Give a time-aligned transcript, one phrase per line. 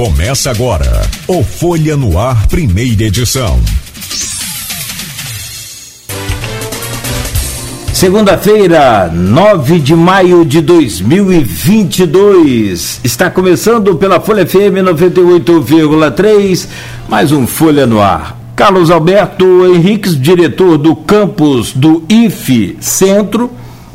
[0.00, 3.60] Começa agora o Folha no Ar, primeira edição.
[7.92, 13.00] Segunda-feira, 9 de maio de 2022.
[13.04, 16.66] Está começando pela Folha FM 98,3,
[17.06, 18.40] mais um Folha no Ar.
[18.56, 23.50] Carlos Alberto Henriques, diretor do campus do IFE Centro.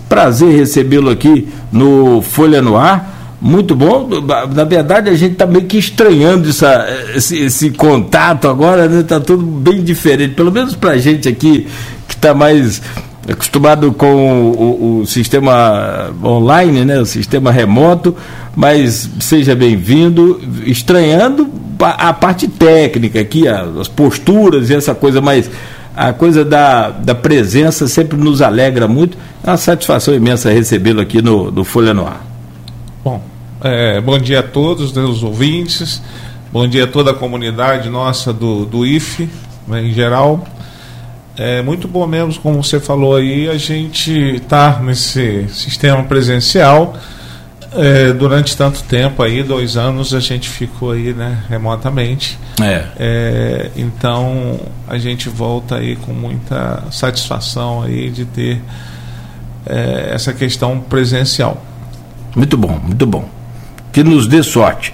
[0.07, 3.14] Prazer recebê-lo aqui no Folha no Ar.
[3.45, 4.09] Muito bom.
[4.55, 6.83] Na verdade, a gente está meio que estranhando essa,
[7.13, 9.01] esse, esse contato agora, né?
[9.01, 10.33] Está tudo bem diferente.
[10.33, 11.67] Pelo menos para a gente aqui
[12.07, 12.81] que está mais
[13.29, 18.15] acostumado com o, o, sistema online, né, o sistema remoto,
[18.55, 21.47] mas seja bem-vindo, estranhando
[21.79, 25.51] a, parte técnica aqui, as posturas e essa coisa, mas
[25.95, 29.15] a coisa da, da presença sempre nos alegra muito.
[29.43, 32.25] É uma satisfação imensa recebê-lo aqui no, no Folha no Ar.
[33.03, 33.21] Bom,
[33.65, 35.99] é, bom dia a todos, né, os ouvintes,
[36.53, 39.27] bom dia a toda a comunidade nossa do, do IFE,
[39.67, 40.45] né, em geral.
[41.35, 46.95] É muito bom mesmo, como você falou aí, a gente está nesse sistema presencial.
[47.73, 52.37] É, durante tanto tempo aí, dois anos, a gente ficou aí, né, remotamente.
[52.61, 52.85] É.
[52.97, 53.71] é.
[53.75, 58.61] Então a gente volta aí com muita satisfação aí de ter
[59.65, 61.61] é, essa questão presencial.
[62.35, 63.27] Muito bom, muito bom.
[63.95, 64.93] Que nos dê sorte.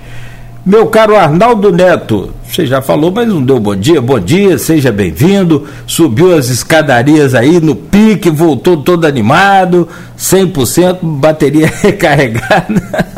[0.64, 4.00] Meu caro Arnaldo Neto, você já falou, mas não deu bom dia.
[4.00, 5.66] Bom dia, seja bem-vindo.
[5.88, 13.18] Subiu as escadarias aí no pique, voltou todo animado, 100%, bateria recarregada.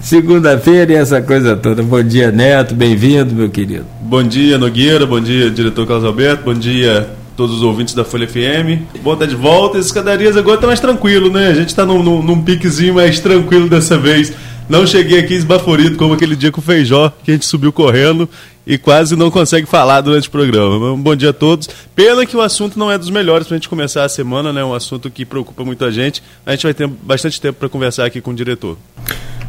[0.00, 1.80] Segunda-feira e essa coisa toda.
[1.80, 3.86] Bom dia, Neto, bem-vindo, meu querido.
[4.00, 8.26] Bom dia, Nogueira, bom dia, diretor Carlos Alberto, bom dia todos os ouvintes da Folha
[8.26, 8.82] FM.
[9.00, 9.78] Bom, tá de volta.
[9.78, 11.46] As escadarias agora tá mais tranquilo, né?
[11.46, 14.32] A gente tá num, num, num piquezinho mais tranquilo dessa vez.
[14.68, 18.28] Não cheguei aqui esbaforido como aquele dia com o Feijó, que a gente subiu correndo
[18.66, 20.92] e quase não consegue falar durante o programa.
[20.92, 21.70] Um bom dia a todos.
[21.96, 24.62] Pena que o assunto não é dos melhores para a gente começar a semana, né?
[24.62, 26.22] Um assunto que preocupa muito a gente.
[26.44, 28.76] A gente vai ter bastante tempo para conversar aqui com o diretor.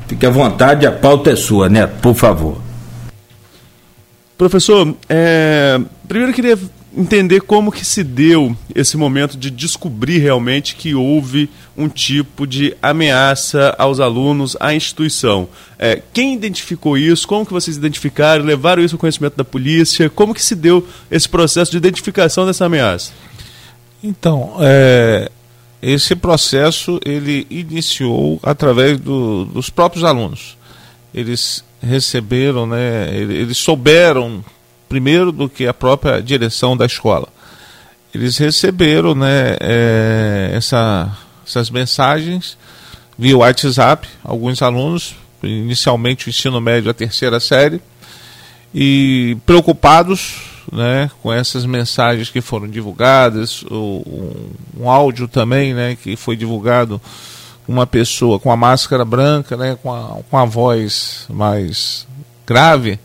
[0.08, 2.62] Fique à vontade, a pauta é sua, Neto, por favor.
[4.38, 5.78] Professor, é...
[6.08, 6.58] primeiro eu queria
[7.00, 12.76] entender como que se deu esse momento de descobrir realmente que houve um tipo de
[12.82, 15.48] ameaça aos alunos, à instituição.
[15.78, 17.26] É, quem identificou isso?
[17.26, 18.44] Como que vocês identificaram?
[18.44, 20.10] Levaram isso ao conhecimento da polícia?
[20.10, 23.14] Como que se deu esse processo de identificação dessa ameaça?
[24.04, 25.32] Então, é,
[25.82, 30.58] esse processo ele iniciou através do, dos próprios alunos.
[31.14, 34.44] Eles receberam, né, eles souberam
[34.90, 37.30] primeiro do que a própria direção da escola.
[38.14, 41.16] Eles receberam né, é, essa,
[41.48, 42.58] essas mensagens
[43.18, 47.80] via WhatsApp, alguns alunos, inicialmente o ensino médio, a terceira série,
[48.74, 50.42] e preocupados
[50.72, 57.02] né, com essas mensagens que foram divulgadas, um, um, áudio também né, que foi divulgado
[57.68, 62.08] uma pessoa com a máscara branca, né, com, a, com a voz mais
[62.46, 63.00] grave,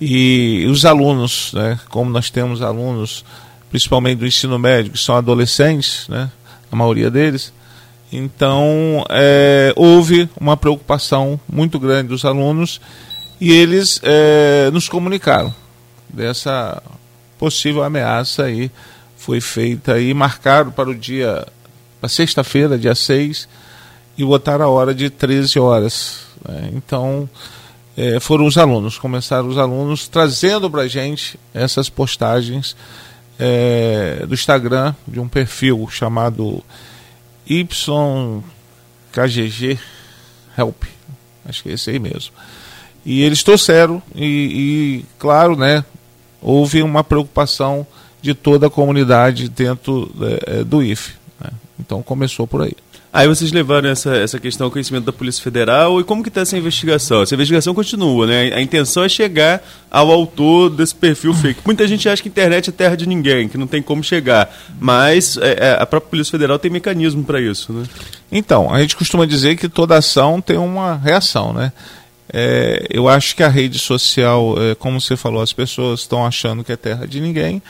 [0.00, 3.24] e os alunos, né, como nós temos alunos,
[3.70, 6.30] principalmente do ensino médio, que são adolescentes, né,
[6.70, 7.52] a maioria deles,
[8.12, 12.80] então é, houve uma preocupação muito grande dos alunos
[13.40, 15.54] e eles é, nos comunicaram
[16.08, 16.82] dessa
[17.38, 18.70] possível ameaça aí.
[19.16, 21.46] Foi feita aí, marcado para o dia,
[22.00, 23.48] para sexta-feira, dia 6,
[24.16, 26.20] e botaram a hora de 13 horas.
[26.48, 26.70] Né?
[26.72, 27.28] Então,
[28.00, 32.76] é, foram os alunos, começaram os alunos trazendo para a gente essas postagens
[33.36, 36.62] é, do Instagram de um perfil chamado
[37.50, 38.40] YKGG
[40.56, 40.84] Help,
[41.44, 42.30] acho que é esse aí mesmo.
[43.04, 45.84] E eles trouxeram e, e claro, né,
[46.40, 47.84] houve uma preocupação
[48.22, 50.14] de toda a comunidade dentro
[50.46, 51.14] é, do IFE.
[51.40, 51.50] Né?
[51.80, 52.76] Então começou por aí.
[53.10, 56.42] Aí vocês levaram essa, essa questão ao conhecimento da Polícia Federal e como que está
[56.42, 57.22] essa investigação?
[57.22, 58.52] Essa investigação continua, né?
[58.54, 61.60] A intenção é chegar ao autor desse perfil fake.
[61.64, 64.54] Muita gente acha que a internet é terra de ninguém, que não tem como chegar.
[64.78, 67.84] Mas é, é a própria Polícia Federal tem mecanismo para isso, né?
[68.30, 71.72] Então, a gente costuma dizer que toda ação tem uma reação, né?
[72.30, 76.62] É, eu acho que a rede social, é, como você falou, as pessoas estão achando
[76.62, 77.62] que é terra de ninguém,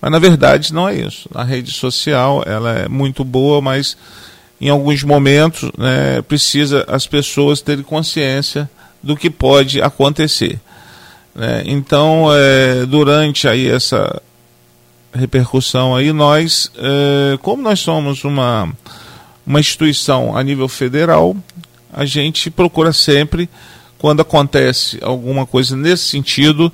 [0.00, 1.30] mas na verdade não é isso.
[1.32, 3.96] A rede social ela é muito boa, mas
[4.62, 8.70] em alguns momentos, né, precisa as pessoas terem consciência
[9.02, 10.60] do que pode acontecer.
[11.34, 11.64] Né?
[11.66, 14.22] Então, é, durante aí essa
[15.12, 18.72] repercussão aí, nós, é, como nós somos uma,
[19.44, 21.36] uma instituição a nível federal,
[21.92, 23.50] a gente procura sempre
[23.98, 26.72] quando acontece alguma coisa nesse sentido,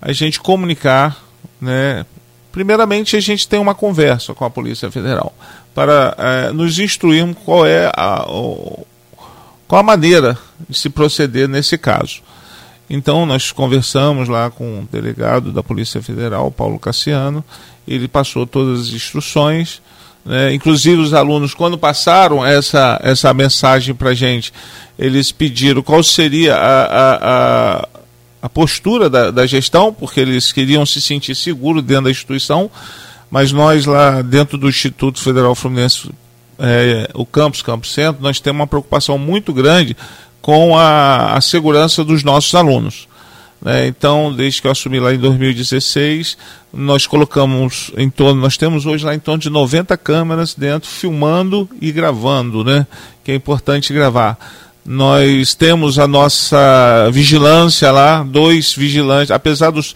[0.00, 1.20] a gente comunicar,
[1.60, 2.06] né?
[2.52, 5.32] Primeiramente, a gente tem uma conversa com a Polícia Federal
[5.74, 8.86] para é, nos instruirmos qual é a, o,
[9.66, 10.36] qual a maneira
[10.68, 12.22] de se proceder nesse caso.
[12.88, 17.44] Então, nós conversamos lá com o delegado da Polícia Federal, Paulo Cassiano,
[17.86, 19.80] ele passou todas as instruções,
[20.24, 20.52] né?
[20.52, 24.52] inclusive os alunos, quando passaram essa, essa mensagem para a gente,
[24.98, 27.88] eles pediram qual seria a, a, a,
[28.42, 32.68] a postura da, da gestão, porque eles queriam se sentir seguros dentro da instituição,
[33.30, 36.10] mas nós lá dentro do Instituto Federal Fluminense,
[36.58, 39.96] é, o campus, Campus Centro, nós temos uma preocupação muito grande
[40.42, 43.08] com a, a segurança dos nossos alunos.
[43.62, 43.86] Né?
[43.86, 46.36] Então, desde que eu assumi lá em 2016,
[46.72, 51.68] nós colocamos em torno, nós temos hoje lá em torno de 90 câmeras dentro, filmando
[51.80, 52.86] e gravando, né?
[53.22, 54.38] que é importante gravar.
[54.84, 59.94] Nós temos a nossa vigilância lá, dois vigilantes, apesar dos,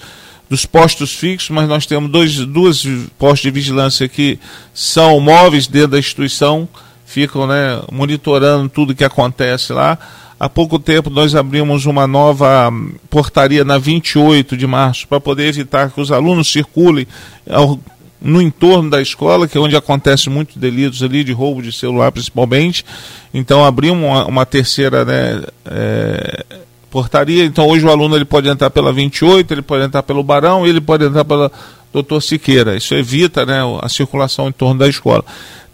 [0.55, 2.87] dos postos fixos, mas nós temos dois, duas
[3.19, 4.39] postos de vigilância que
[4.73, 6.69] são móveis dentro da instituição,
[7.05, 9.99] ficam né, monitorando tudo que acontece lá.
[10.39, 12.73] Há pouco tempo nós abrimos uma nova
[13.11, 17.05] portaria na 28 de março para poder evitar que os alunos circulem
[17.51, 17.81] ao,
[18.21, 22.13] no entorno da escola, que é onde acontece muitos delitos ali, de roubo de celular
[22.13, 22.85] principalmente.
[23.33, 26.45] Então abrimos uma, uma terceira né, é,
[26.95, 27.45] portaria.
[27.45, 30.81] Então hoje o aluno ele pode entrar pela 28, ele pode entrar pelo Barão, ele
[30.81, 31.51] pode entrar pela
[31.93, 32.77] Doutor Siqueira.
[32.77, 35.25] Isso evita né, a circulação em torno da escola.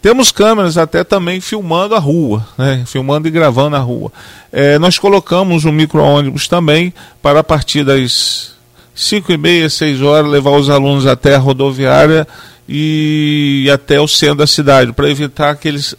[0.01, 2.83] Temos câmeras até também filmando a rua, né?
[2.87, 4.11] filmando e gravando a rua.
[4.51, 6.91] É, nós colocamos um micro-ônibus também
[7.21, 8.53] para a partir das
[8.95, 12.27] 5 e meia, 6 horas, levar os alunos até a rodoviária
[12.67, 15.95] e até o centro da cidade, para evitar que eles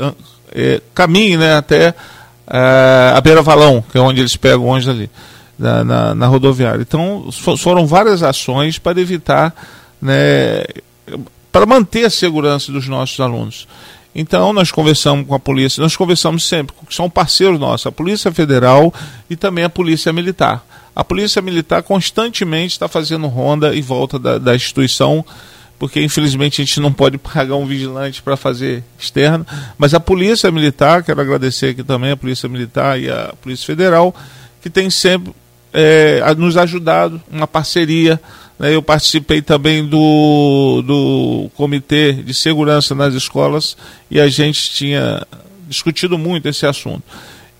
[0.52, 1.94] é, caminhem né, até
[2.52, 5.10] a Beira Valão, que é onde eles pegam onde ali,
[5.58, 6.82] na, na, na rodoviária.
[6.82, 9.54] Então foram várias ações para evitar
[10.00, 10.64] né,
[11.52, 13.68] para manter a segurança dos nossos alunos.
[14.14, 18.30] Então, nós conversamos com a polícia, nós conversamos sempre, que são parceiros nossos, a Polícia
[18.32, 18.92] Federal
[19.30, 20.62] e também a Polícia Militar.
[20.94, 25.24] A Polícia Militar constantemente está fazendo ronda e volta da, da instituição,
[25.82, 29.44] porque infelizmente a gente não pode pagar um vigilante para fazer externo,
[29.76, 34.14] mas a Polícia Militar, quero agradecer aqui também a Polícia Militar e a Polícia Federal,
[34.62, 35.34] que tem sempre
[35.72, 38.20] é, nos ajudado, uma parceria
[38.60, 43.76] né, eu participei também do, do Comitê de Segurança nas Escolas
[44.08, 45.26] e a gente tinha
[45.66, 47.02] discutido muito esse assunto.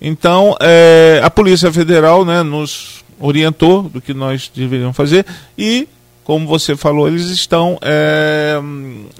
[0.01, 5.25] Então, é, a Polícia Federal né, nos orientou do que nós deveríamos fazer
[5.57, 5.89] e,
[6.23, 8.59] como você falou, eles estão é,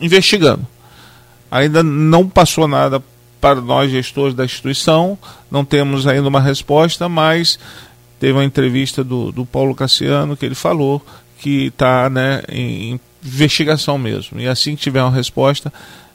[0.02, 0.66] investigando.
[1.52, 3.02] Ainda não passou nada
[3.40, 5.18] para nós, gestores da instituição,
[5.52, 7.60] não temos ainda uma resposta, mas
[8.20, 11.06] teve uma entrevista do, do Paulo Cassiano que ele falou
[11.40, 14.40] que está né, em investigação mesmo.
[14.40, 15.72] E assim que tiver uma resposta,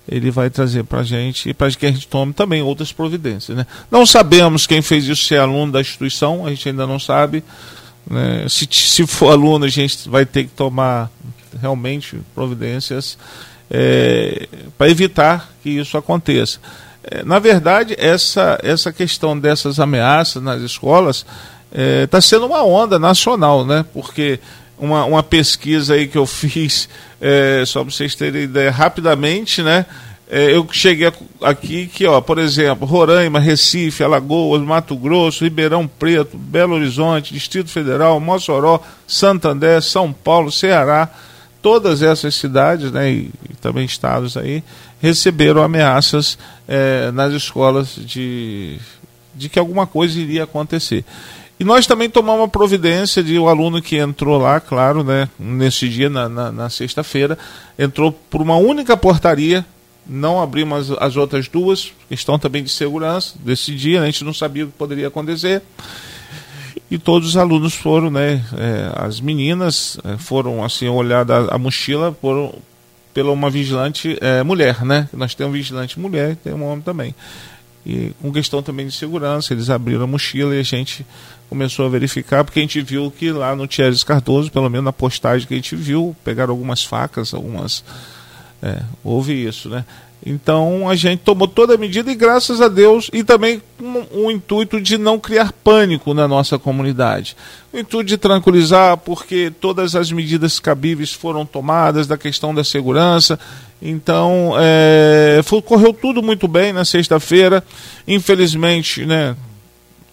[0.08, 3.56] ele vai trazer para a gente e para que a gente tome também outras providências.
[3.56, 3.66] Né?
[3.90, 7.44] Não sabemos quem fez isso, se é aluno da instituição, a gente ainda não sabe.
[8.08, 8.46] Né?
[8.48, 11.10] Se, se for aluno, a gente vai ter que tomar
[11.60, 13.18] realmente providências
[13.70, 16.58] é, para evitar que isso aconteça.
[17.04, 21.24] É, na verdade, essa, essa questão dessas ameaças nas escolas
[22.04, 23.84] está é, sendo uma onda nacional, né?
[23.92, 24.40] porque
[24.78, 26.88] uma, uma pesquisa aí que eu fiz,
[27.20, 29.84] é, só para vocês terem ideia, rapidamente, né?
[30.30, 36.36] É, eu cheguei aqui que, ó, por exemplo, Roraima, Recife, Alagoas, Mato Grosso, Ribeirão Preto,
[36.36, 41.08] Belo Horizonte, Distrito Federal, Mossoró, Santander, São Paulo, Ceará,
[41.62, 44.62] todas essas cidades, né, e, e também estados aí,
[45.00, 48.78] receberam ameaças é, nas escolas de,
[49.34, 51.06] de que alguma coisa iria acontecer.
[51.58, 55.26] E nós também tomamos a providência de o um aluno que entrou lá, claro, né,
[55.38, 57.38] nesse dia, na, na, na sexta-feira,
[57.78, 59.64] entrou por uma única portaria,
[60.08, 64.24] não abrimos as, as, outras duas, questão também de segurança desse dia, né, a gente
[64.24, 65.62] não sabia o que poderia acontecer.
[66.90, 72.12] E todos os alunos foram, né, é, as meninas é, foram assim olhar a, mochila
[72.12, 72.54] por,
[73.12, 75.08] pela uma vigilante é, mulher, né?
[75.12, 77.14] Nós temos vigilante mulher e tem um homem também.
[77.84, 81.06] E com questão também de segurança, eles abriram a mochila e a gente
[81.48, 84.92] começou a verificar, porque a gente viu que lá no Thierry Cardoso, pelo menos na
[84.92, 87.82] postagem que a gente viu, pegaram algumas facas, algumas.
[88.62, 89.84] É, houve isso, né?
[90.24, 94.30] Então a gente tomou toda a medida e graças a Deus, e também um, um,
[94.30, 97.36] intuito de não criar pânico na nossa comunidade.
[97.72, 103.38] O intuito de tranquilizar, porque todas as medidas cabíveis foram tomadas da questão da segurança.
[103.80, 107.62] Então é, foi, correu tudo muito bem na sexta-feira.
[108.06, 109.36] Infelizmente, né,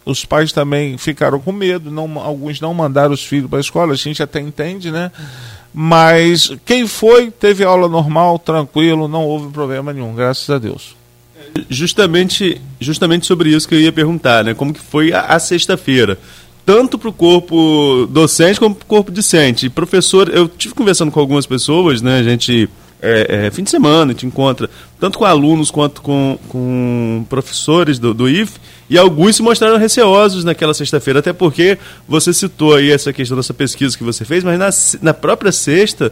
[0.05, 3.93] os pais também ficaram com medo, não, alguns não mandaram os filhos para a escola,
[3.93, 5.11] a gente até entende, né?
[5.73, 10.95] Mas quem foi, teve aula normal, tranquilo, não houve problema nenhum, graças a Deus.
[11.69, 14.53] Justamente, justamente sobre isso que eu ia perguntar, né?
[14.53, 16.19] Como que foi a, a sexta-feira?
[16.65, 19.69] Tanto para o corpo docente como para o corpo discente.
[19.69, 22.19] Professor, eu tive conversando com algumas pessoas, né?
[22.19, 22.69] A gente
[23.01, 27.99] é, é, fim de semana, a gente encontra tanto com alunos quanto com, com professores
[27.99, 28.53] do, do IF,
[28.89, 33.53] e alguns se mostraram receosos naquela sexta-feira, até porque você citou aí essa questão dessa
[33.53, 34.69] pesquisa que você fez, mas na,
[35.01, 36.11] na própria sexta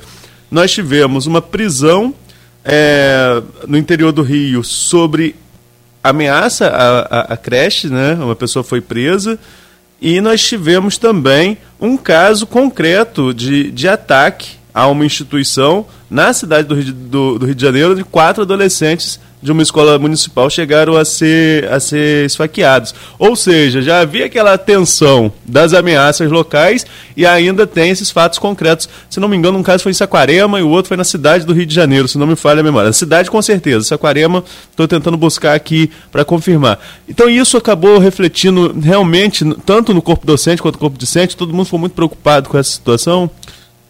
[0.52, 2.13] nós tivemos uma prisão
[2.63, 5.36] é, no interior do Rio sobre
[6.04, 8.13] ameaça à, à, à creche, né?
[8.16, 9.40] uma pessoa foi presa,
[10.02, 16.68] e nós tivemos também um caso concreto de, de ataque a uma instituição na cidade
[16.68, 20.50] do Rio, de, do, do Rio de Janeiro de quatro adolescentes de uma escola municipal
[20.50, 22.96] chegaram a ser, a ser esfaqueados.
[23.20, 28.88] Ou seja, já havia aquela tensão das ameaças locais e ainda tem esses fatos concretos.
[29.10, 31.46] Se não me engano, um caso foi em Saquarema e o outro foi na cidade
[31.46, 32.88] do Rio de Janeiro, se não me falha a memória.
[32.88, 33.84] Na cidade, com certeza.
[33.84, 36.80] Saquarema, estou tentando buscar aqui para confirmar.
[37.08, 41.65] Então, isso acabou refletindo realmente, tanto no corpo docente quanto no corpo discente, todo mundo
[41.65, 43.30] foi muito preocupado com essa situação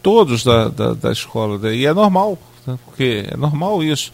[0.04, 1.74] todos da, da, da escola.
[1.74, 2.78] E é normal, né?
[2.84, 4.12] porque é normal isso.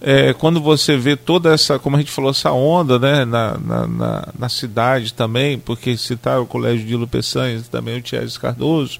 [0.00, 3.86] É, quando você vê toda essa, como a gente falou, essa onda né, na, na,
[3.86, 8.98] na, na cidade também, porque citaram o Colégio de Lupeçanha, também o Thierry Cardoso,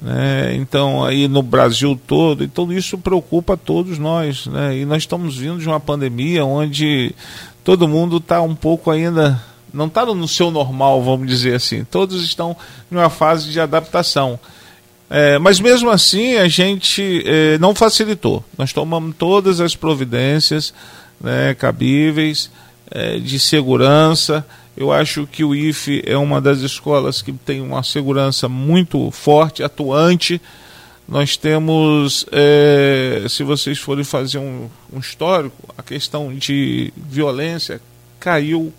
[0.00, 5.36] né, então aí no Brasil todo, então isso preocupa todos nós, né, e nós estamos
[5.36, 7.12] vindo de uma pandemia onde
[7.64, 9.42] todo mundo está um pouco ainda,
[9.74, 12.56] não está no seu normal, vamos dizer assim, todos estão
[12.90, 14.38] em uma fase de adaptação.
[15.12, 18.44] É, mas mesmo assim a gente é, não facilitou.
[18.56, 20.72] Nós tomamos todas as providências
[21.20, 22.48] né, cabíveis
[22.88, 24.46] é, de segurança.
[24.76, 29.64] Eu acho que o IFE é uma das escolas que tem uma segurança muito forte,
[29.64, 30.40] atuante.
[31.08, 37.80] Nós temos, é, se vocês forem fazer um, um histórico, a questão de violência
[38.20, 38.72] caiu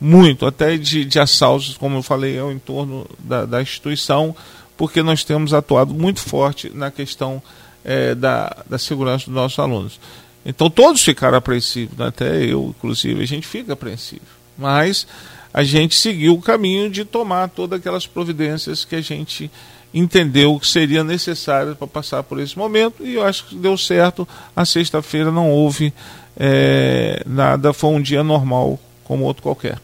[0.00, 4.34] muito, até de, de assaltos, como eu falei, ao entorno da, da instituição
[4.82, 7.40] porque nós temos atuado muito forte na questão
[7.84, 10.00] é, da, da segurança dos nossos alunos.
[10.44, 12.08] Então todos ficaram apreensivos, né?
[12.08, 14.22] até eu, inclusive, a gente fica apreensivo.
[14.58, 15.06] Mas
[15.54, 19.48] a gente seguiu o caminho de tomar todas aquelas providências que a gente
[19.94, 24.26] entendeu que seria necessário para passar por esse momento e eu acho que deu certo.
[24.56, 25.94] A sexta-feira não houve
[26.36, 29.78] é, nada, foi um dia normal como outro qualquer.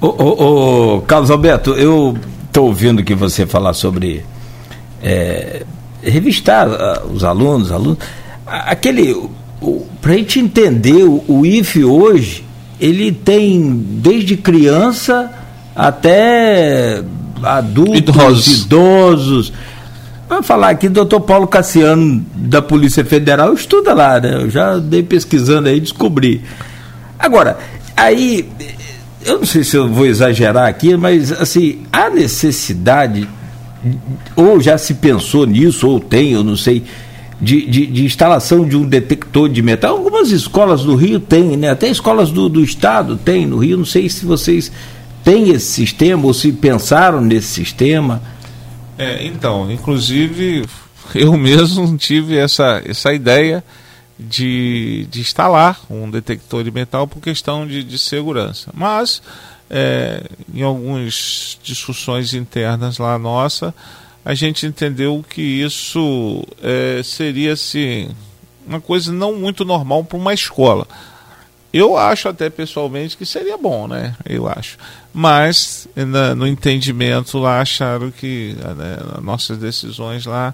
[0.00, 2.16] Ô, ô, ô Carlos Alberto, eu
[2.50, 4.24] estou ouvindo que você falar sobre
[5.02, 5.64] é,
[6.02, 7.98] revistar uh, os alunos, alunos.
[8.46, 9.28] Aquele.
[10.00, 12.44] Para a gente entender, o, o IFE hoje,
[12.80, 15.30] ele tem desde criança
[15.76, 17.02] até
[17.42, 18.62] adultos, idosos.
[18.62, 19.52] idosos.
[20.28, 24.44] Vamos falar aqui, doutor Paulo Cassiano, da Polícia Federal, estuda lá, né?
[24.44, 26.42] Eu já dei pesquisando aí, descobri.
[27.18, 27.58] Agora,
[27.96, 28.48] aí
[29.24, 33.28] eu não sei se eu vou exagerar aqui, mas assim, há necessidade,
[34.34, 36.84] ou já se pensou nisso, ou tem, eu não sei,
[37.40, 39.96] de, de, de, instalação de um detector de metal.
[39.96, 41.70] Algumas escolas do Rio têm, né?
[41.70, 43.78] Até escolas do, do estado têm no Rio.
[43.78, 44.70] Não sei se vocês
[45.24, 48.22] têm esse sistema ou se pensaram nesse sistema.
[48.98, 50.66] É, então, inclusive
[51.14, 53.64] eu mesmo tive essa, essa ideia
[54.20, 58.70] de, de instalar um detector de metal por questão de, de segurança.
[58.74, 59.22] Mas,
[59.68, 60.22] é,
[60.52, 63.74] em algumas discussões internas lá nossa,
[64.24, 68.10] a gente entendeu que isso é, seria assim,
[68.66, 70.86] uma coisa não muito normal para uma escola.
[71.72, 74.16] Eu acho até pessoalmente que seria bom, né?
[74.28, 74.76] Eu acho.
[75.12, 80.52] Mas na, no entendimento lá acharam que né, nossas decisões lá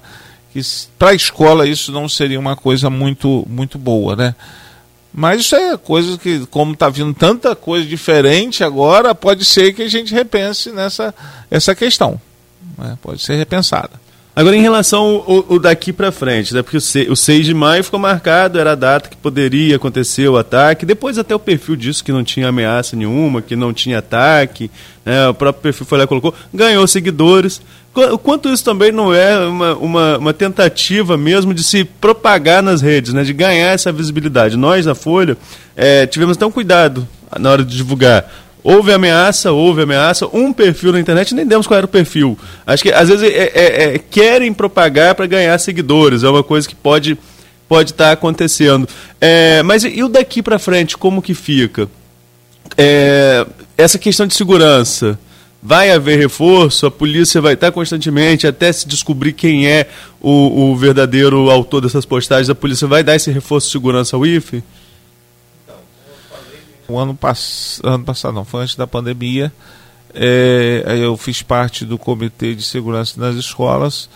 [0.99, 4.35] para a escola isso não seria uma coisa muito, muito boa, né?
[5.13, 9.83] Mas isso é coisa que, como está vindo tanta coisa diferente agora, pode ser que
[9.83, 11.15] a gente repense nessa
[11.51, 12.21] essa questão.
[12.77, 12.99] Né?
[13.01, 13.93] Pode ser repensada.
[14.37, 16.61] Agora, em relação ao, ao daqui para frente, né?
[16.61, 20.29] porque o 6, o 6 de maio ficou marcado, era a data que poderia acontecer
[20.29, 20.85] o ataque.
[20.85, 24.71] Depois, até o perfil disso que não tinha ameaça nenhuma, que não tinha ataque.
[25.03, 25.27] Né?
[25.29, 27.63] O próprio perfil foi lá e colocou, ganhou seguidores.
[28.23, 33.13] Quanto isso também não é uma, uma, uma, tentativa mesmo de se propagar nas redes,
[33.13, 34.57] né, de ganhar essa visibilidade.
[34.57, 35.37] Nós, na Folha,
[35.75, 37.07] é, tivemos um cuidado
[37.39, 38.31] na hora de divulgar.
[38.63, 42.39] Houve ameaça, houve ameaça, um perfil na internet, nem demos qual era o perfil.
[42.67, 46.69] Acho que às vezes é, é, é, querem propagar para ganhar seguidores, é uma coisa
[46.69, 47.17] que pode
[47.69, 48.89] pode estar tá acontecendo.
[49.21, 51.89] É, mas e o daqui para frente, como que fica?
[52.77, 55.19] é, essa questão de segurança,
[55.67, 59.89] vai haver reforço, a polícia vai estar constantemente até se descobrir quem é
[60.21, 64.25] o, o verdadeiro autor dessas postagens, a polícia vai dar esse reforço de segurança ao
[64.25, 64.63] IFE?
[66.87, 69.53] O ano, pass ano passado, não, foi antes da pandemia,
[70.15, 74.09] é, eu fiz parte do Comitê de Segurança nas Escolas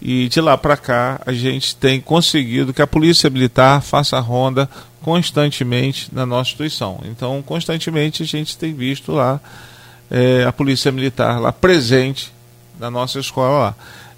[0.00, 4.70] e de lá para cá a gente tem conseguido que a Polícia Militar faça ronda
[5.02, 7.02] constantemente na nossa instituição.
[7.04, 9.38] Então, constantemente a gente tem visto lá
[10.10, 12.32] é, a Polícia Militar lá presente
[12.78, 13.74] na nossa escola lá.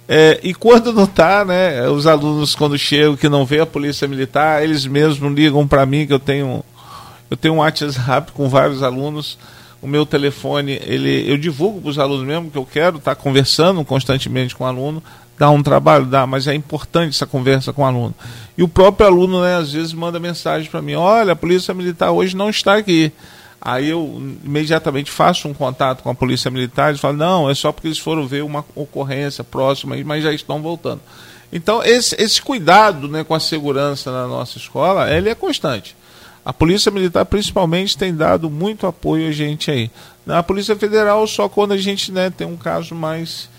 [0.07, 4.07] É, e quando não está, né, os alunos quando chegam que não vê a Polícia
[4.07, 6.63] Militar, eles mesmos ligam para mim que eu tenho
[7.29, 9.37] eu tenho um WhatsApp com vários alunos.
[9.81, 13.21] O meu telefone, ele, eu divulgo para os alunos mesmo que eu quero estar tá
[13.21, 15.03] conversando constantemente com o aluno,
[15.37, 18.15] dá um trabalho, dá, mas é importante essa conversa com o aluno.
[18.57, 22.11] E o próprio aluno, né, às vezes manda mensagem para mim: olha, a Polícia Militar
[22.11, 23.11] hoje não está aqui.
[23.59, 27.71] Aí eu imediatamente faço um contato com a Polícia Militar e falo: não, é só
[27.71, 31.01] porque eles foram ver uma ocorrência próxima, mas já estão voltando.
[31.51, 35.95] Então, esse, esse cuidado né, com a segurança na nossa escola, ele é constante.
[36.47, 39.91] A Polícia Militar, principalmente, tem dado muito apoio a gente aí.
[40.25, 43.49] Na Polícia Federal, só quando a gente né, tem um caso mais,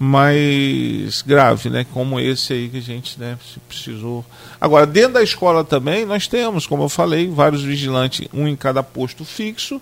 [0.00, 3.36] mais grave, né, como esse aí que a gente né,
[3.66, 4.24] precisou.
[4.60, 8.80] Agora, dentro da escola também, nós temos, como eu falei, vários vigilantes, um em cada
[8.82, 9.80] posto fixo,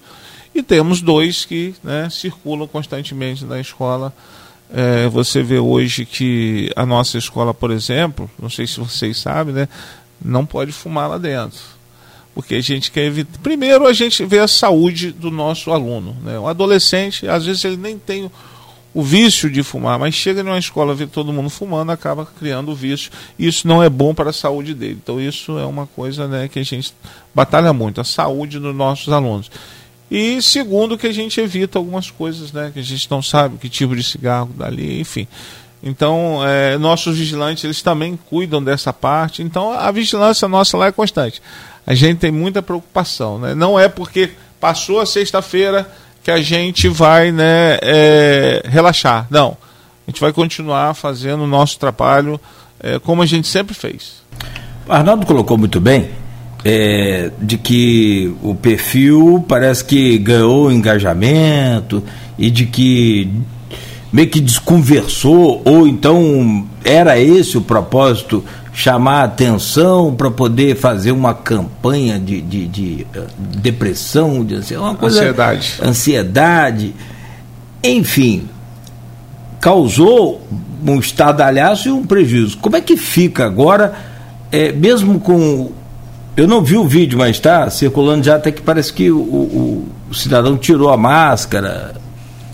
[0.54, 4.10] e temos dois que né, circulam constantemente na escola.
[4.72, 9.54] É, você vê hoje que a nossa escola, por exemplo, não sei se vocês sabem,
[9.54, 9.68] né,
[10.24, 11.76] não pode fumar lá dentro
[12.34, 13.38] porque a gente quer evitar.
[13.42, 16.14] Primeiro, a gente vê a saúde do nosso aluno.
[16.22, 16.38] Né?
[16.38, 18.30] O adolescente, às vezes, ele nem tem
[18.96, 22.74] o vício de fumar, mas chega numa escola, vê todo mundo fumando, acaba criando o
[22.74, 23.10] vício.
[23.38, 24.98] Isso não é bom para a saúde dele.
[25.02, 26.94] Então, isso é uma coisa né, que a gente
[27.34, 29.50] batalha muito, a saúde dos nossos alunos.
[30.10, 33.68] E segundo, que a gente evita algumas coisas né, que a gente não sabe, que
[33.68, 35.28] tipo de cigarro dali, enfim.
[35.82, 39.42] Então, é, nossos vigilantes, eles também cuidam dessa parte.
[39.42, 41.42] Então, a vigilância nossa lá é constante
[41.86, 43.38] a gente tem muita preocupação.
[43.38, 43.54] Né?
[43.54, 45.88] Não é porque passou a sexta-feira
[46.26, 49.28] que a gente vai né, é, relaxar.
[49.30, 49.56] Não.
[50.04, 52.40] A gente vai continuar fazendo o nosso trabalho
[52.80, 54.24] é, como a gente sempre fez.
[54.88, 56.10] Arnaldo colocou muito bem
[56.64, 62.02] é, de que o perfil parece que ganhou engajamento
[62.36, 63.30] e de que
[64.16, 71.12] meio que desconversou, ou então era esse o propósito chamar a atenção para poder fazer
[71.12, 73.26] uma campanha de, de, de uh,
[73.58, 75.74] depressão, de uma coisa, ansiedade.
[75.82, 76.94] ansiedade,
[77.84, 78.48] enfim,
[79.60, 80.40] causou
[80.82, 82.56] um estardalhaço e um prejuízo.
[82.56, 83.92] Como é que fica agora,
[84.50, 85.72] é, mesmo com.
[86.34, 89.88] Eu não vi o vídeo, mas está circulando já até que parece que o, o,
[90.10, 91.96] o cidadão tirou a máscara.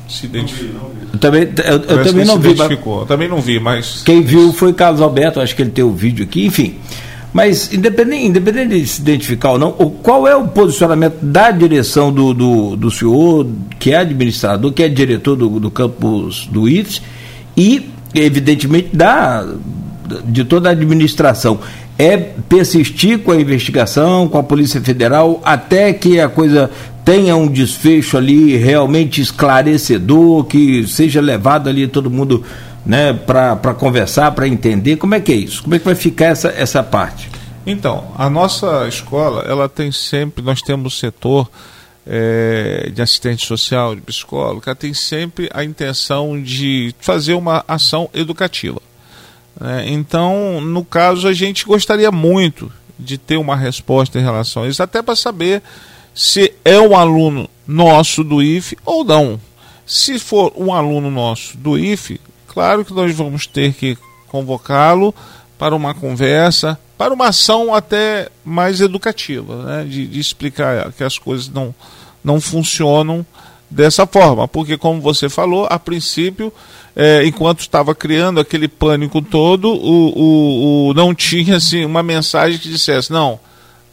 [0.08, 0.91] Se identificou.
[1.12, 2.54] Eu também, eu, eu também não vi.
[2.54, 4.02] Mas, também não vi, mas.
[4.04, 6.76] Quem viu foi Carlos Alberto, acho que ele tem o vídeo aqui, enfim.
[7.32, 12.34] Mas, independente, independente de se identificar ou não, qual é o posicionamento da direção do,
[12.34, 13.46] do, do senhor,
[13.78, 17.00] que é administrador, que é diretor do, do campus do IFES,
[17.56, 19.46] e, evidentemente, da,
[20.26, 21.58] de toda a administração?
[21.98, 26.70] É persistir com a investigação, com a Polícia Federal, até que a coisa
[27.04, 32.44] tenha um desfecho ali realmente esclarecedor, que seja levado ali todo mundo
[32.84, 34.96] né, para conversar, para entender.
[34.96, 35.62] Como é que é isso?
[35.62, 37.30] Como é que vai ficar essa, essa parte?
[37.66, 41.48] Então, a nossa escola, ela tem sempre, nós temos o setor
[42.06, 48.80] é, de assistente social, de psicólogo, tem sempre a intenção de fazer uma ação educativa.
[49.60, 49.84] Né?
[49.88, 54.82] Então, no caso, a gente gostaria muito de ter uma resposta em relação a isso,
[54.82, 55.62] até para saber
[56.14, 59.40] se é um aluno nosso do IFE ou não.
[59.86, 63.96] Se for um aluno nosso do IFE, claro que nós vamos ter que
[64.28, 65.14] convocá-lo
[65.58, 69.84] para uma conversa, para uma ação até mais educativa, né?
[69.84, 71.74] de, de explicar que as coisas não,
[72.22, 73.24] não funcionam
[73.70, 74.46] dessa forma.
[74.46, 76.52] Porque, como você falou, a princípio,
[76.94, 82.58] é, enquanto estava criando aquele pânico todo, o, o, o, não tinha assim, uma mensagem
[82.58, 83.38] que dissesse: não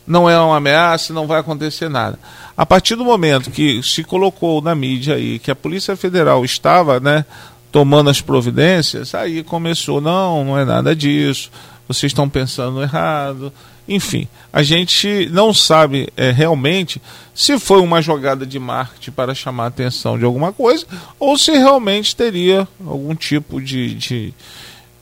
[0.10, 2.18] não é uma ameaça, não vai acontecer nada.
[2.58, 7.00] A partir do momento que se colocou na mídia aí que a Polícia Federal estava,
[7.00, 7.24] né,
[7.72, 11.52] tomando as providências, aí começou, não, não é nada disso,
[11.88, 13.54] vocês estão pensando errado.
[13.88, 17.00] Enfim, a gente não sabe é, realmente
[17.36, 20.88] se foi uma jogada de marketing para chamar a atenção de alguma coisa
[21.20, 24.34] ou se realmente teria algum tipo de, de,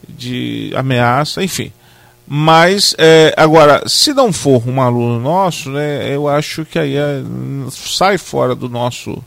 [0.08, 1.72] de ameaça, enfim.
[2.28, 7.24] Mas, é, agora, se não for um aluno nosso, né, eu acho que aí é,
[7.72, 9.24] sai fora do nosso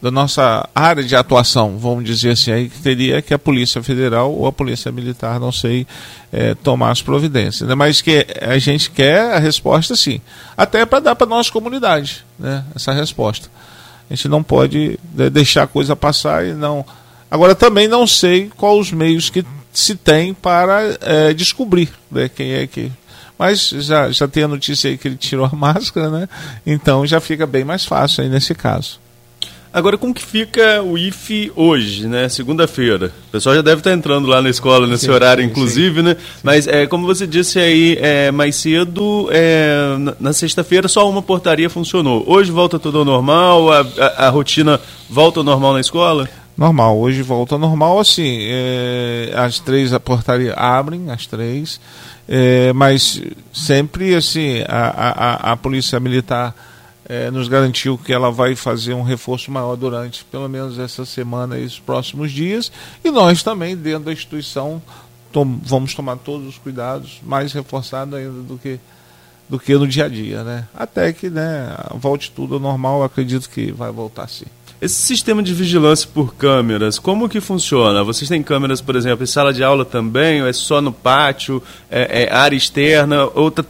[0.00, 4.46] da nossa área de atuação, vamos dizer assim, aí teria que a Polícia Federal ou
[4.46, 5.88] a Polícia Militar, não sei,
[6.32, 7.68] é, tomar as providências.
[7.68, 7.74] Né?
[7.74, 10.20] Mas que a gente quer a resposta sim,
[10.56, 13.50] até para dar para a nossa comunidade né, essa resposta.
[14.08, 16.84] A gente não pode né, deixar a coisa passar e não.
[17.28, 19.44] Agora também não sei quais os meios que
[19.78, 22.90] se tem para é, descobrir né, quem é que.
[23.38, 26.28] Mas já, já tem a notícia aí que ele tirou a máscara, né?
[26.66, 28.98] Então já fica bem mais fácil aí nesse caso.
[29.72, 32.28] Agora, como que fica o IFE hoje, né?
[32.28, 33.12] Segunda-feira.
[33.28, 36.06] O pessoal já deve estar entrando lá na escola nesse sim, horário, sim, inclusive, sim.
[36.06, 36.16] né?
[36.42, 41.68] Mas, é, como você disse aí é, mais cedo, é, na, sexta-feira só uma portaria
[41.68, 42.24] funcionou.
[42.26, 43.70] Hoje volta tudo ao normal?
[43.70, 46.28] A, a, a, rotina volta ao normal na escola?
[46.58, 46.98] Normal.
[46.98, 48.38] Hoje volta normal, assim.
[48.40, 51.80] É, às três a portaria abrem, às três.
[52.28, 56.52] É, mas sempre, assim, a, a, a Polícia Militar
[57.08, 61.56] é, nos garantiu que ela vai fazer um reforço maior durante pelo menos essa semana
[61.56, 62.72] e os próximos dias.
[63.04, 64.82] E nós também, dentro da instituição,
[65.30, 68.80] tom, vamos tomar todos os cuidados, mais reforçado ainda do que,
[69.48, 70.44] do que no dia a dia.
[70.44, 70.64] Né?
[70.74, 74.46] Até que né, volte tudo ao normal, acredito que vai voltar sim.
[74.80, 78.04] Esse sistema de vigilância por câmeras, como que funciona?
[78.04, 81.60] Vocês têm câmeras, por exemplo, em sala de aula também, ou é só no pátio,
[81.90, 83.64] é, é área externa, ou tá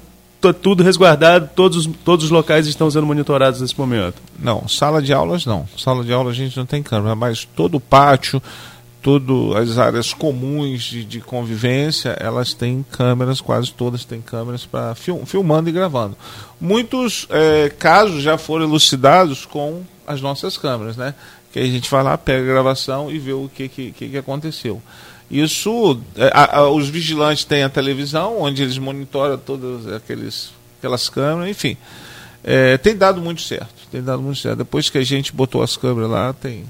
[0.52, 4.16] tudo resguardado, todos, todos os locais estão sendo monitorados nesse momento?
[4.38, 5.66] Não, sala de aulas não.
[5.76, 8.40] Sala de aula a gente não tem câmera, mas todo o pátio,
[9.02, 14.94] todas as áreas comuns de, de, convivência, elas têm câmeras, quase todas têm câmeras para
[14.94, 16.16] film, filmando e gravando.
[16.60, 21.14] Muitos é, casos já foram elucidados com as nossas câmeras, né?
[21.52, 24.82] Que a gente vai lá, pega a gravação e vê o que, que, que aconteceu.
[25.30, 31.08] Isso, é, a, a, os vigilantes têm a televisão, onde eles monitoram todas aqueles, aquelas
[31.08, 31.76] câmeras, enfim.
[32.42, 34.58] É, tem dado muito certo, tem dado muito certo.
[34.58, 36.64] Depois que a gente botou as câmeras lá, tem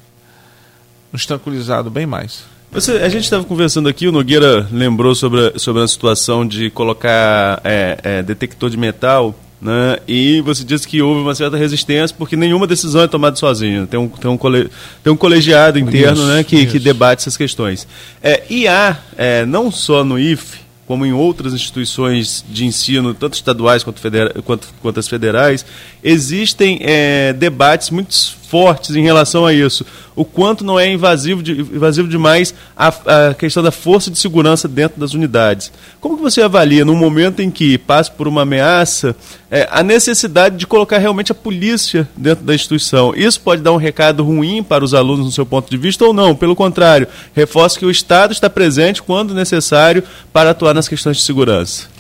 [1.13, 2.45] nos tranquilizado bem mais.
[2.71, 6.69] Você, a gente estava conversando aqui, o Nogueira lembrou sobre a, sobre a situação de
[6.71, 9.99] colocar é, é, detector de metal né?
[10.07, 13.87] E você disse que houve uma certa resistência porque nenhuma decisão é tomada sozinha.
[13.87, 14.71] Tem um, tem um, cole,
[15.03, 17.87] tem um colegiado interno isso, né, que, que debate essas questões.
[18.23, 23.35] É, e há, é, não só no IFE, como em outras instituições de ensino, tanto
[23.35, 25.67] estaduais quanto, federa quanto, quanto as federais,
[26.03, 28.15] existem é, debates muito
[28.49, 29.85] fortes em relação a isso.
[30.17, 34.67] O quanto não é invasivo, de, invasivo demais a, a, questão da força de segurança
[34.67, 35.71] dentro das unidades.
[36.01, 39.15] Como que você avalia, no momento em que passa por uma ameaça,
[39.51, 43.15] é, a necessidade de colocar realmente a polícia dentro da instituição?
[43.15, 46.13] Isso pode dar um recado ruim para os alunos no seu ponto de vista ou
[46.13, 46.35] não?
[46.35, 51.23] Pelo contrário, reforça que o Estado está presente quando necessário para atuar nas questões de
[51.23, 51.99] segurança.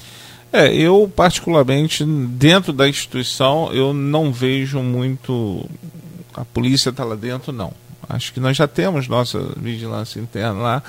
[0.50, 5.68] É, eu particularmente dentro da instituição eu não vejo muito
[6.40, 7.72] a polícia está lá dentro, não.
[8.09, 10.83] Acho que nós já temos nossa vigilância interna lá,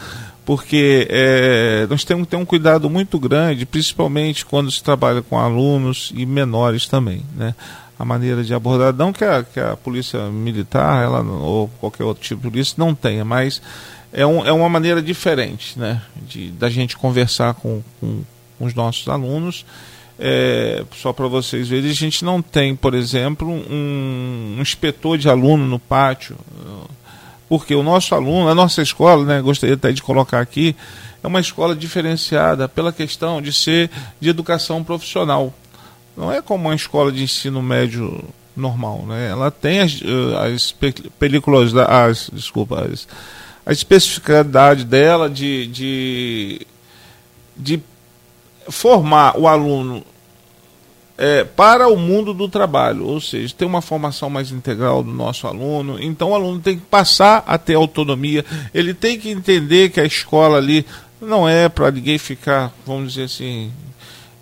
[0.46, 5.38] porque é, nós temos que ter um cuidado muito grande, principalmente quando se trabalha com
[5.38, 7.26] alunos e menores também.
[7.36, 7.54] Né?
[7.98, 12.24] A maneira de abordar, não que a, que a polícia militar ela, ou qualquer outro
[12.24, 13.62] tipo de polícia não tenha, mas
[14.14, 16.02] é, um, é uma maneira diferente né?
[16.26, 18.24] de, da gente conversar com, com,
[18.58, 19.66] com os nossos alunos
[20.22, 25.30] é, só para vocês verem, a gente não tem, por exemplo, um, um, inspetor de
[25.30, 26.36] aluno no pátio,
[27.48, 30.76] porque o nosso aluno, a nossa escola, né, gostaria até de colocar aqui,
[31.24, 35.54] é uma escola diferenciada pela questão de ser de educação profissional.
[36.18, 38.22] Não é como uma escola de ensino médio
[38.56, 39.30] normal, né?
[39.30, 40.00] Ela tem as,
[40.46, 40.76] as
[41.18, 43.08] películas, as, desculpa, as,
[43.66, 46.68] a especificidade dela de, de,
[47.56, 47.82] de
[48.70, 50.04] formar o aluno
[51.22, 55.48] é, para o mundo do trabalho, ou seja, ter uma formação mais integral do nosso
[55.48, 56.02] aluno.
[56.02, 60.06] Então o aluno tem que passar a ter autonomia, ele tem que entender que a
[60.06, 60.86] escola ali
[61.22, 63.70] não é para ninguém ficar, vamos dizer assim,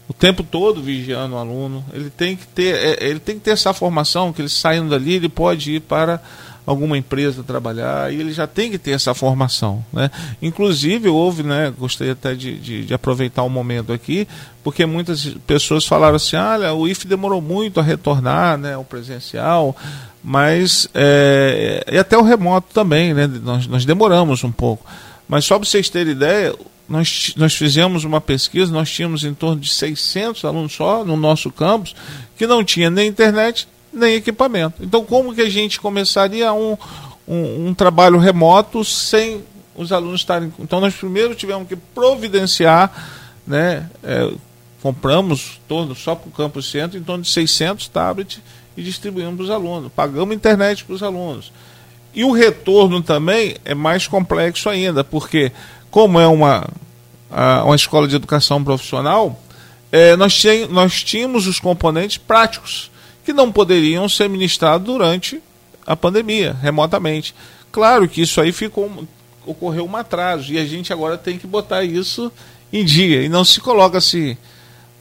[0.07, 1.83] o tempo todo vigiando o aluno.
[1.91, 5.15] Ele tem que ter, é, ele tem que ter essa formação que ele saindo dali,
[5.15, 6.21] ele pode ir para
[6.67, 9.83] alguma empresa trabalhar e ele já tem que ter essa formação.
[9.91, 10.11] Né?
[10.41, 14.27] Inclusive, houve, né, gostaria até de, de, de aproveitar o um momento aqui,
[14.61, 19.73] porque muitas pessoas falaram assim: olha, o IF demorou muito a retornar né, ao presencial,
[20.21, 24.85] mas é, e até o remoto também, né, nós, nós demoramos um pouco.
[25.25, 26.53] Mas só para vocês terem ideia,
[26.89, 31.49] nós, nós fizemos uma pesquisa, nós tínhamos em torno de 600 alunos só no nosso
[31.49, 31.95] campus,
[32.37, 34.83] que não tinha nem internet, nem equipamento.
[34.83, 36.77] Então, como que a gente começaria um,
[37.27, 39.43] um, um trabalho remoto sem
[39.75, 40.51] os alunos estarem.
[40.59, 42.91] Então, nós primeiro tivemos que providenciar
[43.45, 44.31] né, é,
[44.81, 48.39] compramos torno, só para o campus centro em torno de 600 tablets
[48.75, 49.91] e distribuímos para os alunos.
[49.95, 51.51] Pagamos internet para os alunos.
[52.13, 55.51] E o retorno também é mais complexo ainda, porque
[55.91, 56.67] como é uma,
[57.63, 59.39] uma escola de educação profissional,
[59.91, 62.91] é, nós, nós tínhamos os componentes práticos
[63.27, 65.43] que não poderiam ser ministrados durante
[65.85, 67.35] a pandemia, remotamente.
[67.73, 68.89] Claro que isso aí ficou,
[69.45, 72.31] ocorreu um atraso e a gente agora tem que botar isso
[72.71, 74.37] em dia e não se coloca assim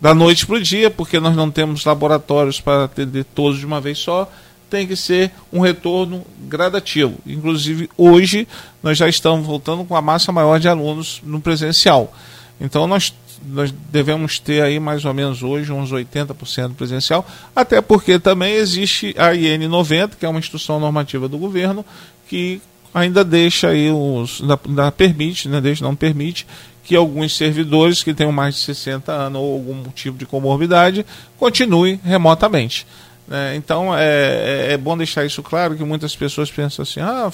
[0.00, 3.80] da noite para o dia, porque nós não temos laboratórios para atender todos de uma
[3.80, 4.28] vez só,
[4.68, 7.18] tem que ser um retorno gradativo.
[7.24, 8.48] Inclusive, hoje,
[8.82, 12.12] nós já estamos voltando com a massa maior de alunos no presencial.
[12.60, 18.18] Então, nós, nós devemos ter aí mais ou menos hoje uns 80% presencial, até porque
[18.18, 21.84] também existe a IN 90, que é uma instrução normativa do governo,
[22.28, 22.60] que
[22.94, 24.40] ainda deixa aí os.
[24.40, 26.46] Ainda, permite, né, deixa, não permite
[26.82, 31.04] que alguns servidores que tenham mais de 60 anos ou algum tipo de comorbidade
[31.36, 32.86] continuem remotamente.
[33.26, 33.56] Né?
[33.56, 37.30] Então é, é, é, bom deixar isso claro que muitas pessoas pensam assim, ah,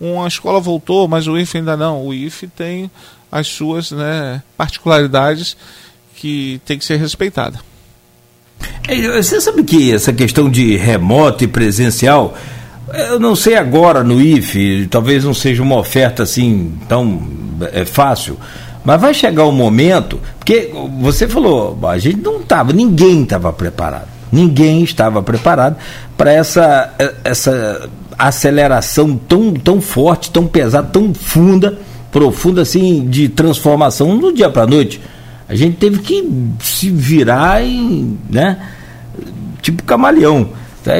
[0.00, 2.06] uma escola voltou, mas o IFE ainda não.
[2.06, 2.90] O IFE tem
[3.30, 5.56] as suas né, particularidades
[6.16, 7.60] que tem que ser respeitada.
[8.88, 12.36] É, você sabe que essa questão de remoto e presencial,
[12.92, 17.22] eu não sei agora no IFE, talvez não seja uma oferta assim tão
[17.72, 18.38] é, fácil,
[18.84, 24.08] mas vai chegar um momento, porque você falou, a gente não estava, ninguém estava preparado.
[24.30, 25.76] Ninguém estava preparado
[26.16, 26.92] para essa,
[27.24, 27.88] essa
[28.18, 31.78] aceleração tão, tão forte, tão pesada, tão funda,
[32.10, 35.00] profunda assim, de transformação do dia para noite.
[35.48, 36.28] A gente teve que
[36.60, 38.58] se virar em, né,
[39.62, 40.50] tipo camaleão.
[40.84, 40.92] Tá?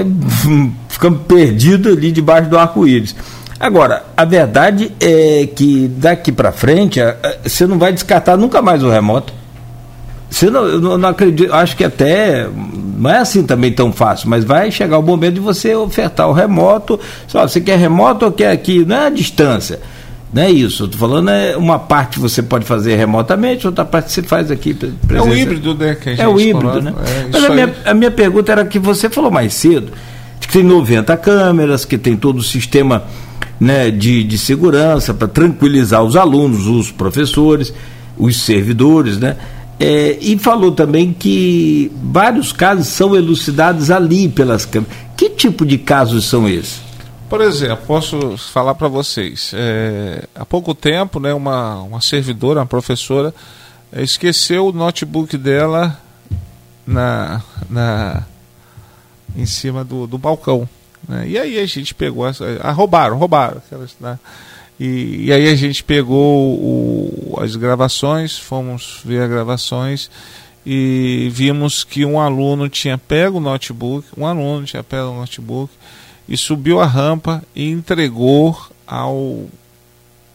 [0.88, 3.14] Ficamos perdidos ali debaixo do arco-íris.
[3.60, 7.00] Agora, a verdade é que daqui para frente
[7.42, 9.32] você não vai descartar nunca mais o remoto.
[10.30, 12.46] Você não, eu não acredito, acho que até
[12.98, 16.32] não é assim também tão fácil, mas vai chegar o momento de você ofertar o
[16.32, 17.00] remoto.
[17.26, 18.84] Só, você quer remoto ou quer aqui?
[18.84, 19.80] Não é a distância.
[20.32, 20.84] Não é isso.
[20.84, 24.74] Estou falando é uma parte você pode fazer remotamente, outra parte você faz aqui.
[24.74, 25.28] Presença.
[25.28, 25.94] É o híbrido, né?
[25.94, 26.80] Que a gente é o híbrido, coloca.
[26.80, 26.94] né?
[27.06, 29.92] É, mas a minha, a minha pergunta era que você falou mais cedo,
[30.40, 33.04] que tem 90 câmeras, que tem todo o sistema
[33.58, 37.72] né, de, de segurança para tranquilizar os alunos, os professores,
[38.16, 39.36] os servidores, né?
[39.80, 44.96] É, e falou também que vários casos são elucidados ali pelas câmeras.
[45.16, 46.87] Que tipo de casos são esses?
[47.28, 49.52] Por exemplo, posso falar para vocês.
[49.54, 53.34] É, há pouco tempo, né, uma, uma servidora, uma professora,
[53.92, 56.00] é, esqueceu o notebook dela
[56.86, 58.22] na, na,
[59.36, 60.66] em cima do, do balcão.
[61.06, 61.28] Né?
[61.28, 63.60] E aí a gente pegou, essa, ah, roubaram, roubaram.
[64.00, 64.18] Né?
[64.80, 70.10] E, e, aí a gente pegou o, as gravações, fomos ver as gravações
[70.64, 75.70] e vimos que um aluno tinha pego o notebook, um aluno tinha pego o notebook
[76.28, 79.46] e subiu a rampa e entregou ao,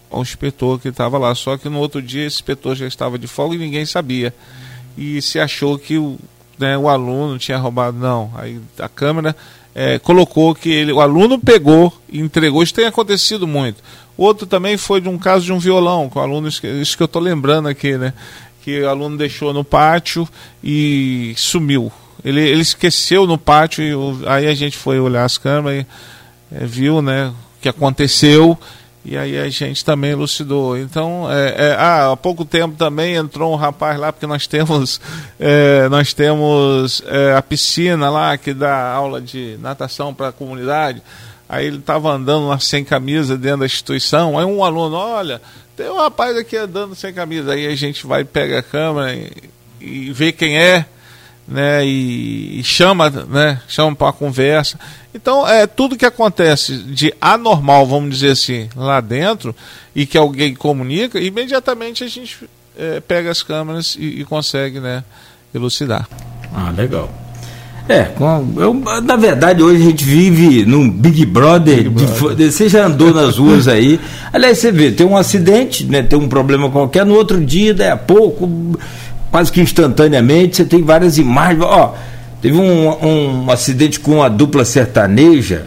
[0.10, 1.36] ao inspetor que estava lá.
[1.36, 4.34] Só que no outro dia esse inspetor já estava de folga e ninguém sabia.
[4.98, 6.18] E se achou que o,
[6.58, 7.98] né, o aluno tinha roubado.
[7.98, 9.36] Não, aí a câmera
[9.76, 12.64] é, colocou que ele, o aluno pegou e entregou.
[12.64, 13.84] Isso tem acontecido muito.
[14.18, 16.62] Outro também foi de um caso de um violão, com o aluno, isso
[16.98, 18.14] que eu estou lembrando aqui, né?
[18.62, 20.28] Que o aluno deixou no pátio
[20.64, 21.92] e sumiu.
[22.24, 25.86] Ele, ele esqueceu no pátio, e aí a gente foi olhar as câmeras
[26.52, 28.58] e é, viu né, o que aconteceu
[29.06, 30.78] e aí a gente também elucidou.
[30.78, 35.02] Então, é, é, ah, há pouco tempo também entrou um rapaz lá, porque nós temos,
[35.38, 41.02] é, nós temos é, a piscina lá que dá aula de natação para a comunidade.
[41.50, 44.40] Aí ele estava andando lá sem camisa dentro da instituição.
[44.40, 45.42] Aí um aluno, olha,
[45.76, 47.52] tem um rapaz aqui andando sem camisa.
[47.52, 49.32] Aí a gente vai, pega a câmera e,
[49.82, 50.86] e vê quem é
[51.48, 54.80] né, e, e chama, né, chama para uma conversa.
[55.14, 59.56] Então, é tudo que acontece de anormal, vamos dizer assim, lá dentro
[59.96, 62.38] e que alguém comunica, imediatamente a gente
[62.78, 65.04] é, pega as câmeras e, e, consegue, né,
[65.54, 66.08] elucidar.
[66.54, 67.12] Ah, legal.
[67.88, 68.08] É,
[68.56, 72.36] eu, na verdade hoje a gente vive num Big Brother, Big Brother.
[72.38, 74.00] De, você já andou nas ruas aí.
[74.32, 77.90] Aliás, você vê, tem um acidente, né, tem um problema qualquer, no outro dia, daí
[77.90, 78.50] a pouco,
[79.34, 81.64] quase que instantaneamente, você tem várias imagens.
[81.64, 81.96] Ó,
[82.40, 85.66] teve um, um acidente com a dupla sertaneja,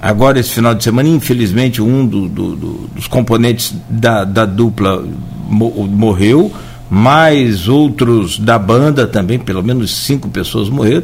[0.00, 5.04] agora esse final de semana, infelizmente, um do, do, do, dos componentes da, da dupla
[5.48, 6.52] morreu,
[6.88, 11.02] mais outros da banda também, pelo menos cinco pessoas morreram.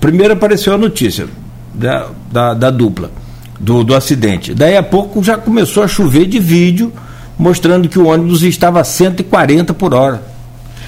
[0.00, 1.26] Primeiro apareceu a notícia
[1.74, 3.10] da, da, da dupla,
[3.58, 4.54] do, do acidente.
[4.54, 6.92] Daí a pouco já começou a chover de vídeo
[7.36, 10.30] mostrando que o ônibus estava a 140 por hora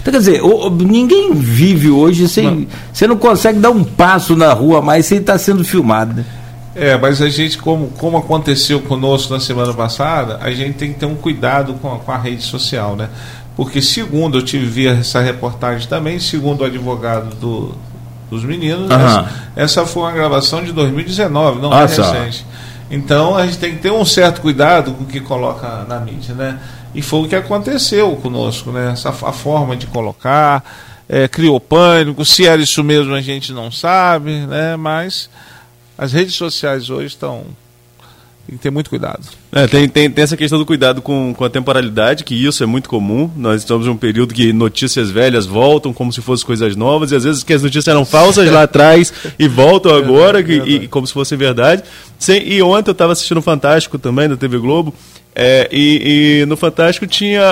[0.02, 0.42] Então, quer dizer,
[0.80, 2.66] ninguém vive hoje sem.
[2.92, 6.24] Você não consegue dar um passo na rua mais sem estar sendo filmado, né?
[6.74, 10.98] É, mas a gente, como, como aconteceu conosco na semana passada, a gente tem que
[10.98, 13.08] ter um cuidado com a, com a rede social, né?
[13.54, 17.74] Porque, segundo, eu tive via essa reportagem também, segundo o advogado do,
[18.30, 18.96] dos meninos, uhum.
[18.96, 22.46] essa, essa, foi uma gravação de 2019, não é recente.
[22.92, 26.34] Então a gente tem que ter um certo cuidado com o que coloca na mídia,
[26.34, 26.60] né?
[26.94, 28.92] E foi o que aconteceu conosco, né?
[28.92, 30.62] Essa a forma de colocar,
[31.08, 34.76] é, criou pânico, se era isso mesmo a gente não sabe, né?
[34.76, 35.30] Mas
[35.96, 37.46] as redes sociais hoje estão
[38.46, 39.20] tem que ter muito cuidado.
[39.52, 42.66] É, tem, tem, tem essa questão do cuidado com, com a temporalidade, que isso é
[42.66, 43.30] muito comum.
[43.36, 47.16] Nós estamos em um período que notícias velhas voltam como se fossem coisas novas, e
[47.16, 50.84] às vezes que as notícias eram falsas lá atrás e voltam agora, é verdade, que,
[50.84, 51.84] e, como se fosse verdade.
[52.18, 54.92] Sem, e ontem eu estava assistindo o Fantástico também, da TV Globo,
[55.34, 57.42] é, e, e, no Fantástico tinha,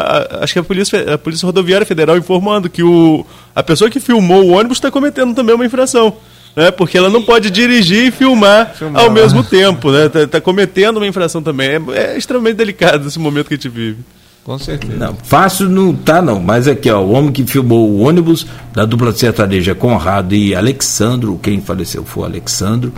[0.40, 3.24] acho que a Polícia, a Polícia Rodoviária Federal informando que o,
[3.54, 6.16] a pessoa que filmou o ônibus está cometendo também uma infração
[6.54, 6.70] né?
[6.70, 9.02] Porque ela não pode dirigir e filmar, filmar.
[9.02, 10.08] ao mesmo tempo, né?
[10.08, 11.68] Tá, tá, cometendo uma infração também.
[11.68, 13.98] É, é extremamente delicado esse momento que a gente vive.
[14.42, 14.96] Com certeza.
[14.96, 18.86] Não, fácil não tá não, mas aqui ó, o homem que filmou o ônibus da
[18.86, 22.92] dupla sertaneja Conrado e Alexandro, quem faleceu foi o Alexandro,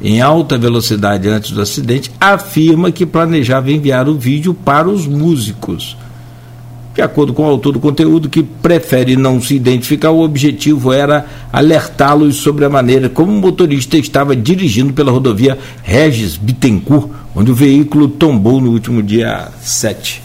[0.00, 5.96] em alta velocidade antes do acidente, afirma que planejava enviar o vídeo para os músicos
[6.94, 11.26] de acordo com o autor do conteúdo, que prefere não se identificar, o objetivo era
[11.52, 17.54] alertá-los sobre a maneira como o motorista estava dirigindo pela rodovia Regis Bittencourt, onde o
[17.54, 20.22] veículo tombou no último dia 7.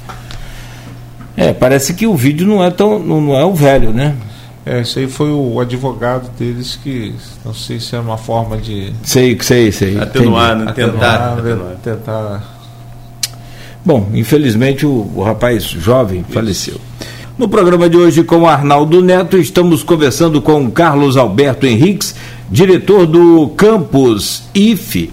[1.35, 2.99] É, parece que o vídeo não é tão.
[2.99, 4.15] não é o velho, né?
[4.65, 8.93] É, esse aí foi o advogado deles que não sei se é uma forma de.
[9.03, 9.97] Sei, sei, sei.
[9.97, 10.71] Atenuar, né?
[10.73, 11.33] tentar.
[11.33, 12.58] Atenuar, tentar
[13.85, 16.33] Bom, infelizmente o, o rapaz jovem Isso.
[16.33, 16.81] faleceu.
[17.37, 22.13] No programa de hoje com Arnaldo Neto, estamos conversando com Carlos Alberto Henriques,
[22.51, 25.11] diretor do campus IFE,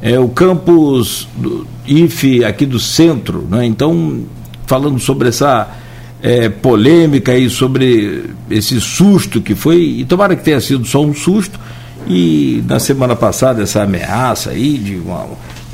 [0.00, 3.66] é o campus do IFE aqui do centro, né?
[3.66, 4.20] Então,
[4.66, 5.68] falando sobre essa
[6.22, 11.12] é, polêmica aí, sobre esse susto que foi, e tomara que tenha sido só um
[11.12, 11.60] susto,
[12.08, 15.26] e na semana passada essa ameaça aí de uma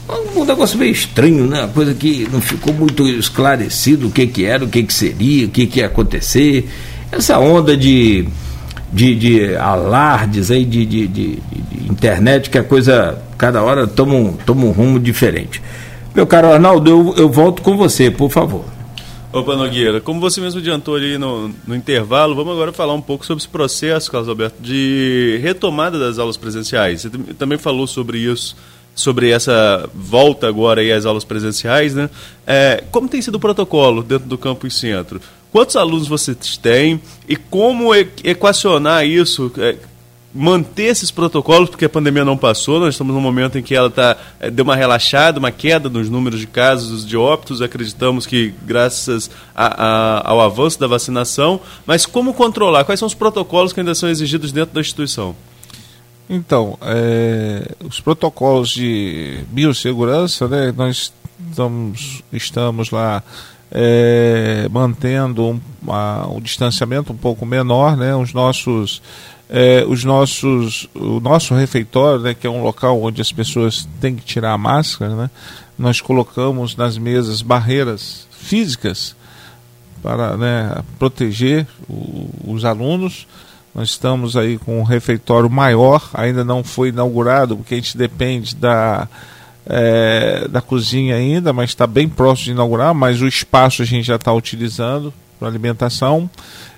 [0.08, 1.60] um negócio meio estranho, né?
[1.60, 5.46] Uma coisa que não ficou muito esclarecido o que, que era, o que, que seria,
[5.46, 6.68] o que, que ia acontecer.
[7.10, 8.28] Essa onda de,
[8.92, 14.14] de, de alardes aí de, de, de, de internet, que a coisa cada hora toma
[14.14, 15.60] um, toma um rumo diferente.
[16.14, 18.64] Meu caro Arnaldo, eu, eu volto com você, por favor.
[19.32, 23.26] Opa, Nogueira, como você mesmo adiantou ali no, no intervalo, vamos agora falar um pouco
[23.26, 27.02] sobre esse processo, Carlos Alberto, de retomada das aulas presenciais.
[27.02, 28.56] Você também falou sobre isso
[28.96, 32.08] sobre essa volta agora aí às aulas presenciais, né?
[32.46, 35.20] É, como tem sido o protocolo dentro do campus centro?
[35.52, 39.52] Quantos alunos vocês têm e como equacionar isso?
[39.58, 39.76] É,
[40.34, 43.88] manter esses protocolos, porque a pandemia não passou, nós estamos num momento em que ela
[43.88, 48.52] tá, é, deu uma relaxada, uma queda nos números de casos de óbitos, acreditamos que
[48.64, 52.84] graças a, a, ao avanço da vacinação, mas como controlar?
[52.84, 55.34] Quais são os protocolos que ainda são exigidos dentro da instituição?
[56.28, 61.12] Então, é, os protocolos de biossegurança, né, nós
[61.48, 63.22] estamos, estamos lá
[63.70, 69.00] é, mantendo um, a, um distanciamento um pouco menor, né, os nossos,
[69.48, 74.16] é, os nossos, o nosso refeitório, né, que é um local onde as pessoas têm
[74.16, 75.30] que tirar a máscara, né,
[75.78, 79.14] nós colocamos nas mesas barreiras físicas
[80.02, 83.26] para né, proteger o, os alunos
[83.76, 88.56] nós estamos aí com um refeitório maior, ainda não foi inaugurado, porque a gente depende
[88.56, 89.06] da,
[89.66, 94.06] é, da cozinha ainda, mas está bem próximo de inaugurar, mas o espaço a gente
[94.06, 96.30] já está utilizando para alimentação.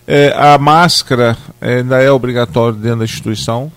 [0.08, 3.70] É, a máscara ainda é obrigatória dentro da instituição.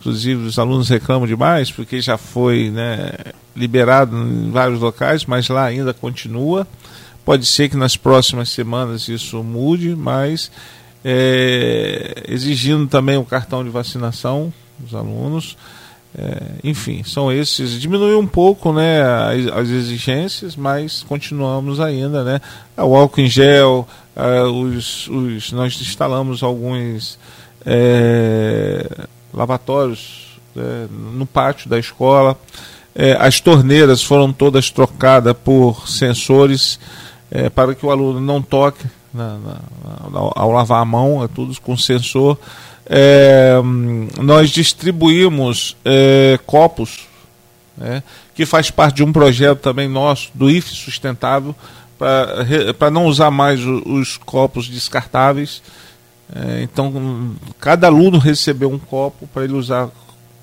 [0.00, 3.12] Inclusive os alunos reclamam demais, porque já foi né,
[3.54, 6.66] liberado em vários locais, mas lá ainda continua.
[7.24, 10.50] Pode ser que nas próximas semanas isso mude, mas
[11.08, 15.56] é, exigindo também o cartão de vacinação dos alunos.
[16.18, 17.80] É, enfim, são esses.
[17.80, 22.24] Diminuiu um pouco né, as, as, exigências, mas continuamos ainda.
[22.24, 22.40] Né,
[22.76, 27.20] o álcool em gel, é, os, os, nós instalamos alguns
[27.64, 28.84] é,
[29.32, 32.36] lavatórios né, no pátio da escola.
[32.96, 36.80] É, as torneiras foram todas trocadas por sensores
[37.30, 38.86] é, para que o aluno não toque
[39.16, 39.60] na, na,
[40.12, 42.38] ao lavar a mão, tudo com sensor.
[42.88, 43.56] É,
[44.22, 47.08] nós distribuímos é, copos,
[47.76, 48.02] né,
[48.34, 51.54] que faz parte de um projeto também nosso, do IFE Sustentável,
[51.98, 55.62] para não usar mais os, os copos descartáveis.
[56.34, 59.88] É, então, cada aluno recebeu um copo para ele usar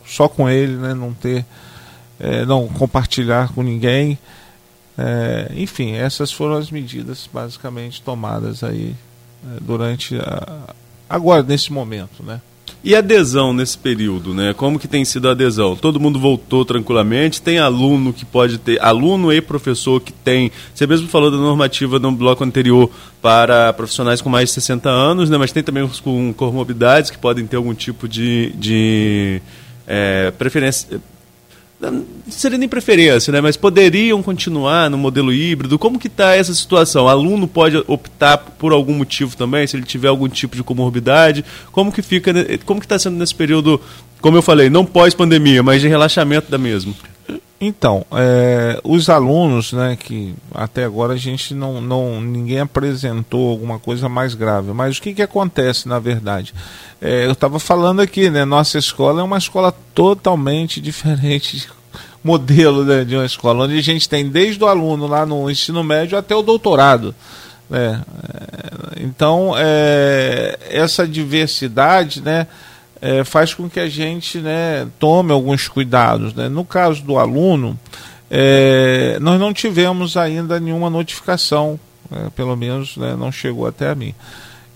[0.05, 1.45] só com ele, né, não ter,
[2.19, 4.17] é, não compartilhar com ninguém.
[4.97, 8.95] É, enfim, essas foram as medidas basicamente tomadas aí
[9.45, 10.73] é, durante a,
[11.09, 12.41] agora nesse momento, né?
[12.83, 14.53] E adesão nesse período, né?
[14.53, 15.73] Como que tem sido a adesão?
[15.73, 17.41] Todo mundo voltou tranquilamente?
[17.41, 20.51] Tem aluno que pode ter, aluno e professor que tem.
[20.75, 22.91] Você mesmo falou da normativa no bloco anterior
[23.21, 25.37] para profissionais com mais de 60 anos, né?
[25.37, 29.41] Mas tem também os com comorbidades que podem ter algum tipo de, de
[29.87, 30.99] é, preferência
[31.91, 33.41] não seria nem preferência, né?
[33.41, 35.79] mas poderiam continuar no modelo híbrido.
[35.79, 37.05] Como que está essa situação?
[37.05, 41.43] O aluno pode optar por algum motivo também, se ele tiver algum tipo de comorbidade?
[41.71, 42.33] Como que fica,
[42.65, 43.79] como que está sendo nesse período,
[44.21, 46.93] como eu falei, não pós-pandemia, mas de relaxamento da mesma?
[47.65, 53.79] Então, é, os alunos, né, que até agora a gente não, não ninguém apresentou alguma
[53.79, 56.53] coisa mais grave, mas o que, que acontece na verdade?
[57.01, 61.69] É, eu estava falando aqui, né, nossa escola é uma escola totalmente diferente de
[62.21, 65.81] modelo né, de uma escola, onde a gente tem desde o aluno lá no ensino
[65.85, 67.15] médio até o doutorado.
[67.69, 68.01] Né?
[68.97, 72.45] É, então, é, essa diversidade, né,
[73.03, 76.33] é, faz com que a gente né, tome alguns cuidados.
[76.33, 76.47] Né?
[76.47, 77.77] No caso do aluno,
[78.31, 81.77] é, nós não tivemos ainda nenhuma notificação,
[82.09, 84.15] é, pelo menos né, não chegou até mim.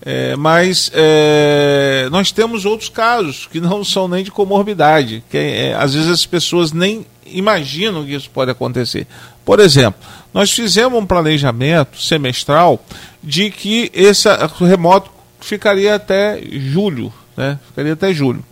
[0.05, 5.73] É, mas é, nós temos outros casos que não são nem de comorbidade, que é,
[5.73, 9.07] às vezes as pessoas nem imaginam que isso pode acontecer.
[9.45, 10.01] Por exemplo,
[10.33, 12.83] nós fizemos um planejamento semestral
[13.23, 14.27] de que esse
[14.59, 15.09] remoto
[15.39, 17.59] ficaria até julho né?
[17.67, 18.43] Ficaria até julho.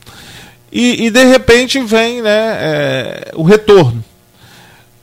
[0.71, 4.03] E, e de repente vem né, é, o retorno.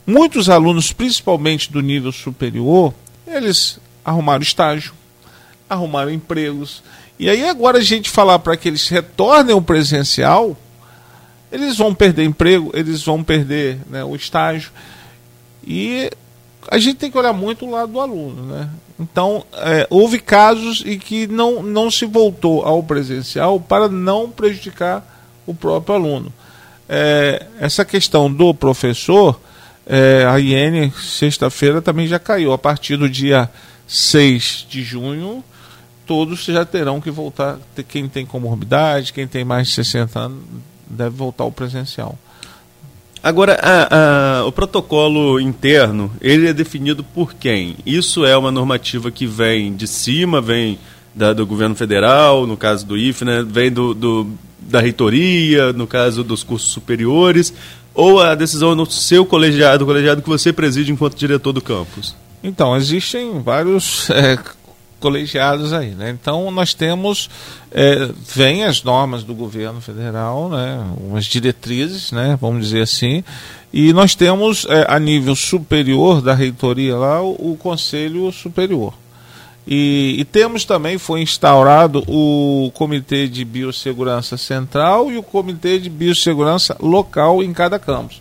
[0.06, 2.94] Muitos alunos, principalmente do nível superior,
[3.26, 4.92] eles arrumaram estágio,
[5.68, 6.82] arrumaram empregos.
[7.18, 10.56] E aí agora a gente falar para que eles retornem ao presencial,
[11.50, 14.70] eles vão perder emprego, eles vão perder né, o estágio.
[15.64, 16.10] E
[16.72, 18.70] a gente tem que olhar muito o lado do aluno, né?
[18.98, 25.04] Então, é, houve casos em que não, não se voltou ao presencial para não prejudicar
[25.46, 26.32] o próprio aluno.
[26.88, 29.38] É, essa questão do professor,
[29.86, 32.54] é, a IN, sexta-feira, também já caiu.
[32.54, 33.50] A partir do dia
[33.86, 35.44] 6 de junho,
[36.06, 37.58] todos já terão que voltar.
[37.86, 40.38] Quem tem comorbidade, quem tem mais de 60 anos,
[40.86, 42.18] deve voltar ao presencial.
[43.22, 47.76] Agora, a, a, o protocolo interno, ele é definido por quem?
[47.86, 50.76] Isso é uma normativa que vem de cima, vem
[51.14, 53.44] da, do governo federal, no caso do IFE, né?
[53.46, 54.26] vem do, do,
[54.58, 57.54] da reitoria, no caso dos cursos superiores,
[57.94, 62.16] ou a decisão no seu colegiado, o colegiado que você preside enquanto diretor do campus?
[62.42, 64.36] Então, existem vários é,
[65.03, 65.90] colegiados aí.
[65.90, 66.11] Né?
[66.11, 67.28] Então nós temos,
[67.72, 70.80] é, vem as normas do governo federal, né?
[70.96, 72.38] umas diretrizes, né?
[72.40, 73.24] vamos dizer assim,
[73.72, 78.94] e nós temos é, a nível superior da reitoria lá o, o Conselho Superior.
[79.66, 85.88] E, e, temos também, foi instaurado o Comitê de Biossegurança Central e o Comitê de
[85.88, 88.20] Biossegurança Local em cada campus.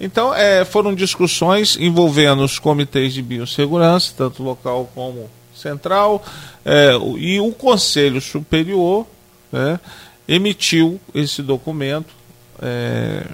[0.00, 6.24] Então, é, foram discussões envolvendo os comitês de biossegurança, tanto local como Central
[6.64, 9.06] é, e o Conselho Superior
[9.50, 9.80] né,
[10.28, 12.14] emitiu esse documento
[12.60, 13.26] é,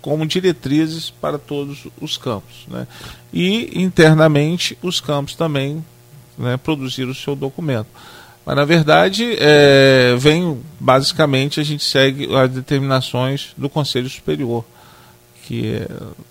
[0.00, 2.66] como diretrizes para todos os campos.
[2.68, 2.86] Né?
[3.32, 5.84] E internamente os campos também
[6.36, 7.88] né, produziram o seu documento.
[8.46, 14.64] Mas na verdade é, vem basicamente a gente segue as determinações do Conselho Superior,
[15.44, 15.88] que é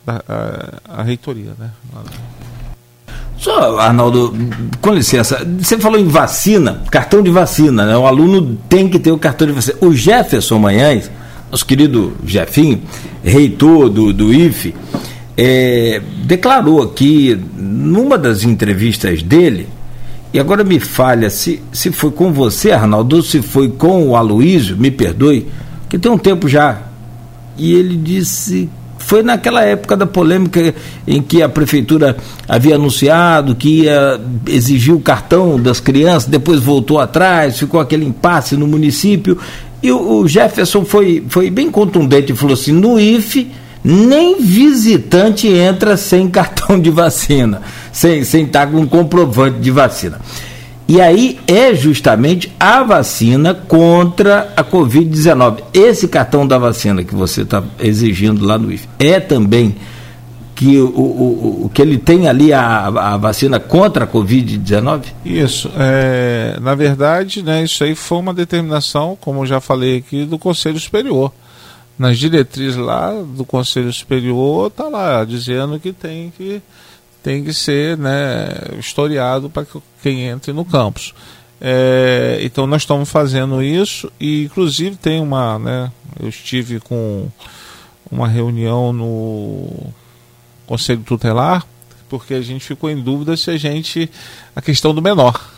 [0.07, 1.53] a, a, a reitoria.
[1.59, 1.71] Né?
[3.37, 4.33] Só, Arnaldo,
[4.81, 7.95] com licença, você falou em vacina, cartão de vacina, né?
[7.95, 9.77] O aluno tem que ter o cartão de vacina.
[9.81, 11.11] O Jefferson Manhães,
[11.51, 12.81] nosso querido Jefinho,
[13.23, 14.73] reitor do, do IFE,
[15.37, 19.69] é, declarou aqui, numa das entrevistas dele,
[20.33, 24.15] e agora me falha se, se foi com você, Arnaldo, ou se foi com o
[24.15, 25.47] Aloísio, me perdoe,
[25.87, 26.81] que tem um tempo já.
[27.55, 28.69] E ele disse
[29.07, 30.75] foi naquela época da polêmica
[31.07, 36.99] em que a prefeitura havia anunciado que ia exigir o cartão das crianças, depois voltou
[36.99, 39.37] atrás, ficou aquele impasse no município.
[39.81, 43.49] E o, Jefferson foi, foi bem contundente e falou assim: no IFE
[43.81, 47.61] nem visitante entra sem cartão de vacina,
[47.93, 50.19] sem, sem estar com um comprovante de vacina.
[50.87, 55.63] E aí é justamente a vacina contra a Covid-19.
[55.73, 59.75] Esse cartão da vacina que você está exigindo lá no IFE é também
[60.57, 65.03] que, o, o, que ele tem ali a, a vacina contra a Covid-19?
[65.23, 65.69] Isso.
[65.77, 70.39] É, na verdade, né, isso aí foi uma determinação, como eu já falei aqui, do
[70.39, 71.31] Conselho Superior.
[71.99, 76.59] Nas diretrizes lá do Conselho Superior, está lá dizendo que tem que,
[77.27, 78.47] tem que ser né,
[78.79, 81.13] historiado para que quem entre no campus.
[81.59, 87.27] É, então nós estamos fazendo isso e inclusive tem uma, né, eu estive com
[88.09, 89.91] uma reunião no
[90.65, 91.67] conselho tutelar,
[92.07, 94.09] porque a gente ficou em dúvida se a gente.
[94.55, 95.51] a questão do menor.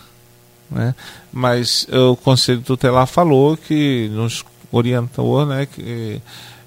[0.71, 0.95] Né?
[1.31, 6.19] Mas o conselho tutelar falou que nos orientou né, que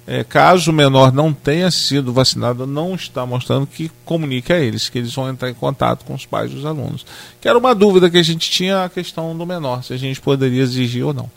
[0.07, 4.89] é, caso o menor não tenha sido vacinado, não está mostrando que comunique a eles,
[4.89, 7.07] que eles vão entrar em contato com os pais dos alunos.
[7.41, 10.21] Que era uma dúvida que a gente tinha a questão do menor, se a gente
[10.21, 11.31] poderia exigir ou não.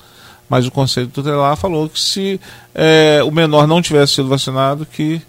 [0.49, 2.39] Mas o Conselho Tutelar falou que se
[2.73, 5.21] é, o menor não tivesse sido vacinado, que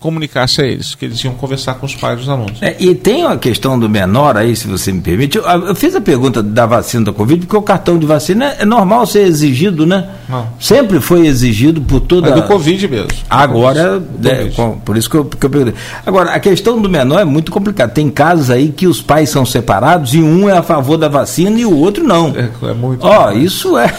[0.00, 2.60] comunicasse a eles, que eles iam conversar com os pais dos alunos.
[2.62, 5.36] É, e tem uma questão do menor aí, se você me permite.
[5.36, 8.64] Eu, eu, fiz a pergunta da vacina da Covid, porque o cartão de vacina é
[8.64, 10.08] normal ser exigido, né?
[10.26, 10.48] Não.
[10.58, 12.30] Sempre foi exigido por toda.
[12.30, 13.08] É do Covid mesmo.
[13.28, 15.74] Agora, é, com, por isso que eu, que eu perguntei.
[16.06, 17.92] Agora, a questão do menor é muito complicada.
[17.92, 21.60] Tem casos aí que os pais são separados e um é a favor da vacina
[21.60, 22.34] e o outro não.
[22.34, 23.06] É, é muito.
[23.06, 23.92] Ó, isso é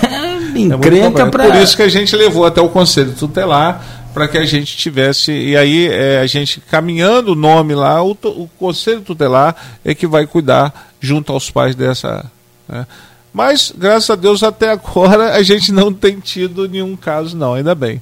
[0.56, 1.46] encrenca é para.
[1.46, 5.32] Por isso que a gente levou até o Conselho Tutelar para que a gente tivesse.
[5.32, 10.08] E aí é, a gente caminhando o nome lá, o, o, Conselho Tutelar é que
[10.08, 12.30] vai cuidar junto aos pais dessa.
[12.68, 12.86] Né?
[13.34, 17.74] Mas, graças a Deus, até agora a gente não tem tido nenhum caso, não, ainda
[17.74, 18.02] bem.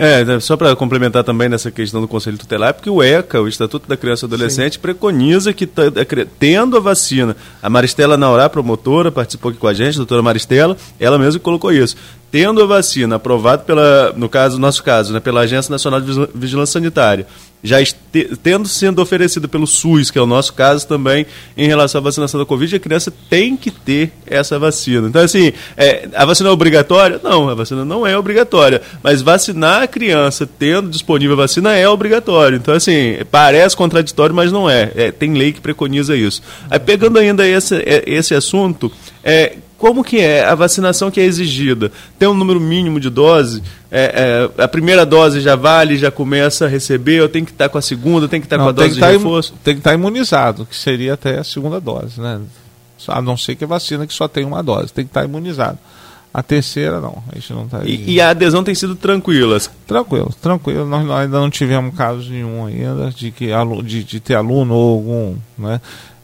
[0.00, 3.48] É, né, só para complementar também nessa questão do Conselho Tutelar, porque o ECA, o
[3.48, 4.78] Estatuto da Criança e Adolescente, Sim.
[4.78, 9.94] preconiza que, é, tendo a vacina, a Maristela Naurá, promotora, participou aqui com a gente,
[9.94, 11.96] a doutora Maristela, ela mesma colocou isso
[12.30, 16.74] tendo a vacina aprovada pela, no caso, nosso caso, né, pela Agência Nacional de Vigilância
[16.74, 17.26] Sanitária,
[17.62, 17.78] já
[18.42, 21.26] tendo sendo oferecida pelo SUS, que é o nosso caso também,
[21.56, 25.08] em relação à vacinação da Covid, a criança tem que ter essa vacina.
[25.08, 27.20] Então, assim, é, a vacina é obrigatória?
[27.22, 28.80] Não, a vacina não é obrigatória.
[29.02, 32.56] Mas vacinar a criança tendo disponível a vacina é obrigatório.
[32.56, 34.92] Então, assim, parece contraditório, mas não é.
[34.94, 36.40] é tem lei que preconiza isso.
[36.70, 38.90] Aí, pegando ainda esse, é, esse assunto,
[39.24, 41.92] é, como que é a vacinação que é exigida?
[42.18, 43.62] Tem um número mínimo de dose?
[43.90, 47.68] É, é, a primeira dose já vale, já começa a receber, ou tem que estar
[47.68, 49.54] com a segunda, tem que estar Não, com a dose de tá reforço?
[49.62, 52.40] Tem que estar imunizado, que seria até a segunda dose, né?
[53.06, 55.78] A não ser que a vacina que só tem uma dose, tem que estar imunizado.
[56.34, 57.80] A terceira não, a gente não está.
[57.84, 59.58] E, e, a adesão tem sido tranquila?
[59.86, 60.86] Tranquilo, tranquilo.
[60.86, 63.48] Nós, nós ainda não tivemos caso nenhum ainda de que
[63.84, 65.80] de, de ter aluno ou algum, né?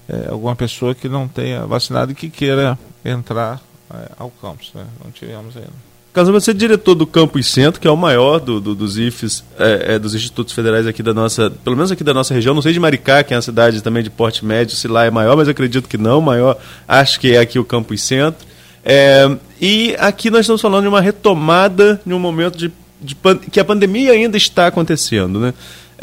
[0.09, 3.61] É, alguma pessoa que não tenha vacinado e que queira entrar
[3.92, 4.72] é, ao campus.
[4.74, 4.84] Né?
[5.02, 5.94] Não tivemos ainda.
[6.14, 9.42] Caso você é diretor do Campus Centro, que é o maior do, do dos IFES,
[9.59, 12.62] é, é, dos institutos federais aqui da nossa, pelo menos aqui da nossa região, não
[12.62, 15.36] sei de Maricá, que é uma cidade também de porte médio, se lá é maior,
[15.36, 18.46] mas acredito que não, maior, acho que é aqui o Campus Centro.
[18.84, 19.28] É,
[19.61, 23.16] e aqui nós estamos falando de uma retomada em um momento de, de
[23.50, 25.52] que a pandemia ainda está acontecendo, né?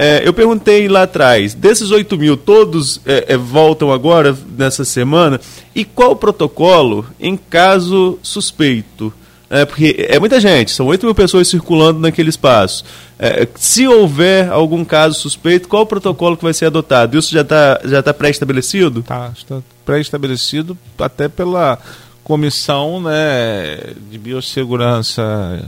[0.04, 5.40] É, eu perguntei lá atrás, desses 8 mil, todos é, é, voltam agora, nessa semana?
[5.76, 9.14] E qual o protocolo em caso suspeito?
[9.48, 12.84] É, porque é muita gente, são 8 mil pessoas circulando naquele espaço.
[13.20, 17.16] É, se houver algum caso suspeito, qual o protocolo que vai ser adotado?
[17.16, 19.04] Isso já está já tá pré-estabelecido?
[19.04, 21.78] Tá, está pré-estabelecido até pela
[22.24, 25.64] Comissão né, de Biossegurança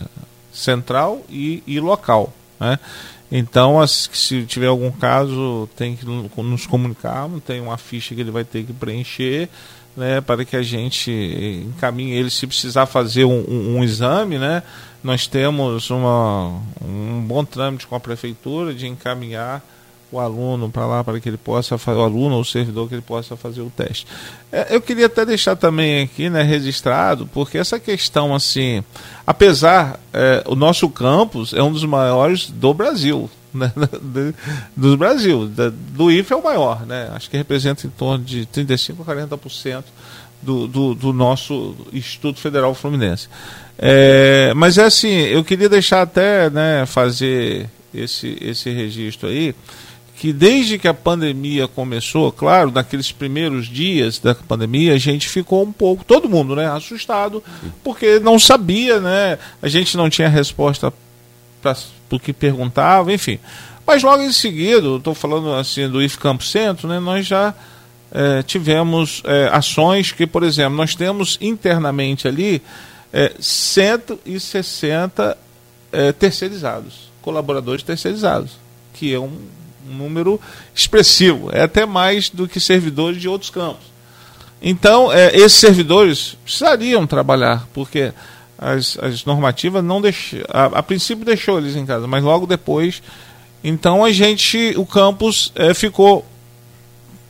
[0.51, 2.33] Central e, e Local.
[2.59, 2.79] Né?
[3.35, 8.43] Então, se tiver algum caso, tem que nos comunicar, tem uma ficha que ele vai
[8.43, 9.49] ter que preencher,
[9.97, 11.11] né, para que a gente
[11.65, 14.61] encaminhe ele se precisar fazer um, um, um exame, né?
[15.03, 19.63] Nós temos uma, um bom trâmite com a prefeitura de encaminhar
[20.13, 22.95] o aluno para lá para que ele possa fazer o aluno ou o servidor que
[22.95, 24.05] ele possa fazer o teste.
[24.51, 28.83] É, eu queria até deixar também aqui, né, registrado, porque essa questão assim,
[29.25, 33.71] apesar é, o nosso campus é um dos maiores do Brasil, né,
[34.75, 37.09] do, Brasil, do IFE é o maior, né?
[37.13, 39.83] Acho que representa em torno de 35 a 40%
[40.41, 43.27] do, do, do nosso Instituto Federal Fluminense.
[43.77, 49.55] É, mas é assim, eu queria deixar até né, fazer esse, esse registro aí
[50.23, 55.61] que desde que a pandemia começou, claro, naqueles primeiros dias da pandemia, a gente ficou
[55.61, 57.43] um pouco, todo mundo, né, assustado,
[57.83, 60.93] porque não sabia, né, a gente não tinha resposta
[61.61, 61.75] para
[62.09, 63.37] o que perguntava, enfim.
[63.85, 67.53] Mas logo em seguida, estou falando assim do IF Campo Centro, né, nós já
[68.09, 72.61] é, tivemos é, ações que, por exemplo, nós temos internamente ali
[73.11, 75.37] é, 160
[75.91, 78.51] é, terceirizados, colaboradores terceirizados,
[78.93, 79.37] que é um
[79.89, 80.39] um número
[80.73, 83.93] expressivo, é até mais do que servidores de outros campos.
[84.61, 88.13] Então, é, esses servidores precisariam trabalhar, porque
[88.57, 90.39] as, as normativas não deixam.
[90.49, 93.03] A, a, princípio deixou eles em casa, mas logo depois.
[93.63, 96.25] Então a gente, o campus é, ficou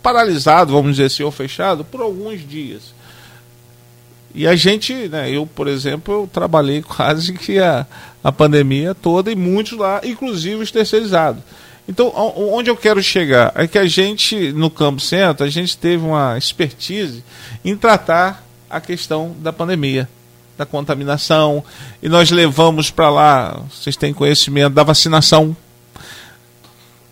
[0.02, 2.94] paralisado, vamos dizer assim, ou fechado, por alguns dias.
[4.36, 7.86] E a gente, né, eu, por exemplo, eu trabalhei quase que a,
[8.24, 11.42] a pandemia toda e muitos lá, inclusive os terceirizados.
[11.88, 16.04] Então, onde eu quero chegar é que a gente, no Campo Centro, a gente teve
[16.04, 17.24] uma expertise
[17.64, 20.08] em tratar a questão da pandemia,
[20.58, 21.64] da contaminação,
[22.02, 25.56] e nós levamos para lá, vocês têm conhecimento, da vacinação.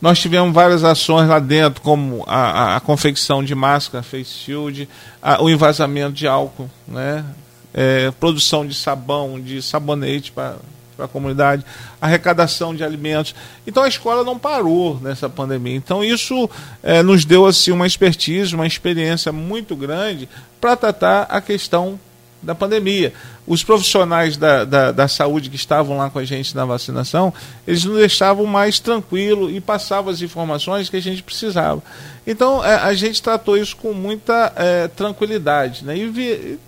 [0.01, 4.87] Nós tivemos várias ações lá dentro, como a, a, a confecção de máscara, face shield,
[5.21, 7.25] a, o envasamento de álcool, né?
[7.73, 10.55] É, produção de sabão, de sabonete para
[11.01, 11.65] para a comunidade,
[11.99, 13.33] arrecadação de alimentos.
[13.65, 15.75] Então a escola não parou nessa pandemia.
[15.75, 16.49] Então isso
[16.83, 20.29] é, nos deu assim uma expertise, uma experiência muito grande
[20.59, 21.99] para tratar a questão
[22.41, 23.13] da pandemia.
[23.45, 27.33] Os profissionais da, da, da, saúde que estavam lá com a gente na vacinação,
[27.67, 31.81] eles nos deixavam mais tranquilo e passavam as informações que a gente precisava.
[32.25, 35.83] Então é, a gente tratou isso com muita é, tranquilidade.
[35.83, 35.97] Né?
[35.97, 36.59] E vi,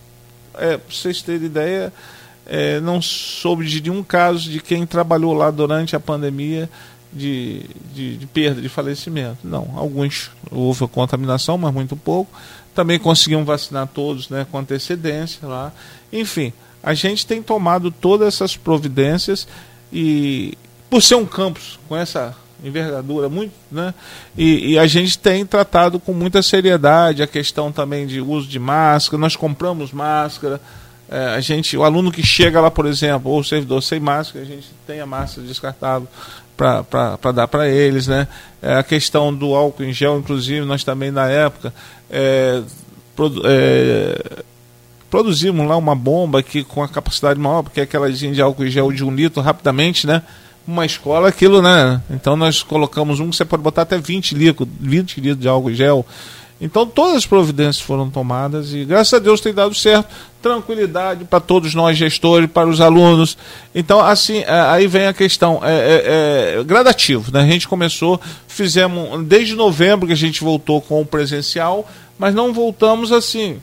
[0.56, 1.94] é, para vocês terem ideia,
[2.46, 6.70] é, não soube de nenhum caso de quem trabalhou lá durante a pandemia
[7.12, 7.62] de,
[7.94, 9.40] de, de, perda, de falecimento.
[9.44, 12.32] Não, alguns houve contaminação, mas muito pouco.
[12.74, 15.72] Também conseguiam vacinar todos né, com antecedência lá.
[16.12, 19.48] Enfim, a gente tem tomado todas essas providências
[19.92, 20.58] e
[20.90, 23.94] por ser um campus com essa envergadura muito, né?
[24.38, 28.58] E, e, a gente tem tratado com muita seriedade a questão também de uso de
[28.58, 29.20] máscara.
[29.20, 30.62] Nós compramos máscara,
[31.14, 34.44] é, a gente, o aluno que chega lá, por exemplo, ou o servidor sem máscara,
[34.44, 36.08] a gente tem a máscara descartável
[36.58, 38.28] para dar para eles, né?
[38.60, 41.72] É, a questão do álcool em gel, inclusive, nós também na época
[42.10, 42.64] é,
[43.16, 44.44] produ é,
[45.08, 48.72] produzimos lá uma bomba que com a capacidade maior, porque é aquela de álcool em
[48.72, 50.24] gel de um litro rapidamente, né?
[50.66, 52.02] Uma escola, aquilo, né?
[52.10, 55.70] Então nós colocamos um que você pode botar até 20 litros, 20 litros de álcool
[55.70, 56.04] em gel.
[56.62, 60.08] Então todas as providências foram tomadas e graças a Deus tem dado certo.
[60.42, 63.38] Tranquilidade para todos nós gestores, para os alunos.
[63.74, 67.32] Então assim é, aí vem a questão é, é, é, gradativo.
[67.32, 67.42] Né?
[67.42, 71.88] A gente começou, fizemos desde novembro que a gente voltou com o presencial,
[72.18, 73.60] mas não voltamos assim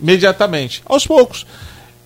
[0.00, 1.46] imediatamente, aos poucos,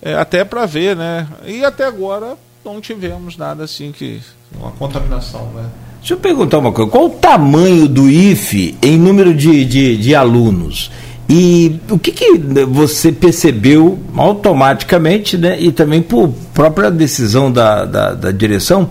[0.01, 1.25] é, até para ver, né?
[1.45, 4.21] E até agora não tivemos nada assim que
[4.59, 5.69] uma contaminação, né?
[6.05, 10.13] Deixa eu perguntar uma coisa: qual o tamanho do IFE em número de, de, de
[10.13, 10.91] alunos?
[11.27, 12.37] E o que, que,
[12.69, 18.87] você percebeu automaticamente, né, e também por própria decisão da, da, da, direção,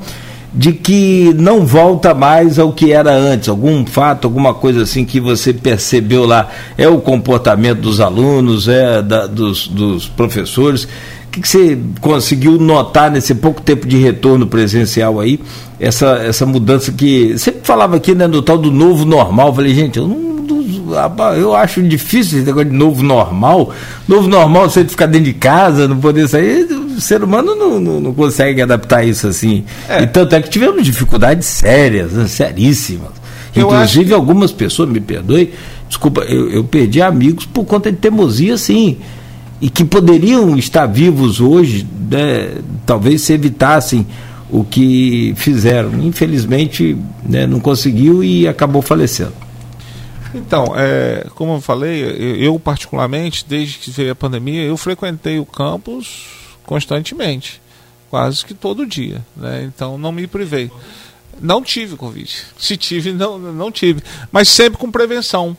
[0.53, 3.49] de que não volta mais ao que era antes?
[3.49, 6.49] Algum fato, alguma coisa assim que você percebeu lá?
[6.77, 10.89] É o comportamento dos alunos, é da, dos, dos professores?
[11.35, 15.41] Que, que você conseguiu notar nesse pouco tempo de retorno presencial aí,
[15.81, 17.37] essa, essa mudança que.
[17.37, 19.49] Você falava aqui né, do tal do novo normal.
[19.49, 20.35] Eu falei, gente, eu não.
[21.37, 23.73] Eu acho difícil esse negócio de novo normal.
[24.07, 26.67] Novo normal você ficar dentro de casa, não poder sair.
[26.71, 29.65] O ser humano não, não, não consegue adaptar isso assim.
[29.89, 30.03] É.
[30.03, 33.11] E tanto é que tivemos dificuldades sérias, né, seríssimas.
[33.57, 34.15] Eu Inclusive, que...
[34.15, 35.53] algumas pessoas, me perdoe,
[35.89, 38.99] desculpa, eu, eu perdi amigos por conta de teimosia, sim
[39.65, 44.07] e que poderiam estar vivos hoje, né, talvez se evitassem
[44.51, 46.03] o que fizeram.
[46.03, 46.95] Infelizmente,
[47.27, 49.33] né, não conseguiu e acabou falecendo.
[50.35, 52.05] Então, é, como eu falei,
[52.39, 56.27] eu particularmente, desde que veio a pandemia, eu frequentei o campus
[56.67, 57.59] constantemente,
[58.11, 59.23] quase que todo dia.
[59.35, 59.65] Né?
[59.65, 60.71] Então, não me privei.
[61.41, 62.31] Não tive Covid.
[62.59, 64.03] Se tive, não, não tive.
[64.31, 65.57] Mas sempre com prevenção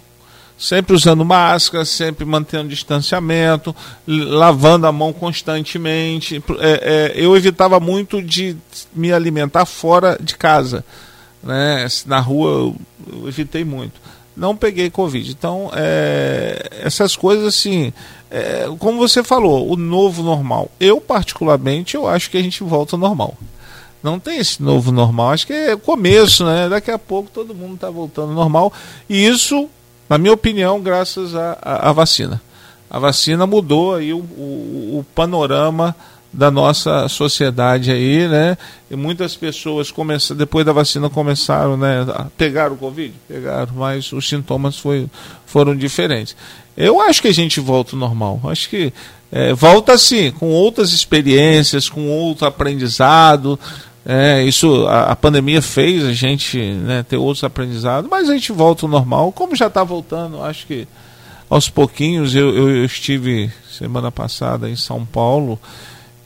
[0.57, 3.75] sempre usando máscara, sempre mantendo distanciamento,
[4.07, 6.41] lavando a mão constantemente.
[6.59, 8.55] É, é, eu evitava muito de
[8.93, 10.83] me alimentar fora de casa.
[11.43, 11.87] Né?
[12.05, 12.75] Na rua eu,
[13.27, 13.99] evitei muito.
[14.35, 15.31] Não peguei Covid.
[15.31, 17.93] Então, é, essas coisas assim,
[18.29, 20.69] é, como você falou, o novo normal.
[20.79, 23.37] Eu, particularmente, eu acho que a gente volta ao normal.
[24.03, 26.69] Não tem esse novo normal, acho que é começo, né?
[26.69, 28.71] Daqui a pouco todo mundo está voltando ao normal.
[29.09, 29.67] E isso
[30.09, 32.41] na minha opinião, graças à vacina.
[32.89, 35.95] A vacina mudou aí o, o, o, panorama
[36.31, 38.57] da nossa sociedade aí, né?
[38.91, 44.11] E muitas pessoas começaram, depois da vacina começaram, né, a pegar o Covid, pegaram, mas
[44.11, 45.09] os sintomas foi,
[45.45, 46.35] foram diferentes.
[46.77, 48.41] Eu acho que a gente volta ao normal.
[48.45, 48.93] Acho que
[49.31, 53.59] é, volta assim, com outras experiências, com outro aprendizado,
[54.05, 58.51] É, isso a, a, pandemia fez a gente né, ter outros aprendizados, mas a gente
[58.51, 60.87] volta ao normal, como já está voltando, acho que
[61.49, 62.35] aos pouquinhos.
[62.35, 65.59] Eu, eu, eu, estive semana passada em São Paulo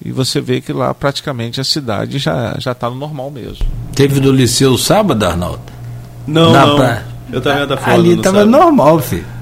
[0.03, 3.65] e você vê que lá praticamente a cidade já já está no normal mesmo.
[3.95, 5.61] Teve do Liceu sábado, Arnaldo?
[6.27, 6.75] Não, Na não.
[6.75, 7.03] Pra...
[7.32, 7.93] Eu também da fora.
[7.93, 9.25] Ali estava normal, filho.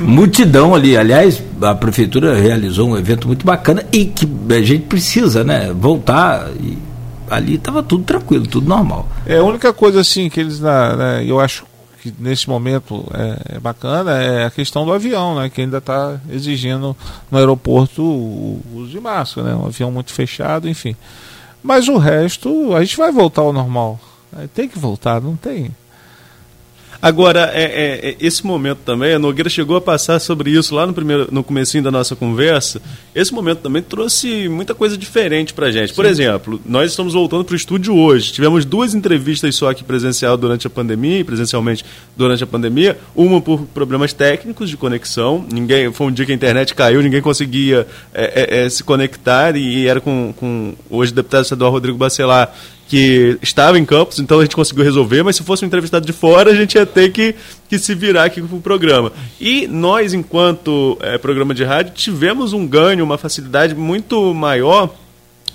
[0.00, 0.96] multidão ali.
[0.96, 5.72] Aliás, a prefeitura realizou um evento muito bacana e que a gente precisa, né?
[5.72, 6.78] Voltar e
[7.30, 9.08] ali estava tudo tranquilo, tudo normal.
[9.26, 11.66] É a única coisa assim que eles, né, eu acho
[12.02, 15.50] que nesse momento é, é, bacana é a questão do avião, né?
[15.50, 16.96] Que ainda está exigindo
[17.30, 19.54] no aeroporto o uso de máscara, né?
[19.54, 20.94] Um avião muito fechado, enfim.
[21.62, 23.98] Mas o resto, a gente vai voltar ao normal.
[24.54, 25.70] Tem que voltar, não tem.
[27.00, 30.84] Agora, é, é, é, esse momento também, a Nogueira chegou a passar sobre isso lá
[30.84, 32.82] no, primeiro, no comecinho da nossa conversa.
[33.14, 35.94] Esse momento também trouxe muita coisa diferente para gente.
[35.94, 38.32] Por exemplo, nós estamos voltando para o estúdio hoje.
[38.32, 41.84] Tivemos duas entrevistas só aqui presencial durante a pandemia, presencialmente
[42.16, 42.98] durante a pandemia.
[43.14, 45.46] Uma por problemas técnicos de conexão.
[45.52, 49.56] Ninguém, foi um dia que a internet caiu, ninguém conseguia é, é, é se conectar
[49.56, 52.52] e era com, com hoje o deputado estadual Rodrigo Bacelar
[52.88, 56.12] que estava em campus, então a gente conseguiu resolver, mas se fosse um entrevistado de
[56.12, 57.34] fora, a gente ia ter que,
[57.68, 59.12] que se virar aqui com o programa.
[59.38, 64.90] E nós, enquanto é, programa de rádio, tivemos um ganho, uma facilidade muito maior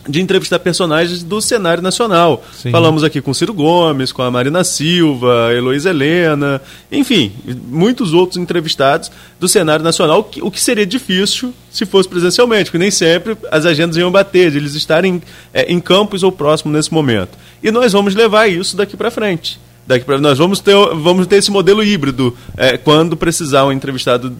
[0.07, 2.43] de entrevistar personagens do cenário nacional.
[2.53, 2.71] Sim.
[2.71, 7.31] Falamos aqui com Ciro Gomes, com a Marina Silva, Heloísa Helena, enfim,
[7.67, 12.91] muitos outros entrevistados do cenário nacional, o que seria difícil se fosse presencialmente, porque nem
[12.91, 15.21] sempre as agendas iam bater, de eles estarem
[15.53, 17.37] é, em campos ou próximo nesse momento.
[17.61, 19.59] E nós vamos levar isso daqui para frente.
[19.85, 24.33] Daqui para nós vamos ter, vamos ter esse modelo híbrido é, quando precisar um entrevistado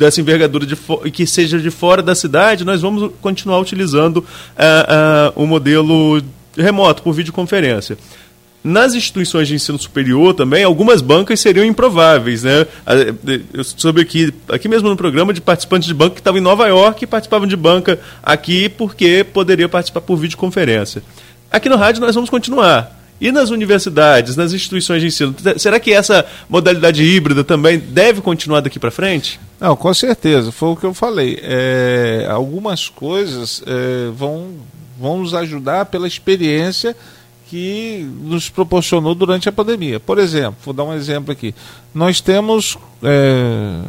[0.00, 0.74] dessa envergadura de
[1.12, 4.22] que seja de fora da cidade, nós vamos continuar utilizando uh,
[5.36, 6.22] uh, o modelo
[6.56, 7.98] remoto, por videoconferência.
[8.64, 12.42] Nas instituições de ensino superior também, algumas bancas seriam improváveis.
[12.42, 12.66] Né?
[13.52, 16.66] Eu soube aqui, aqui mesmo no programa de participantes de banca que estavam em Nova
[16.66, 21.02] York e participavam de banca aqui porque poderia participar por videoconferência.
[21.50, 22.99] Aqui no rádio nós vamos continuar.
[23.20, 28.60] E nas universidades, nas instituições de ensino, será que essa modalidade híbrida também deve continuar
[28.60, 29.38] daqui para frente?
[29.60, 30.50] Não, com certeza.
[30.50, 31.38] Foi o que eu falei.
[31.42, 34.54] É, algumas coisas é, vão,
[34.98, 36.96] vão nos ajudar pela experiência
[37.50, 40.00] que nos proporcionou durante a pandemia.
[40.00, 41.54] Por exemplo, vou dar um exemplo aqui.
[41.92, 43.82] Nós temos, é,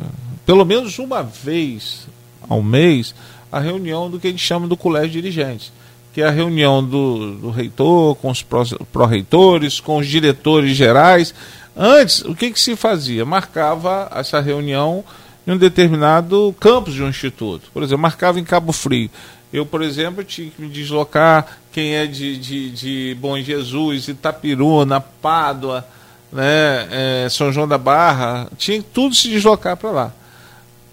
[0.45, 2.05] pelo menos uma vez
[2.49, 3.15] ao mês,
[3.49, 5.71] a reunião do que a gente chama do colégio de dirigentes
[6.13, 11.33] que é a reunião do, do reitor, com os pró-reitores, com os diretores gerais.
[11.75, 13.25] Antes, o que, que se fazia?
[13.25, 15.03] Marcava essa reunião
[15.47, 17.69] em um determinado campus de um instituto.
[17.73, 19.09] Por exemplo, marcava em Cabo Frio.
[19.53, 24.99] Eu, por exemplo, tinha que me deslocar, quem é de, de, de Bom Jesus, Itapiruna,
[24.99, 25.85] Pádua,
[26.31, 30.13] né, é, São João da Barra, tinha que tudo se deslocar para lá.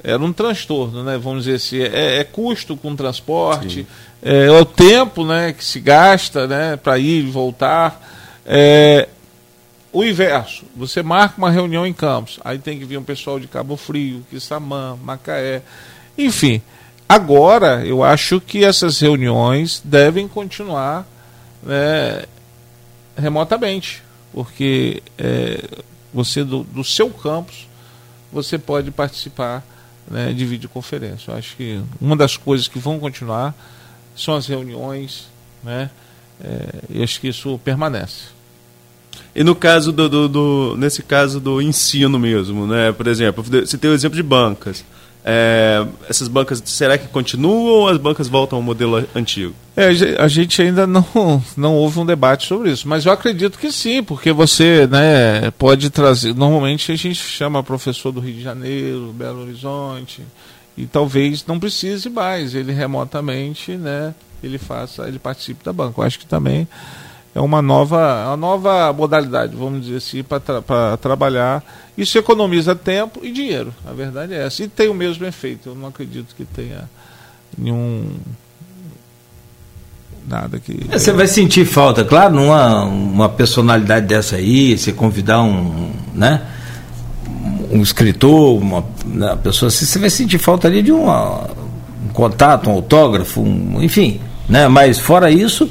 [0.02, 1.18] Era um transtorno, né?
[1.18, 3.86] Vamos dizer assim, é, é custo com transporte, Sim
[4.22, 8.00] é, o tempo né, que se gasta né, para ir e voltar.
[8.44, 9.08] É,
[9.92, 13.46] o inverso, você marca uma reunião em Campos, aí tem que vir um pessoal de
[13.46, 15.62] Cabo Frio, Quissamã, Macaé,
[16.16, 16.60] enfim.
[17.08, 21.06] Agora, eu acho que essas reuniões devem continuar
[21.62, 22.24] né,
[23.16, 24.02] remotamente,
[24.32, 25.64] porque é,
[26.12, 27.66] você do, do, seu campus
[28.30, 29.64] você pode participar
[30.06, 31.30] né, de videoconferência.
[31.30, 33.54] Eu acho que uma das coisas que vão continuar
[34.18, 35.28] são as reuniões,
[35.62, 35.90] né?
[36.42, 38.38] É, e acho que isso permanece.
[39.34, 42.92] E no caso do, do, do, nesse caso do ensino mesmo, né?
[42.92, 44.84] Por exemplo, você tem o exemplo de bancas.
[45.24, 49.54] É, essas bancas, será que continuam ou as bancas voltam ao modelo antigo?
[49.76, 49.88] É,
[50.18, 51.04] a gente ainda não,
[51.56, 55.90] não houve um debate sobre isso, mas eu acredito que sim, porque você né, pode
[55.90, 56.34] trazer.
[56.34, 60.22] Normalmente a gente chama professor do Rio de Janeiro, Belo Horizonte,
[60.78, 66.00] e talvez não precise mais ele remotamente né ele faça ele participe da banca.
[66.00, 66.68] Eu acho que também
[67.34, 71.64] é uma nova uma nova modalidade vamos dizer assim para tra trabalhar.
[71.96, 74.62] Isso economiza tempo e dinheiro a verdade é essa.
[74.62, 76.88] E tem o mesmo efeito eu não acredito que tenha
[77.56, 78.12] nenhum
[80.28, 85.42] nada que é, você vai sentir falta claro numa uma personalidade dessa aí você convidar
[85.42, 86.46] um né
[87.70, 91.48] um escritor, uma, uma né, pessoa assim, você vai sentir falta ali de uma,
[92.04, 94.20] um contato, um autógrafo, um, enfim.
[94.48, 94.66] Né?
[94.66, 95.68] Mas fora isso,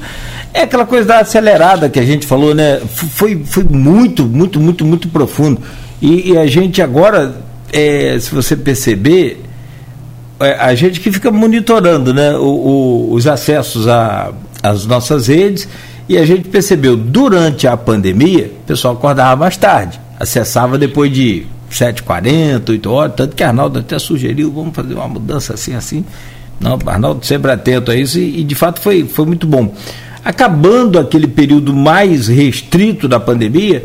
[0.54, 2.80] é aquela coisa da acelerada que a gente falou, né?
[2.86, 5.60] Foi, foi muito, muito, muito, muito profundo.
[6.00, 7.36] E, e a gente agora,
[7.72, 9.42] é, se você perceber,
[10.38, 13.86] é, a gente que fica monitorando né, o, o, os acessos
[14.62, 15.68] as nossas redes
[16.08, 21.46] e a gente percebeu durante a pandemia, o pessoal acordava mais tarde, acessava depois de
[21.70, 26.04] 7h40, 8 horas, tanto que Arnaldo até sugeriu, vamos fazer uma mudança assim, assim.
[26.60, 29.74] Não, Arnaldo sempre atento a isso e, e de fato foi, foi muito bom.
[30.24, 33.84] Acabando aquele período mais restrito da pandemia,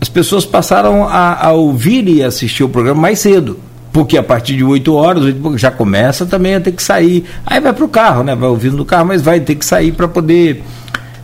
[0.00, 3.58] as pessoas passaram a, a ouvir e assistir o programa mais cedo
[3.92, 7.24] porque a partir de 8 horas, 8 já começa também a ter que sair.
[7.44, 8.34] Aí vai para o carro, né?
[8.34, 10.62] Vai ouvindo no carro, mas vai ter que sair para poder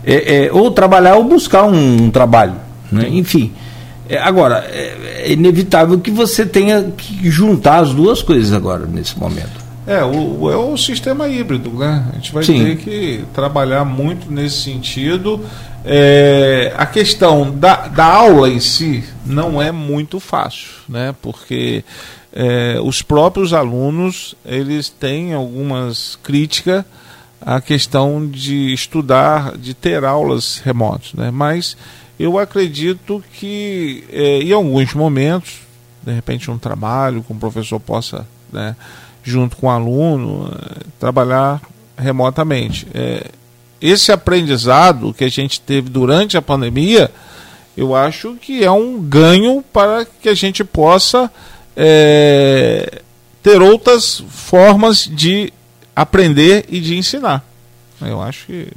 [0.05, 2.55] é, é, ou trabalhar ou buscar um, um trabalho.
[2.91, 3.07] Né?
[3.09, 3.51] Enfim.
[4.09, 9.17] É, agora, é, é, inevitável que você tenha que juntar as duas coisas agora, nesse
[9.17, 9.67] momento.
[9.85, 12.05] É, o, é o sistema híbrido, né?
[12.11, 12.63] A gente vai Sim.
[12.63, 15.43] ter que trabalhar muito nesse sentido.
[15.85, 21.15] É, a questão da, da aula em si não é muito fácil, né?
[21.21, 21.85] Porque
[22.33, 26.83] é, os próprios alunos eles têm algumas críticas
[27.41, 31.31] à questão de estudar, de ter aulas remotas, né?
[31.31, 31.77] Mas
[32.19, 35.59] eu acredito que é, em alguns momentos,
[36.03, 38.75] de repente um trabalho com o professor possa, né,
[39.23, 41.61] junto com o aluno, é, trabalhar
[41.97, 42.87] remotamente.
[42.93, 43.27] É,
[43.79, 47.11] esse aprendizado que a gente teve durante a pandemia,
[47.75, 51.31] eu acho que é um ganho para que a gente possa
[51.75, 53.01] é,
[53.43, 55.53] ter outras formas de
[55.95, 57.45] aprender e de ensinar.
[58.01, 58.67] Eu acho que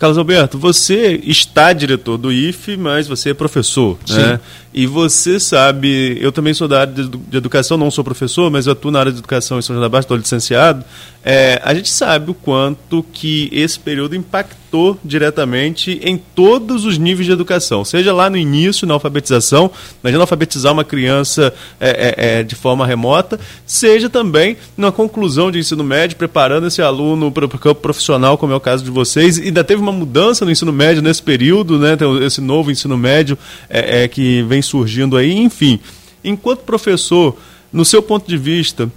[0.00, 4.16] Carlos Alberto, você está diretor do IFE, mas você é professor, Sim.
[4.16, 4.40] né?
[4.72, 8.72] E você sabe, eu também sou da área de educação, não sou professor, mas eu
[8.72, 10.82] atuo na área de educação em São João da Barra, estou licenciado.
[11.22, 14.59] É, a gente sabe o quanto que esse período impactou
[15.04, 19.70] diretamente em todos os níveis de educação, seja lá no início, na alfabetização,
[20.02, 25.58] imagina alfabetizar uma criança é, é, é de forma remota, seja também na conclusão de
[25.58, 29.38] ensino médio, preparando esse aluno para o campo profissional, como é o caso de vocês.
[29.38, 31.96] E ainda teve uma mudança no ensino médio nesse período, né?
[31.96, 33.36] Tem esse novo ensino médio
[33.68, 35.80] é, é, que vem surgindo aí, enfim.
[36.22, 37.36] Enquanto professor,
[37.72, 38.90] no seu ponto de vista,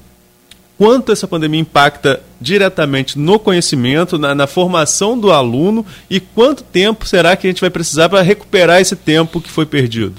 [0.77, 7.05] quanto essa pandemia impacta diretamente no conhecimento, na, na, formação do aluno e quanto tempo
[7.05, 10.15] será que a gente vai precisar para recuperar esse tempo que foi perdido?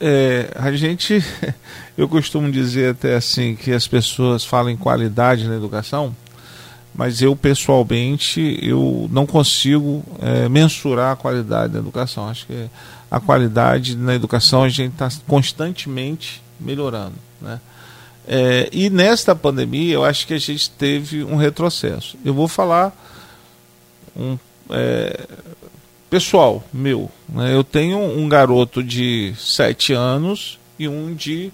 [0.00, 1.24] É, a gente,
[1.96, 6.14] eu costumo dizer até assim que as pessoas falam em qualidade na educação,
[6.94, 12.28] mas eu pessoalmente eu não consigo é, mensurar a qualidade da educação.
[12.28, 12.66] Acho que
[13.10, 17.60] a qualidade na educação a gente está constantemente melhorando, né?
[18.26, 22.16] É, e nesta pandemia, eu acho que a gente teve um retrocesso.
[22.24, 22.92] Eu vou falar
[24.16, 24.38] um
[24.70, 25.26] é,
[26.08, 27.10] pessoal meu.
[27.28, 27.54] Né?
[27.54, 31.52] Eu tenho um garoto de 7 anos e um de.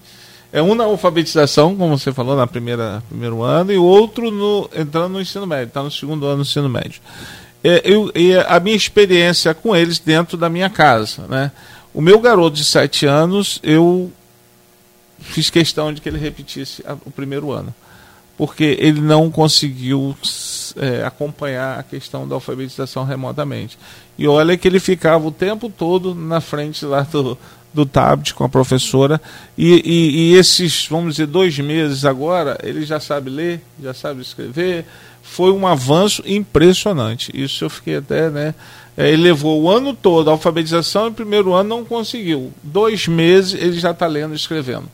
[0.53, 5.13] É um na alfabetização, como você falou, na primeira primeiro ano, e outro no, entrando
[5.13, 7.01] no ensino médio, está no segundo ano do ensino médio.
[7.63, 8.11] É, eu,
[8.49, 11.27] a minha experiência com eles dentro da minha casa.
[11.29, 11.53] Né?
[11.95, 14.11] O meu garoto de 7 anos, eu
[15.21, 17.75] fiz questão de que ele repetisse a, o primeiro ano,
[18.37, 20.17] porque ele não conseguiu
[20.77, 23.79] é, acompanhar a questão da alfabetização remotamente.
[24.19, 27.39] E olha que ele ficava o tempo todo na frente lá do,
[27.73, 29.21] do tablet com a professora,
[29.57, 34.23] e, e, e esses, vamos dizer, dois meses agora, ele já sabe ler, já sabe
[34.23, 34.85] escrever,
[35.23, 37.31] foi um avanço impressionante.
[37.33, 38.55] Isso eu fiquei até, né?
[38.97, 42.53] É, ele levou o ano todo a alfabetização e o primeiro ano não conseguiu.
[42.63, 44.89] Dois meses ele já está lendo e escrevendo.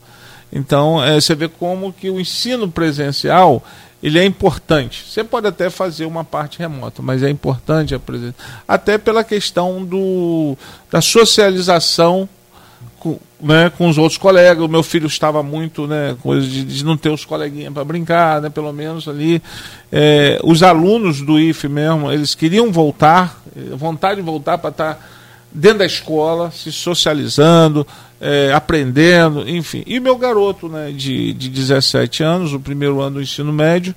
[0.53, 3.63] Então, é, você vê como que o ensino presencial
[4.03, 5.05] ele é importante.
[5.09, 8.35] Você pode até fazer uma parte remota, mas é importante a presença.
[8.69, 10.57] Até pela questão do,
[10.91, 12.29] da socialização
[12.99, 14.65] com, né, com os outros colegas.
[14.65, 18.41] O meu filho estava muito, né, coisa de, de não ter os coleguinhas para brincar,
[18.41, 19.43] né, pelo menos ali.
[19.91, 24.95] É, os alunos do IFE mesmo, eles queriam voltar, eh, vontade de voltar para estar
[24.95, 25.01] tá
[25.57, 27.87] dentro da escola, se socializando,
[28.21, 29.83] é, aprendendo, enfim.
[29.87, 33.95] E meu garoto, né, de, de 17 anos, o primeiro ano do ensino médio,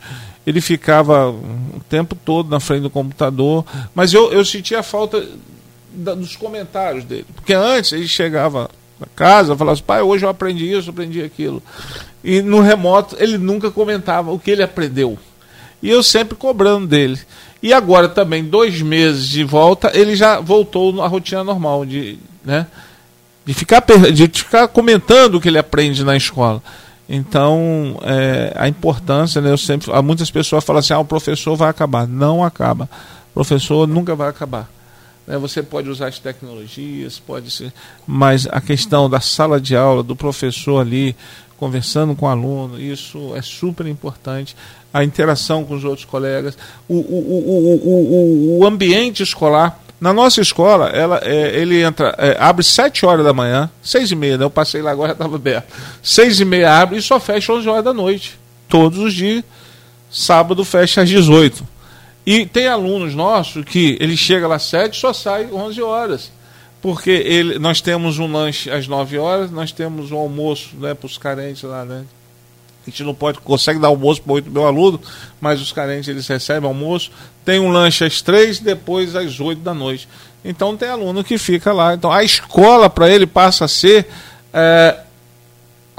[0.47, 5.27] ele ficava o tempo todo na frente do computador, mas eu, eu sentia a falta
[5.91, 10.29] da, dos comentários dele, porque antes ele chegava na casa, falava assim, pai, hoje eu
[10.29, 11.61] aprendi isso, aprendi aquilo.
[12.23, 15.17] E no remoto ele nunca comentava o que ele aprendeu.
[15.81, 17.19] E eu sempre cobrando dele.
[17.61, 22.65] E agora também, dois meses de volta, ele já voltou à rotina normal de, né,
[23.45, 23.83] de, ficar,
[24.13, 26.63] de ficar comentando o que ele aprende na escola.
[27.07, 31.69] Então, é, a importância, né, eu sempre, muitas pessoas falam assim, ah, o professor vai
[31.69, 32.07] acabar.
[32.07, 32.87] Não acaba.
[33.31, 34.69] O professor nunca vai acabar.
[35.27, 37.73] né, você pode usar as tecnologias, pode ser,
[38.07, 41.15] mas a questão da sala de aula, do professor ali
[41.59, 44.55] conversando com o aluno, isso é super importante.
[44.93, 46.57] A interação com os outros colegas,
[46.87, 49.79] o, o, o, o, ambiente escolar.
[49.99, 54.15] Na nossa escola, ela, é, ele entra, é, abre 7 horas da manhã, 6 e
[54.15, 54.45] meia, né?
[54.45, 55.67] eu passei lá agora, estava aberto.
[56.01, 58.39] 6 e meia abre e só fecha 11 horas da noite.
[58.69, 59.43] Todos os dias,
[60.09, 61.67] sábado fecha às 18.
[62.25, 66.31] E tem alunos nossos que ele chega lá às 7 e só sai 11 horas
[66.81, 71.07] porque ele, nós temos um lanche às 9 horas, nós temos um almoço né, para
[71.07, 72.05] os carentes lá, né?
[72.85, 75.01] A gente não pode, consegue dar almoço para oito mil alunos,
[75.39, 77.11] mas os carentes eles recebem almoço.
[77.43, 80.07] Tem um lanche às três, depois às oito da noite.
[80.43, 81.93] Então tem aluno que fica lá.
[81.93, 84.07] Então a escola para ele passa a ser
[84.53, 84.97] é,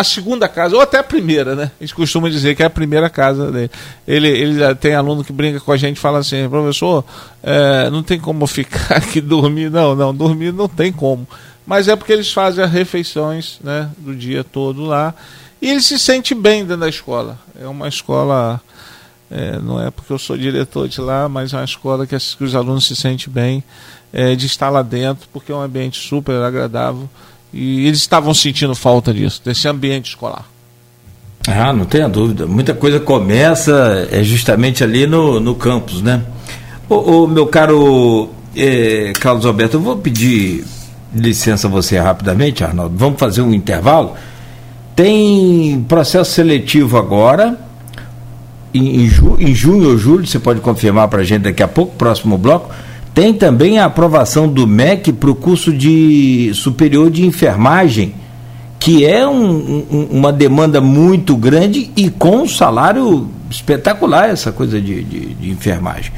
[0.01, 1.71] a segunda casa, ou até a primeira, né?
[1.79, 3.71] A gente costuma dizer que é a primeira casa dele.
[4.09, 7.05] Ele, ele tem aluno que brinca com a gente fala assim, professor,
[7.43, 9.71] é, não tem como ficar aqui dormir.
[9.71, 11.29] Não, não, dormir não tem como.
[11.67, 15.15] Mas é porque eles fazem as refeições né, do dia todo lá.
[15.61, 17.39] E ele se sente bem dentro da escola.
[17.61, 18.59] É uma escola,
[19.31, 22.45] é, não é porque eu sou diretor de lá, mas é uma escola que, que
[22.45, 23.63] os alunos se sentem bem
[24.13, 27.09] é, de estar lá dentro, porque é um ambiente super agradável
[27.53, 30.45] e eles estavam sentindo falta disso, desse ambiente escolar.
[31.49, 32.47] Ah, não tenha dúvida.
[32.47, 36.23] Muita coisa começa é justamente ali no, no campus, né?
[36.89, 40.65] Ô, ô meu caro é, Carlos Alberto, eu vou pedir
[41.15, 42.95] licença a você rapidamente, Arnaldo.
[42.97, 44.15] Vamos fazer um intervalo.
[44.95, 47.59] Tem processo seletivo agora,
[48.73, 51.69] em, em, ju, em junho ou julho, você pode confirmar para a gente daqui a
[51.69, 52.71] pouco, próximo bloco
[53.21, 58.15] tem também a aprovação do MEC para o curso de superior de enfermagem,
[58.79, 64.81] que é um, um, uma demanda muito grande e com um salário espetacular, essa coisa
[64.81, 66.11] de, de, de enfermagem.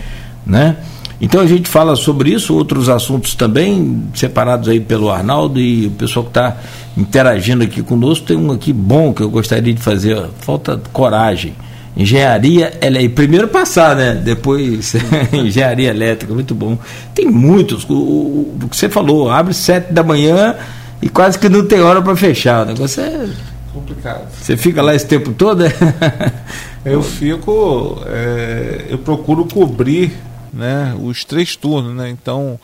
[0.46, 0.76] Né?
[1.20, 5.90] Então a gente fala sobre isso, outros assuntos também, separados aí pelo Arnaldo e o
[5.90, 6.57] pessoal que está
[6.96, 8.26] interagindo aqui conosco.
[8.26, 11.53] Tem um aqui bom que eu gostaria de fazer, falta coragem
[11.95, 14.14] Engenharia, ela é primeiro passar, né?
[14.14, 14.95] Depois
[15.32, 16.78] engenharia elétrica, muito bom.
[17.14, 20.57] Tem muitos, o, o, que você falou, abre sete da manhã
[21.03, 22.62] e quase que não tem hora para fechar.
[22.62, 23.28] O negócio é
[23.74, 24.26] complicado.
[24.32, 25.66] Você fica lá esse tempo todo?
[25.66, 25.72] É?
[26.84, 30.12] eu fico, é, eu procuro cobrir,
[30.53, 30.95] né?
[30.99, 32.09] Os três turnos, né?
[32.09, 32.59] Então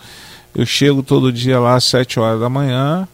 [0.55, 3.07] eu chego todo dia lá às sete horas da manhã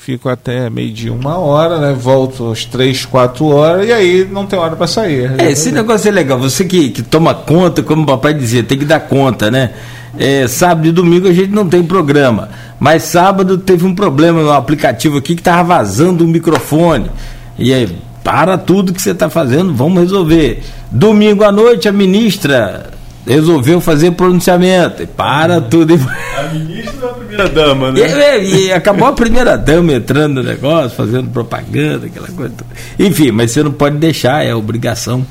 [0.00, 1.92] fico até meio de uma hora, né?
[1.92, 5.30] Volto às três, quatro horas e aí não tem hora para sair.
[5.38, 6.38] É, esse negócio é legal.
[6.38, 9.72] Você que, que toma conta, como o papai dizia, tem que dar conta, né?
[10.18, 12.48] É, sábado e domingo a gente não tem programa.
[12.80, 17.10] Mas sábado teve um problema no aplicativo aqui que estava vazando o microfone.
[17.58, 20.62] E aí, para tudo que você está fazendo, vamos resolver.
[20.90, 22.90] Domingo à noite a ministra
[23.26, 25.06] resolveu fazer pronunciamento.
[25.08, 26.00] Para tudo.
[26.38, 27.08] A ministra
[27.40, 28.44] primeira dama, né?
[28.44, 32.54] E, e, acabou a primeira dama entrando no negócio, fazendo propaganda, aquela coisa.
[32.98, 35.24] Enfim, mas você não pode deixar, é obrigação.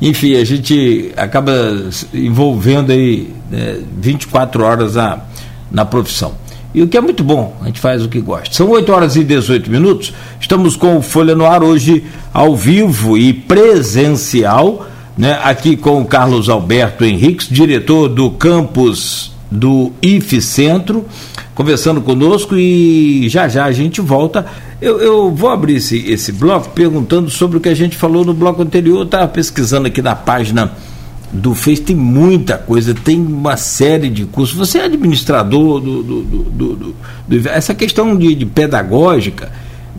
[0.00, 1.52] Enfim, a gente acaba
[2.14, 5.20] envolvendo aí né, 24 horas na,
[5.70, 6.34] na profissão.
[6.72, 8.54] E o que é muito bom, a gente faz o que gosta.
[8.54, 10.14] São 8 horas e 18 minutos.
[10.40, 14.86] Estamos com o Folha no Ar hoje ao vivo e presencial
[15.18, 21.04] né, aqui com o Carlos Alberto Henriques, diretor do campus do IF Centro,
[21.54, 24.46] conversando conosco e já já a gente volta.
[24.80, 28.32] Eu, eu vou abrir esse, esse bloco perguntando sobre o que a gente falou no
[28.32, 29.04] bloco anterior.
[29.04, 30.72] Estava pesquisando aqui na página
[31.32, 34.56] do Face, tem muita coisa, tem uma série de cursos.
[34.56, 36.02] Você é administrador do.
[36.02, 36.94] do, do, do,
[37.28, 39.50] do essa questão de, de pedagógica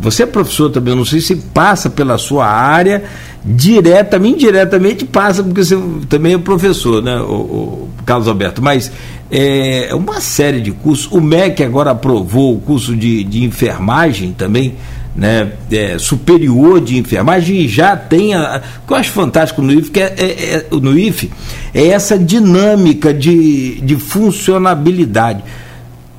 [0.01, 3.03] você é professor também, eu não sei se passa pela sua área,
[3.45, 5.77] diretamente, indiretamente passa, porque você
[6.09, 8.91] também é professor, né, o, o Carlos Alberto, mas
[9.31, 11.09] é uma série de cursos.
[11.11, 14.75] O MEC agora aprovou o curso de, de enfermagem também,
[15.15, 19.71] né, é, superior de enfermagem e já tem a, o que eu acho fantástico no
[19.71, 21.31] IF, que é, é, é, no IF
[21.73, 25.43] é essa dinâmica de, de funcionabilidade.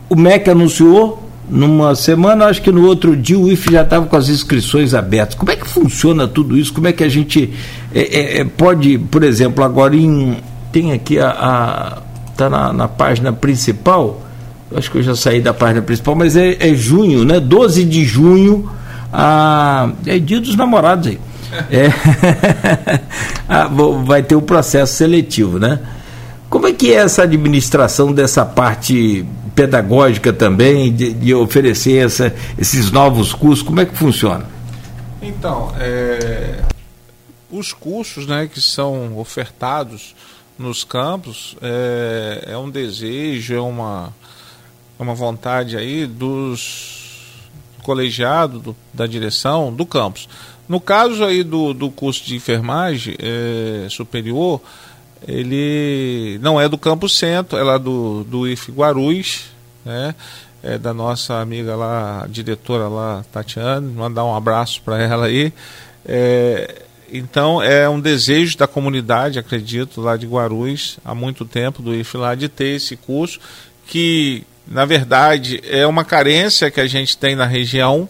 [0.08, 4.16] O MEC anunciou numa semana, acho que no outro dia o IF já estava com
[4.16, 5.34] as inscrições abertas.
[5.34, 6.72] Como é que funciona tudo isso?
[6.72, 7.50] Como é que a gente
[7.94, 10.36] é, é, é pode, por exemplo, agora em.
[10.70, 12.02] Tem aqui a.
[12.42, 14.20] Está na, na, página principal.
[14.74, 17.38] Acho que eu já saí da página principal, mas é, é junho, né?
[17.38, 18.68] 12 de junho.
[19.12, 21.20] A, é dia dos namorados aí.
[21.70, 21.90] É,
[24.04, 25.78] vai ter o processo seletivo, né?
[26.48, 29.24] Como é que é essa administração dessa parte
[29.54, 33.62] pedagógica também, de, de oferecer essa, esses novos cursos?
[33.62, 34.46] Como é que funciona?
[35.20, 36.60] Então, é,
[37.50, 40.14] os cursos né, que são ofertados
[40.62, 44.14] nos campos é, é um desejo, é uma,
[44.98, 47.00] é uma vontade aí dos
[47.82, 50.28] colegiado, do, da direção, do campus.
[50.68, 54.60] No caso aí do, do curso de enfermagem é, superior,
[55.26, 59.50] ele não é do campus centro, é lá do, do IF Guarulhos,
[59.84, 60.14] né?
[60.62, 65.52] É da nossa amiga lá, diretora lá, Tatiana, mandar um abraço para ela aí.
[66.06, 66.82] É,
[67.12, 72.16] então é um desejo da comunidade, acredito, lá de Guarulhos, há muito tempo, do IF
[72.16, 73.38] lá, de ter esse curso,
[73.86, 78.08] que na verdade é uma carência que a gente tem na região,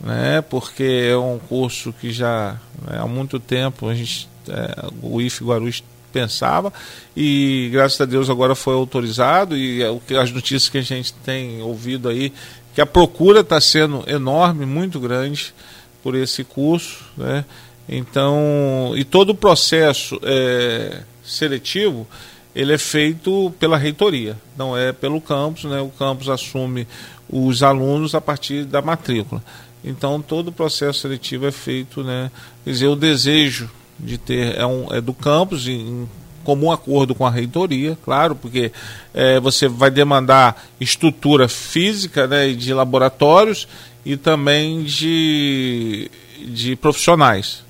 [0.00, 2.56] né, porque é um curso que já
[2.86, 6.72] né, há muito tempo a gente, é, o IF Guarulhos pensava
[7.16, 11.60] e graças a Deus agora foi autorizado e é as notícias que a gente tem
[11.60, 12.32] ouvido aí
[12.74, 15.54] que a procura está sendo enorme, muito grande
[16.02, 17.44] por esse curso, né?
[17.88, 22.06] Então, e todo o processo é, seletivo
[22.54, 25.80] ele é feito pela reitoria, não é pelo campus, né?
[25.80, 26.86] O campus assume
[27.28, 29.42] os alunos a partir da matrícula.
[29.84, 32.30] Então, todo o processo seletivo é feito, né?
[32.62, 33.68] Quer dizer, o desejo
[33.98, 36.08] de ter é, um, é do campus em
[36.44, 38.70] comum acordo com a reitoria, claro, porque
[39.12, 43.66] é, você vai demandar estrutura física né, de laboratórios
[44.04, 46.10] e também de,
[46.40, 47.64] de profissionais.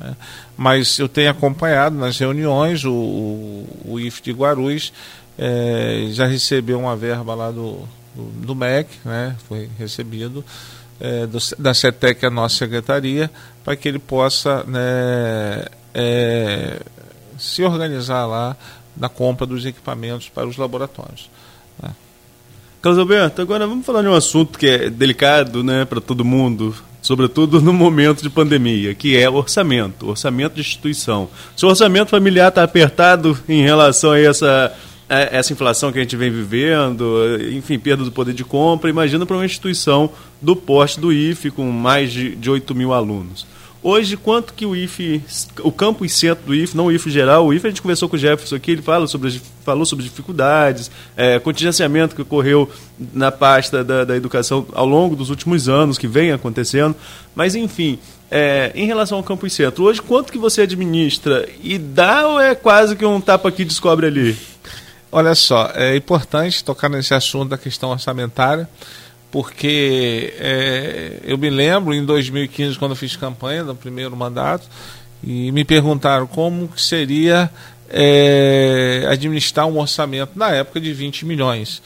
[0.00, 0.16] Né?
[0.56, 4.92] Mas eu tenho acompanhado nas reuniões, o, o, o IF de Guarulhos
[5.38, 10.44] é, já recebeu uma verba lá do, do, do MEC, né, foi recebido,
[10.98, 13.30] é, do, da CETEC, a nossa secretaria,
[13.64, 16.80] para que ele possa né, é,
[17.38, 18.56] se organizar lá
[18.96, 21.30] na compra dos equipamentos para os laboratórios.
[21.82, 21.90] Né.
[22.82, 26.74] Carlos Alberto, agora vamos falar de um assunto que é delicado né, para todo mundo,
[27.02, 31.28] sobretudo no momento de pandemia, que é orçamento, orçamento de instituição.
[31.56, 34.72] Se o orçamento familiar está apertado em relação a essa,
[35.08, 39.24] a essa inflação que a gente vem vivendo, enfim, perda do poder de compra, imagina
[39.24, 43.46] para uma instituição do porte do IFE com mais de, de 8 mil alunos.
[43.82, 45.24] Hoje, quanto que o IFE,
[45.60, 48.10] o campo e centro do IFE, não o IFE geral, o IFE a gente conversou
[48.10, 52.68] com o Jefferson aqui, ele fala sobre, falou sobre dificuldades, é, contingenciamento que ocorreu
[53.14, 56.94] na pasta da, da educação ao longo dos últimos anos, que vem acontecendo,
[57.34, 57.98] mas enfim,
[58.30, 62.38] é, em relação ao campo e centro, hoje quanto que você administra e dá ou
[62.38, 64.36] é quase que um tapa aqui descobre ali?
[65.10, 68.68] Olha só, é importante tocar nesse assunto da questão orçamentária,
[69.30, 74.68] porque é, eu me lembro em 2015 quando eu fiz campanha no primeiro mandato
[75.22, 77.50] e me perguntaram como que seria
[77.88, 81.82] é, administrar um orçamento na época de 20 milhões.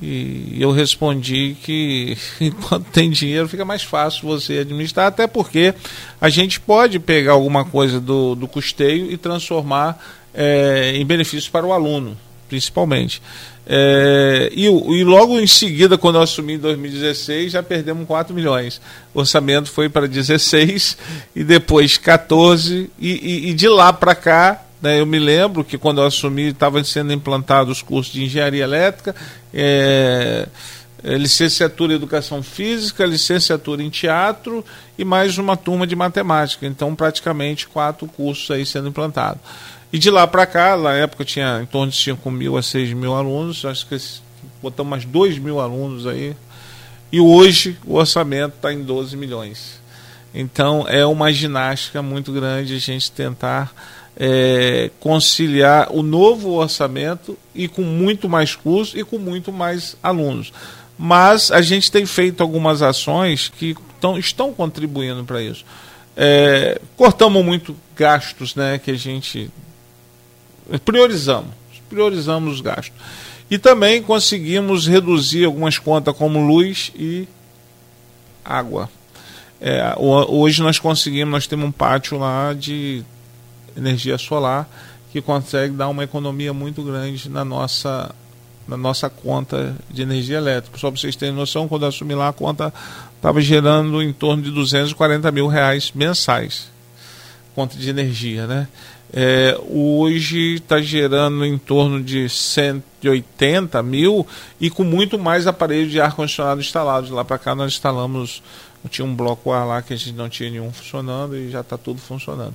[0.00, 5.74] E eu respondi que enquanto tem dinheiro fica mais fácil você administrar, até porque
[6.20, 9.98] a gente pode pegar alguma coisa do, do custeio e transformar
[10.34, 12.16] é, em benefício para o aluno,
[12.48, 13.20] principalmente.
[13.68, 18.80] É, e, e, logo em seguida, quando eu assumi em 2016, já perdemos 4 milhões.
[19.12, 20.96] O orçamento foi para 16
[21.34, 25.76] e depois 14, e, e, e de lá para cá, né, eu me lembro que
[25.76, 29.16] quando eu assumi estavam sendo implantados os cursos de engenharia elétrica,
[29.52, 30.46] é,
[31.02, 34.64] é, licenciatura em educação física, licenciatura em teatro
[34.96, 36.66] e mais uma turma de matemática.
[36.66, 39.40] Então, praticamente quatro cursos aí sendo implantados.
[39.96, 42.92] E de lá para cá, na época tinha em torno de 5 mil a 6
[42.92, 43.96] mil alunos, acho que
[44.60, 46.36] botamos mais 2 mil alunos aí.
[47.10, 49.80] E hoje o orçamento está em 12 milhões.
[50.34, 53.72] Então é uma ginástica muito grande a gente tentar
[54.18, 60.52] é, conciliar o novo orçamento e com muito mais cursos e com muito mais alunos.
[60.98, 65.64] Mas a gente tem feito algumas ações que tão, estão contribuindo para isso.
[66.14, 69.50] É, cortamos muito gastos né, que a gente
[70.84, 71.50] priorizamos,
[71.88, 72.98] priorizamos os gastos.
[73.50, 77.28] E também conseguimos reduzir algumas contas como luz e
[78.44, 78.88] água.
[79.60, 83.02] É, hoje nós conseguimos, nós temos um pátio lá de
[83.76, 84.68] energia solar
[85.12, 88.14] que consegue dar uma economia muito grande na nossa
[88.66, 90.76] na nossa conta de energia elétrica.
[90.76, 92.74] Só para vocês terem noção, quando eu assumi lá a conta
[93.14, 96.68] estava gerando em torno de 240 mil reais mensais,
[97.54, 98.68] conta de energia, né?
[99.18, 104.26] É, hoje está gerando em torno de 180 mil
[104.60, 107.08] e com muito mais aparelhos de ar-condicionado instalados.
[107.08, 108.42] Lá para cá nós instalamos,
[108.90, 111.78] tinha um bloco ar lá que a gente não tinha nenhum funcionando e já está
[111.78, 112.54] tudo funcionando.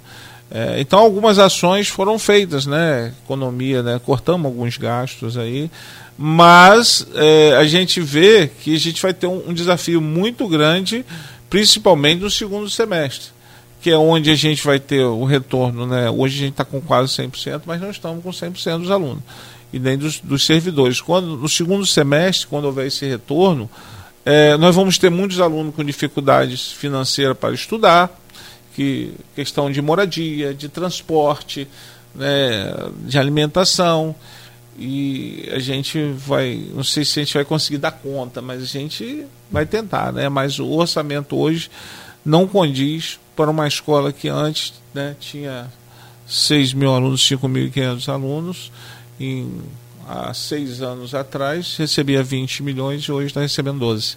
[0.52, 3.12] É, então algumas ações foram feitas, né?
[3.26, 4.00] Economia, né?
[4.06, 5.68] Cortamos alguns gastos aí,
[6.16, 11.04] mas é, a gente vê que a gente vai ter um, um desafio muito grande,
[11.50, 13.32] principalmente no segundo semestre
[13.82, 16.10] que é onde a gente vai ter o retorno, né?
[16.10, 19.24] Hoje a gente está com quase 100%, mas não estamos com 100% dos alunos.
[19.74, 21.02] e nem dos, dos servidores.
[21.02, 23.70] Quando no segundo semestre, quando houver esse retorno,
[24.24, 28.10] é, nós vamos ter muitos alunos com dificuldades financeiras para estudar,
[28.76, 31.68] que questão de moradia, de transporte,
[32.14, 32.74] né,
[33.06, 34.16] de alimentação
[34.78, 38.66] e a gente vai, não sei se a gente vai conseguir dar conta, mas a
[38.66, 40.30] gente vai tentar, né?
[40.30, 41.70] Mas o orçamento hoje
[42.26, 45.66] não condiz para uma escola que antes né, tinha
[46.28, 48.72] 6 mil alunos, 5.500 alunos,
[49.20, 49.64] em,
[50.08, 54.16] há seis anos atrás recebia 20 milhões e hoje está recebendo 12.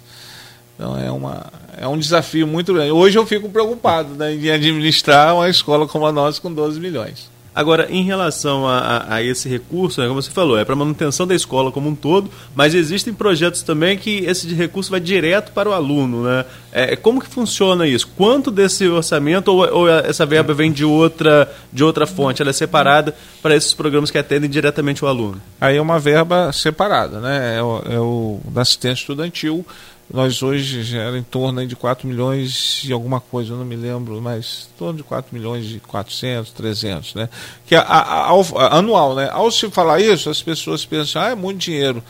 [0.75, 2.91] Então é, uma, é um desafio muito grande.
[2.91, 7.27] Hoje eu fico preocupado né, em administrar uma escola como a nossa com 12 milhões.
[7.55, 11.25] Agora, em relação a, a, a esse recurso, né, como você falou, é para manutenção
[11.25, 15.69] da escola como um todo, mas existem projetos também que esse recurso vai direto para
[15.69, 16.23] o aluno.
[16.23, 16.45] Né?
[16.73, 18.09] É, como que funciona isso?
[18.17, 22.41] Quanto desse orçamento ou, ou, essa verba vem de outra, de outra fonte?
[22.41, 25.41] Ela é separada para esses programas que atendem diretamente o aluno?
[25.61, 27.57] Aí é uma verba separada, né?
[27.57, 29.65] é, o, é o da assistência estudantil
[30.11, 34.21] nós hoje era em torno de 4 milhões e alguma coisa, eu não me lembro,
[34.21, 37.29] mas em torno de 4 milhões e 400, 300, né?
[37.65, 39.29] Que a, a, a, anual, né?
[39.31, 42.03] Ao se falar isso, as pessoas pensam, ah, é muito dinheiro.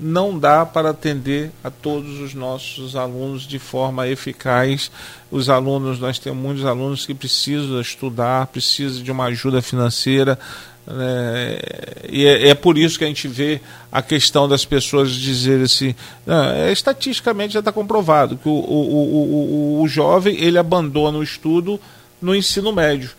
[0.00, 4.90] Não dá para atender a todos os nossos alunos de forma eficaz.
[5.30, 10.38] Os alunos, nós temos muitos alunos que precisam estudar, precisam de uma ajuda financeira,
[10.86, 11.58] né?
[12.10, 13.60] E é, é, por isso que a gente vê
[13.90, 15.94] a questão das pessoas dizerem assim,
[16.26, 21.22] é, estatisticamente já está comprovado que o, o, o, o, o jovem ele abandona o
[21.22, 21.80] estudo
[22.20, 23.10] no ensino médio.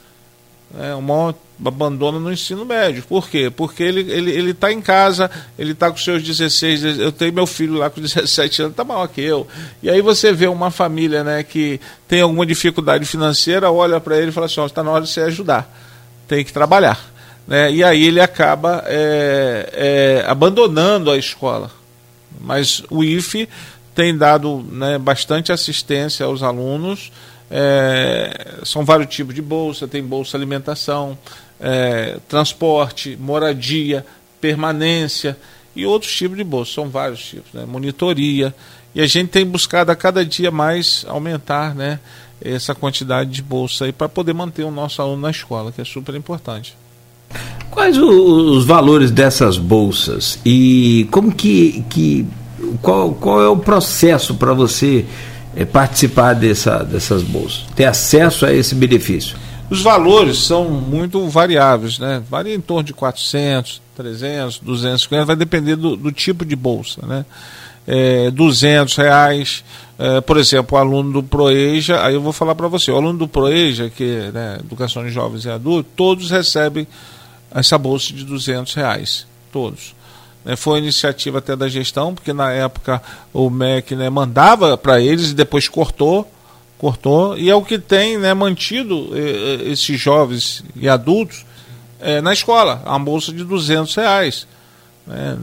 [0.78, 3.04] É, uma abandona no ensino médio.
[3.04, 3.50] Por quê?
[3.50, 7.32] Porque ele está ele, ele tá em casa, ele está com seus 16, eu tenho
[7.32, 9.48] meu filho lá com 17 anos, está maior que eu.
[9.82, 14.30] E aí você vê uma família né, que tem alguma dificuldade financeira, olha para ele
[14.30, 15.72] e fala assim, está na hora de você ajudar,
[16.28, 17.13] tem que trabalhar
[17.48, 21.70] né, e aí ele acaba é, é, abandonando a escola.
[22.40, 23.48] Mas o IFE
[23.94, 27.12] tem dado né, bastante assistência aos alunos.
[27.52, 31.18] É, são vários tipos de bolsa, tem bolsa alimentação,
[31.60, 34.06] é, transporte, moradia,
[34.42, 35.38] permanência
[35.76, 38.54] e outros tipos de bolsa, são vários tipos, né, monitoria.
[38.96, 42.00] E a gente tem buscado a cada dia mais aumentar né,
[42.42, 46.14] essa quantidade de bolsa para poder manter o nosso aluno na escola, que é super
[46.16, 46.76] importante.
[47.70, 52.28] Quais os valores dessas bolsas e como que, que
[52.82, 55.06] qual, qual é o processo para você
[55.56, 59.38] é, participar dessa, dessas bolsas, ter acesso a esse benefício?
[59.70, 62.22] Os valores são muito variáveis, né?
[62.30, 67.26] Varia em torno de 400, 300, 250, vai depender do, do tipo de bolsa, né?
[67.88, 69.64] É, 200 reais,
[69.98, 73.20] é, por exemplo, o aluno do Proeja, aí eu vou falar para você, o aluno
[73.20, 76.88] do Proeja, que é né, Educação de Jovens e Adultos, todos recebem
[77.54, 79.96] essa bolsa de 200 reais, todos.
[80.44, 83.02] Né, foi iniciativa até da gestão, porque na época
[83.32, 86.30] o MEC né, mandava para eles e depois cortou,
[86.78, 89.20] cortou, e é o que tem né, mantido eh,
[89.66, 91.46] eh esses jovens e adultos
[92.02, 94.48] eh, na escola, a bolsa de 200 reais.
[95.08, 95.38] Né,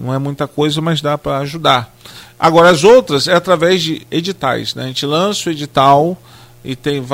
[0.00, 1.94] não é muita coisa, mas dá para ajudar.
[2.38, 4.74] Agora, as outras é através de editais.
[4.74, 4.84] Né?
[4.84, 6.16] A gente lança o edital
[6.64, 7.04] e tem,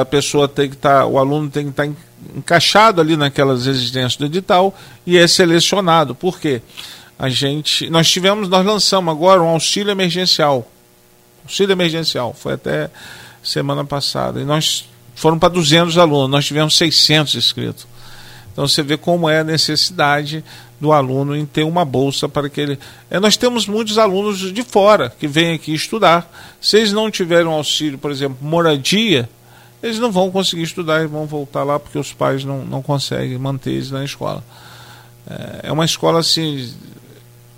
[0.00, 1.92] a pessoa tem que estar, tá, o aluno tem que estar tá
[2.36, 4.76] encaixado ali naquelas exigências do edital
[5.06, 6.14] e é selecionado.
[6.14, 6.60] Por quê?
[7.18, 10.70] A gente, nós tivemos, nós lançamos agora um auxílio emergencial.
[11.42, 12.90] Auxílio emergencial, foi até
[13.42, 14.40] semana passada.
[14.40, 17.86] E nós foram para 200 alunos, nós tivemos 600 inscritos.
[18.52, 20.44] Então você vê como é a necessidade
[20.80, 22.78] do aluno em ter uma bolsa para que ele.
[23.10, 26.30] É, nós temos muitos alunos de fora que vêm aqui estudar.
[26.60, 29.28] Se eles não tiverem auxílio, por exemplo, moradia,
[29.82, 33.38] eles não vão conseguir estudar e vão voltar lá porque os pais não, não conseguem
[33.38, 34.42] manter eles na escola.
[35.28, 36.72] É, é uma escola assim,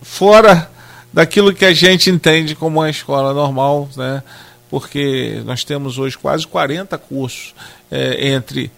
[0.02, 0.70] fora
[1.12, 4.22] daquilo que a gente entende como uma escola normal, né?
[4.70, 7.54] porque nós temos hoje quase 40 cursos
[7.90, 8.70] é, entre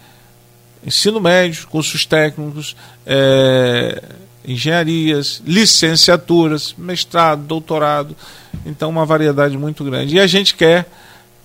[0.85, 2.75] ensino médio, cursos técnicos,
[3.05, 4.01] é,
[4.45, 8.15] engenharias, licenciaturas, mestrado, doutorado,
[8.65, 10.15] então uma variedade muito grande.
[10.15, 10.87] E a gente quer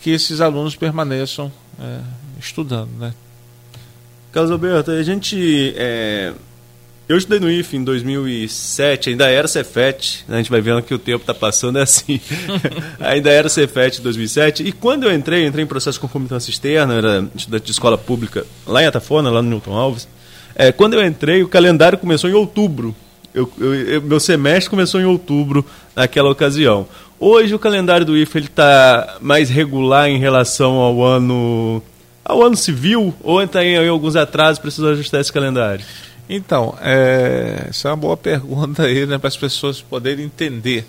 [0.00, 2.00] que esses alunos permaneçam é,
[2.40, 3.12] estudando, né?
[4.32, 5.74] Carlos Alberto, a gente.
[5.76, 6.32] É...
[7.08, 10.34] Eu estudei no IF em 2007, ainda era Cefet, né?
[10.34, 12.20] a gente vai vendo que o tempo está passando é assim.
[13.00, 14.62] ainda era Cefet em 2007.
[14.62, 17.96] E quando eu entrei, eu entrei em processo de concomitância externa, era estudante de escola
[17.96, 20.06] pública lá em Atafona, lá no Newton Alves.
[20.58, 22.92] É, quando eu entrei, o calendário começou em outubro.
[23.32, 25.64] Eu, eu, eu, meu semestre começou em outubro
[25.94, 26.88] naquela ocasião.
[27.20, 31.80] Hoje o calendário do IFA está mais regular em relação ao ano
[32.24, 35.84] ao ano civil ou está em, alguns atrasos precisa ajustar esse calendário?
[36.28, 40.84] Então, é, essa é uma boa pergunta aí, né, para as pessoas poderem entender.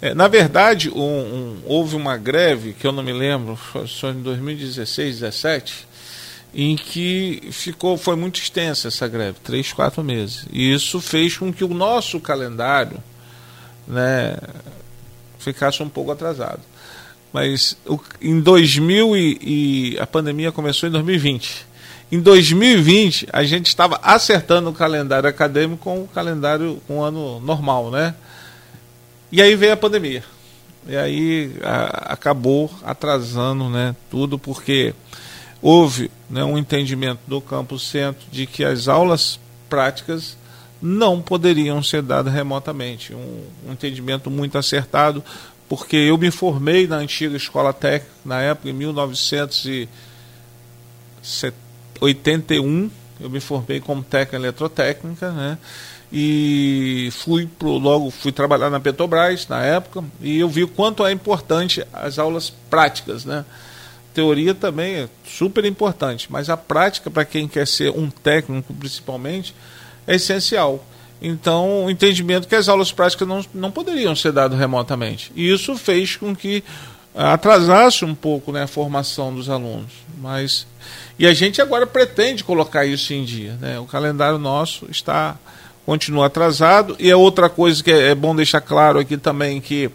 [0.00, 4.22] É, na verdade, um, um, houve uma greve, que eu não me lembro, foi em
[4.22, 5.86] 2016, 2017,
[6.54, 10.46] em que ficou, foi muito extensa essa greve, três, quatro meses.
[10.52, 12.98] E isso fez com que o nosso calendário
[13.86, 14.36] né,
[15.38, 16.60] ficasse um pouco atrasado.
[17.32, 19.38] Mas o, em 2000 e,
[19.94, 21.66] e a pandemia começou em 2020.
[22.12, 27.40] Em 2020, a gente estava acertando o calendário acadêmico com o calendário com o ano
[27.40, 28.14] normal, né?
[29.30, 30.22] E aí veio a pandemia.
[30.86, 34.94] E aí a, acabou atrasando né, tudo, porque
[35.62, 39.40] houve né, um entendimento do Campo Centro de que as aulas
[39.70, 40.36] práticas
[40.82, 43.14] não poderiam ser dadas remotamente.
[43.14, 45.24] Um, um entendimento muito acertado,
[45.68, 50.02] porque eu me formei na antiga escola técnica, na época, em 1970
[52.02, 52.90] 81
[53.20, 55.58] eu me formei como técnica eletrotécnica, né?
[56.12, 61.06] E fui pro, logo fui trabalhar na Petrobras na época e eu vi o quanto
[61.06, 63.44] é importante as aulas práticas, né?
[64.14, 69.54] Teoria também é super importante, mas a prática para quem quer ser um técnico principalmente
[70.06, 70.84] é essencial.
[71.20, 75.30] Então, o entendimento que as aulas práticas não, não poderiam ser dadas remotamente.
[75.36, 76.64] E isso fez com que
[77.14, 79.92] atrasasse um pouco né, a formação dos alunos.
[80.18, 80.66] Mas
[81.18, 83.56] e a gente agora pretende colocar isso em dia.
[83.60, 83.78] Né?
[83.78, 85.36] O calendário nosso está
[85.86, 86.96] continua atrasado.
[86.98, 89.90] E a outra coisa que é, é bom deixar claro aqui também que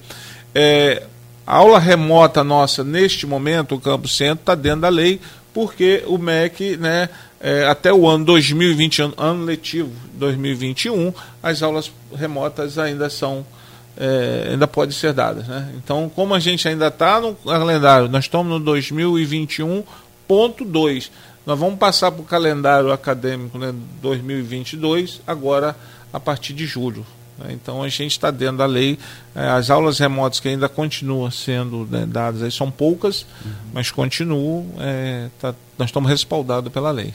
[0.54, 1.04] é,
[1.48, 5.22] a aula remota nossa, neste momento, o Campo Centro, está dentro da lei,
[5.54, 7.08] porque o MEC, né,
[7.40, 13.46] é, até o ano 2021, ano letivo 2021, as aulas remotas ainda são.
[14.00, 15.48] É, ainda podem ser dadas.
[15.48, 15.74] Né?
[15.78, 19.84] Então, como a gente ainda está no calendário, nós estamos no 2021,
[20.28, 21.10] Ponto 2.
[21.46, 25.76] Nós vamos passar para o calendário acadêmico né, 2022, agora
[26.12, 27.06] a partir de julho.
[27.38, 27.52] Né?
[27.52, 28.98] Então a gente está dentro da lei.
[29.36, 33.52] É, as aulas remotas que ainda continuam sendo né, dadas aí são poucas, uhum.
[33.74, 34.66] mas continuam.
[34.80, 37.14] É, tá, nós estamos respaldados pela lei.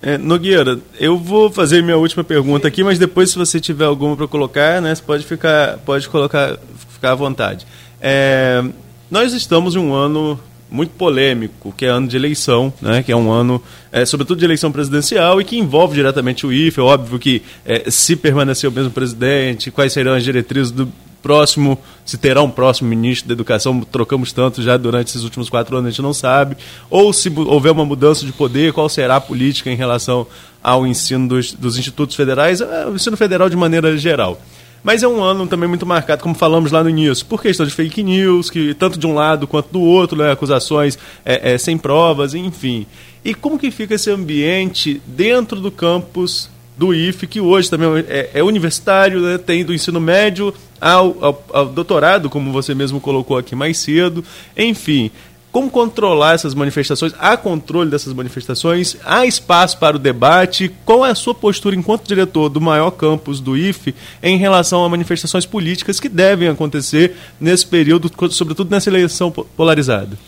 [0.00, 4.16] É, Nogueira, eu vou fazer minha última pergunta aqui, mas depois, se você tiver alguma
[4.16, 6.56] para colocar, né, você pode ficar, pode colocar,
[6.88, 7.66] ficar à vontade.
[8.00, 8.62] É,
[9.10, 10.38] nós estamos em um ano
[10.70, 14.44] muito polêmico, que é ano de eleição, né, que é um ano, é, sobretudo de
[14.44, 16.80] eleição presidencial, e que envolve diretamente o IFE.
[16.80, 20.90] É óbvio que é, se permanecer o mesmo presidente, quais serão as diretrizes do
[21.22, 25.76] próximo, se terá um próximo ministro da educação, trocamos tanto já durante esses últimos quatro
[25.76, 26.56] anos, a gente não sabe,
[26.88, 30.26] ou se houver uma mudança de poder, qual será a política em relação
[30.62, 34.40] ao ensino dos, dos institutos federais, é, o ensino federal de maneira geral.
[34.82, 37.72] Mas é um ano também muito marcado, como falamos lá no início, por questão de
[37.72, 41.76] fake news, que tanto de um lado quanto do outro, né, acusações é, é, sem
[41.76, 42.86] provas, enfim.
[43.24, 48.30] E como que fica esse ambiente dentro do campus do IFE, que hoje também é,
[48.34, 53.36] é universitário, né, tem do ensino médio ao, ao, ao doutorado, como você mesmo colocou
[53.36, 54.24] aqui mais cedo,
[54.56, 55.10] enfim
[55.50, 57.14] como controlar essas manifestações?
[57.18, 58.96] Há controle dessas manifestações?
[59.04, 60.70] Há espaço para o debate?
[60.84, 64.88] Qual é a sua postura enquanto diretor do maior campus do IFE em relação a
[64.88, 70.18] manifestações políticas que devem acontecer nesse período, sobretudo nessa eleição polarizada?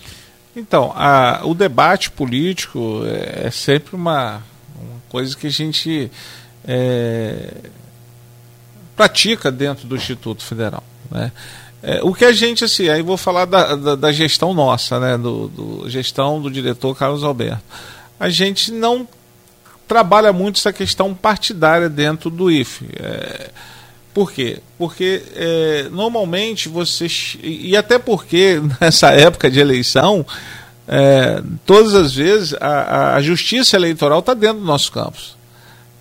[0.56, 4.42] Então, a, o debate político é, é sempre uma,
[4.74, 6.10] uma, coisa que a gente
[6.66, 7.54] é,
[8.96, 10.82] pratica dentro do Instituto Federal.
[11.10, 11.30] Né?
[11.82, 15.16] É, o que a gente, assim, aí vou falar da, da, da gestão nossa, né,
[15.16, 17.62] do, do, gestão do diretor Carlos Alberto.
[18.18, 19.08] A gente não
[19.88, 22.86] trabalha muito essa questão partidária dentro do IFE.
[22.96, 23.50] É,
[24.12, 24.58] por quê?
[24.76, 27.38] Porque é, normalmente vocês.
[27.42, 30.26] E até porque nessa época de eleição,
[30.86, 35.34] é, todas as vezes a, a justiça eleitoral está dentro do nosso campus.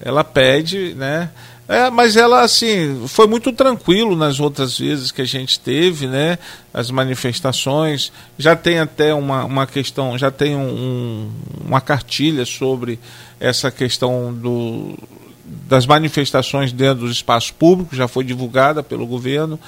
[0.02, 1.30] Ela pede, né?
[1.70, 6.40] É, mas ela, assim, foi muito tranquilo nas outras vezes que a gente teve, né?
[6.74, 8.12] As manifestações.
[8.40, 11.30] Já tem até uma, uma questão, já tem um,
[11.64, 12.98] uma cartilha sobre
[13.40, 14.98] essa questão do,
[15.46, 19.60] das manifestações dentro dos espaços públicos, já foi divulgada pelo governo.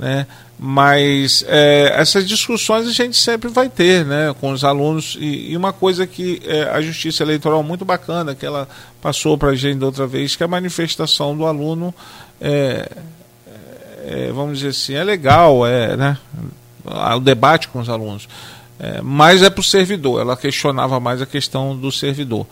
[0.00, 0.26] Né?
[0.58, 5.16] Mas é, essas discussões a gente sempre vai ter né, com os alunos.
[5.20, 8.66] E, e uma coisa que é, a Justiça Eleitoral muito bacana, que ela
[9.00, 11.94] passou para a gente da outra vez, que a manifestação do aluno
[12.40, 12.90] é,
[14.06, 16.18] é, vamos dizer assim, é legal, é, né,
[16.84, 18.28] o debate com os alunos.
[18.78, 22.46] É, mas é para o servidor, ela questionava mais a questão do servidor.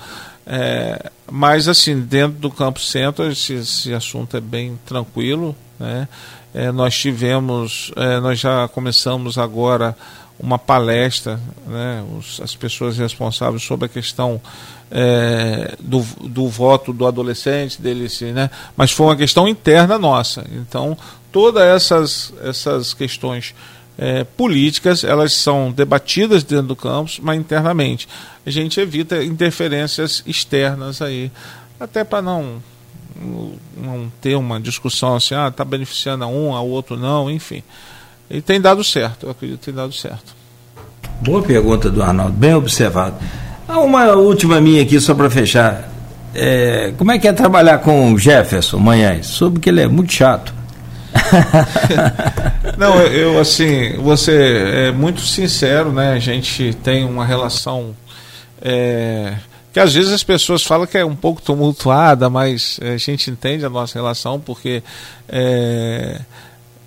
[0.47, 6.07] É, mas assim, dentro do campo centro, esse, esse assunto é bem tranquilo, Né?
[6.55, 9.97] É, nós tivemos, é, nós já começamos agora
[10.41, 14.41] uma palestra, né, os, as pessoas responsáveis sobre a questão
[14.91, 20.45] é, do, do voto do adolescente, dele, né, mas foi uma questão interna nossa.
[20.53, 20.97] Então,
[21.33, 23.55] todas essas, essas questões
[23.99, 28.09] é, políticas, elas são debatidas dentro do campus, mas internamente.
[28.47, 31.33] A gente evita interferências externas aí,
[31.81, 32.63] até para não,
[33.77, 37.63] não ter uma discussão assim, ah, está beneficiando a um, a outro não, enfim.
[38.31, 40.37] E tem dado certo, eu acredito que tem dado certo.
[41.21, 43.17] Boa pergunta do Arnaldo, bem observado.
[43.69, 45.89] Uma última minha aqui, só para fechar.
[46.35, 49.27] É, como é que é trabalhar com o Jefferson Manhães?
[49.27, 50.55] Soube que ele é muito chato.
[52.79, 56.13] Não, eu assim, você é muito sincero, né?
[56.13, 57.95] A gente tem uma relação
[58.63, 59.35] é,
[59.73, 63.65] que às vezes as pessoas falam que é um pouco tumultuada, mas a gente entende
[63.65, 64.83] a nossa relação porque
[65.29, 66.21] é,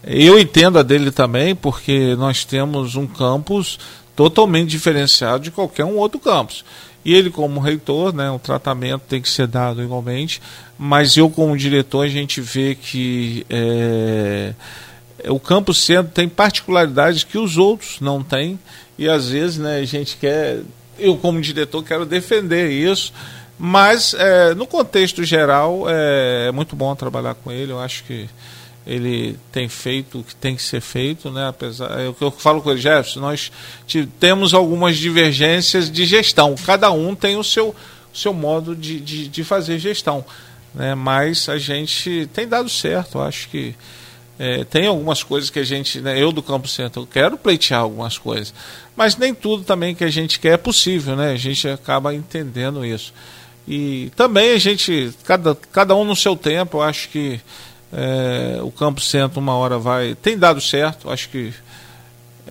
[0.03, 3.79] eu entendo a dele também, porque nós temos um campus
[4.15, 6.65] totalmente diferenciado de qualquer um outro campus.
[7.03, 10.41] E ele, como reitor, né, o tratamento tem que ser dado igualmente,
[10.77, 14.53] mas eu, como diretor, a gente vê que é,
[15.27, 18.59] o campus centro tem particularidades que os outros não têm,
[18.97, 20.61] e às vezes né, a gente quer,
[20.97, 23.13] eu, como diretor, quero defender isso.
[23.57, 27.71] Mas, é, no contexto geral, é, é muito bom trabalhar com ele.
[27.71, 28.27] Eu acho que
[28.85, 31.47] ele tem feito o que tem que ser feito, né?
[31.47, 33.51] Apesar, é que eu falo com ele, Jefferson, nós
[34.19, 36.55] temos algumas divergências de gestão.
[36.65, 37.75] Cada um tem o seu,
[38.13, 40.25] seu modo de, de, de fazer gestão,
[40.73, 40.95] né?
[40.95, 43.19] Mas a gente tem dado certo.
[43.19, 43.75] Eu acho que
[44.43, 48.17] é, tem algumas coisas que a gente, né, eu do Campo Centro, quero pleitear algumas
[48.17, 48.51] coisas,
[48.95, 51.31] mas nem tudo também que a gente quer é possível, né?
[51.31, 53.13] A gente acaba entendendo isso.
[53.67, 57.39] E também a gente, cada, cada um no seu tempo, eu acho que
[57.93, 60.15] é, o Campo Centro, uma hora vai.
[60.15, 61.53] Tem dado certo, acho que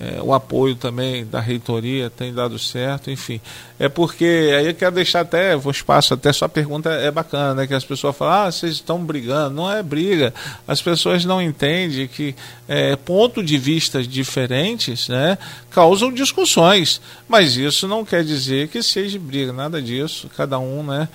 [0.01, 3.39] é, o apoio também da reitoria tem dado certo, enfim.
[3.79, 7.67] É porque aí eu quero deixar até o espaço, até sua pergunta é bacana, né?
[7.67, 9.55] Que as pessoas falam, ah, vocês estão brigando.
[9.55, 10.33] Não é briga.
[10.67, 12.35] As pessoas não entendem que
[12.67, 15.37] é, pontos de vista diferentes né,
[15.71, 16.99] causam discussões.
[17.29, 20.31] Mas isso não quer dizer que seja briga, nada disso.
[20.35, 21.09] Cada um, né?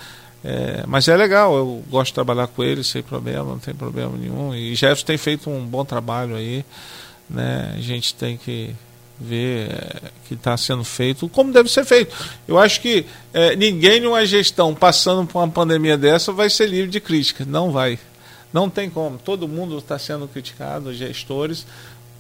[0.48, 4.16] É, mas é legal, eu gosto de trabalhar com ele sem problema, não tem problema
[4.16, 4.54] nenhum.
[4.54, 6.64] E Jefferson tem feito um bom trabalho aí,
[7.30, 7.74] né?
[7.76, 8.76] A gente tem que
[9.20, 12.16] ver é, que está sendo feito como deve ser feito.
[12.48, 16.92] Eu acho que é, ninguém numa gestão passando por uma pandemia dessa vai ser livre
[16.92, 17.46] de crítica.
[17.46, 17.98] Não vai.
[18.52, 19.18] Não tem como.
[19.18, 21.66] Todo mundo está sendo criticado, gestores,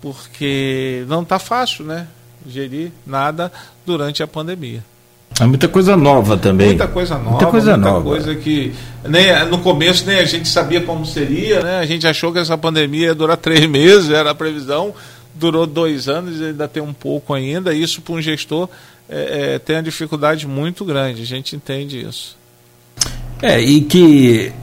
[0.01, 2.07] porque não está fácil, né?
[2.47, 3.51] Gerir nada
[3.85, 4.83] durante a pandemia.
[5.39, 6.67] É muita coisa nova também.
[6.67, 7.29] Muita coisa nova.
[7.31, 8.05] Muita coisa muita nova.
[8.05, 11.79] coisa que nem, no começo nem a gente sabia como seria, né?
[11.79, 14.93] A gente achou que essa pandemia ia durar três meses, era a previsão.
[15.33, 17.73] Durou dois anos, ainda tem um pouco ainda.
[17.73, 18.69] Isso para um gestor
[19.09, 21.21] é, é, tem uma dificuldade muito grande.
[21.21, 22.37] A gente entende isso.
[23.41, 24.53] É, e que,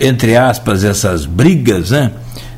[0.00, 2.10] entre aspas, essas brigas, né?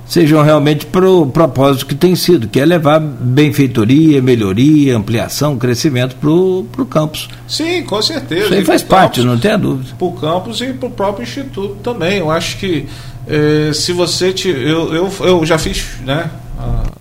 [0.06, 6.16] Sejam realmente para o propósito que tem sido, que é levar benfeitoria, melhoria, ampliação, crescimento
[6.16, 7.28] para o campus.
[7.48, 8.44] Sim, com certeza.
[8.44, 9.94] Isso aí faz parte, campus, não tem dúvida.
[9.96, 12.18] Para o campus e para o próprio instituto também.
[12.18, 12.86] Eu acho que
[13.26, 14.32] eh, se você.
[14.32, 16.30] Te, eu, eu, eu já fiz, né?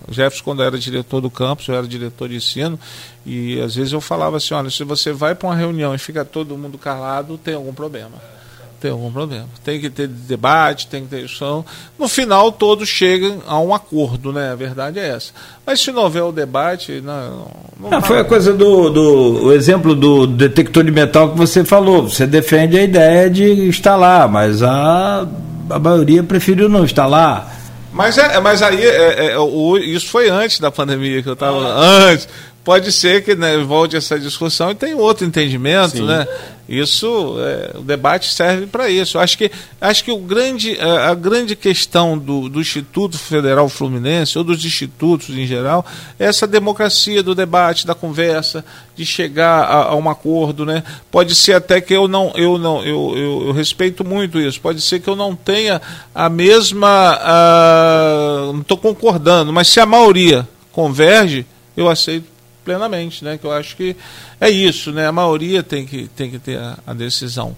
[0.08, 2.78] Jefferson, quando era diretor do campus, eu era diretor de ensino,
[3.24, 6.24] e às vezes eu falava assim: olha, se você vai para uma reunião e fica
[6.24, 8.35] todo mundo calado, tem algum problema
[8.80, 9.46] tem algum problema.
[9.64, 11.64] Tem que ter debate, tem que ter discussão.
[11.98, 14.52] No final, todos chegam a um acordo, né?
[14.52, 15.32] A verdade é essa.
[15.64, 17.50] Mas se não houver o debate, não.
[17.78, 21.64] não ah, foi a coisa do, do o exemplo do detector de metal que você
[21.64, 22.08] falou.
[22.08, 25.26] Você defende a ideia de instalar, mas a,
[25.70, 27.54] a maioria preferiu não instalar.
[27.92, 31.66] Mas, é, mas aí, é, é, o, isso foi antes da pandemia que eu estava.
[31.66, 32.10] Ah.
[32.10, 32.28] Antes
[32.66, 36.06] pode ser que né, volte essa discussão e tem outro entendimento, Sim.
[36.06, 36.26] né?
[36.68, 39.20] Isso, é, o debate serve para isso.
[39.20, 44.36] Acho que, acho que o grande, a, a grande questão do, do, Instituto Federal Fluminense,
[44.36, 45.86] ou dos institutos em geral,
[46.18, 48.64] é essa democracia do debate, da conversa,
[48.96, 50.66] de chegar a, a um acordo.
[50.66, 50.82] Né?
[51.08, 54.60] Pode ser até que eu não, eu não, eu, eu, eu respeito muito isso.
[54.60, 55.80] Pode ser que eu não tenha
[56.12, 57.16] a mesma.
[57.22, 62.35] A, não estou concordando, mas se a maioria converge, eu aceito
[62.66, 63.38] plenamente, né?
[63.38, 63.96] Que eu acho que
[64.40, 65.06] é isso, né?
[65.06, 67.56] A maioria tem que, tem que ter a, a decisão.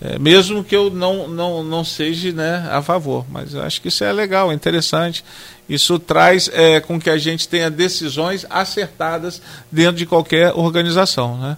[0.00, 4.04] É, mesmo que eu não, não, não seja né, a favor, mas acho que isso
[4.04, 5.24] é legal, é interessante.
[5.68, 11.36] Isso traz é, com que a gente tenha decisões acertadas dentro de qualquer organização.
[11.36, 11.56] Né?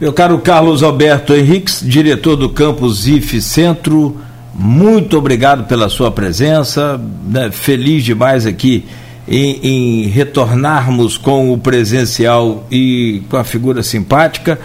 [0.00, 4.20] Meu caro Carlos Alberto Henriques, diretor do campus IF Centro,
[4.52, 7.50] muito obrigado pela sua presença, né?
[7.52, 8.86] feliz demais aqui
[9.30, 14.58] em, em, retornarmos com o presencial e com a figura simpática,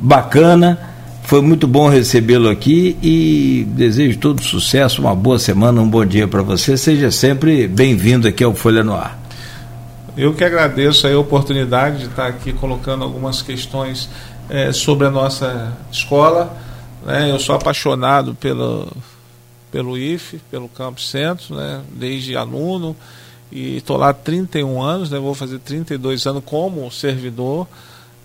[0.00, 0.76] bacana.
[1.22, 6.26] Foi muito bom recebê-lo aqui e desejo todo sucesso, uma boa semana, um bom dia
[6.26, 6.76] para você.
[6.76, 9.16] Seja sempre bem-vindo aqui ao Folha no Ar.
[10.16, 14.08] Eu que agradeço a oportunidade de estar aqui colocando algumas questões
[14.50, 16.56] é, sobre a nossa escola.
[17.06, 17.30] Né?
[17.30, 18.88] Eu sou apaixonado pelo,
[19.70, 21.82] pelo IFE, pelo Campus Centro, né?
[21.92, 22.96] desde aluno,
[23.50, 25.18] e estou lá há 31 anos, né?
[25.18, 27.66] vou fazer 32 anos como servidor.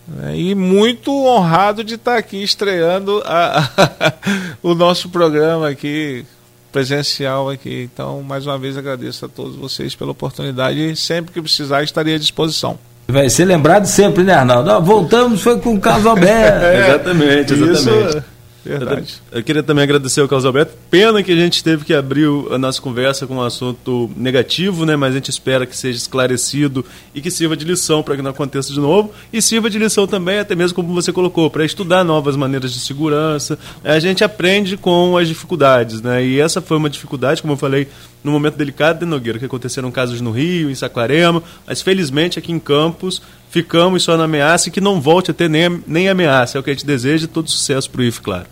[0.08, 0.38] Né?
[0.38, 4.14] E muito honrado de estar aqui estreando a, a,
[4.62, 6.26] o nosso programa aqui,
[6.72, 7.90] presencial aqui.
[7.94, 12.16] Então, mais uma vez agradeço a todos vocês pela oportunidade e sempre que precisar estarei
[12.16, 12.78] à disposição.
[13.08, 14.82] Vai ser lembrado sempre, né, Arnaldo?
[14.82, 16.66] voltamos, foi com o Carlos Alberto.
[16.66, 18.18] é, exatamente, exatamente.
[18.18, 18.33] Isso
[18.66, 19.16] Verdade.
[19.32, 20.74] Eu, eu, queria também agradecer ao Carlos Alberto.
[20.90, 24.96] Pena que a gente teve que abrir a nossa conversa com um assunto negativo, né?
[24.96, 28.32] Mas a gente espera que seja esclarecido e que sirva de lição para que não
[28.32, 29.12] aconteça de novo.
[29.32, 32.80] E sirva de lição também, até mesmo como você colocou, para estudar novas maneiras de
[32.80, 33.60] segurança.
[33.84, 36.26] A gente aprende com as dificuldades, né?
[36.26, 37.88] E essa foi uma dificuldade, como eu falei,
[38.24, 42.54] no momento delicado de Nogueira, que aconteceram casos no Rio, em Saquarema, mas felizmente aqui
[42.54, 46.58] em Campos ficamos só na ameaça e que não volte a ter nem, nem ameaça.
[46.58, 48.48] É o que a gente deseja e todo sucesso para o IF, claro.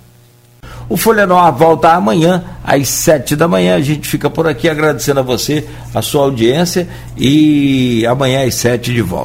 [0.89, 3.75] O Folha Nova volta amanhã, às sete da manhã.
[3.75, 6.87] A gente fica por aqui agradecendo a você, a sua audiência
[7.17, 9.19] e amanhã às sete de volta.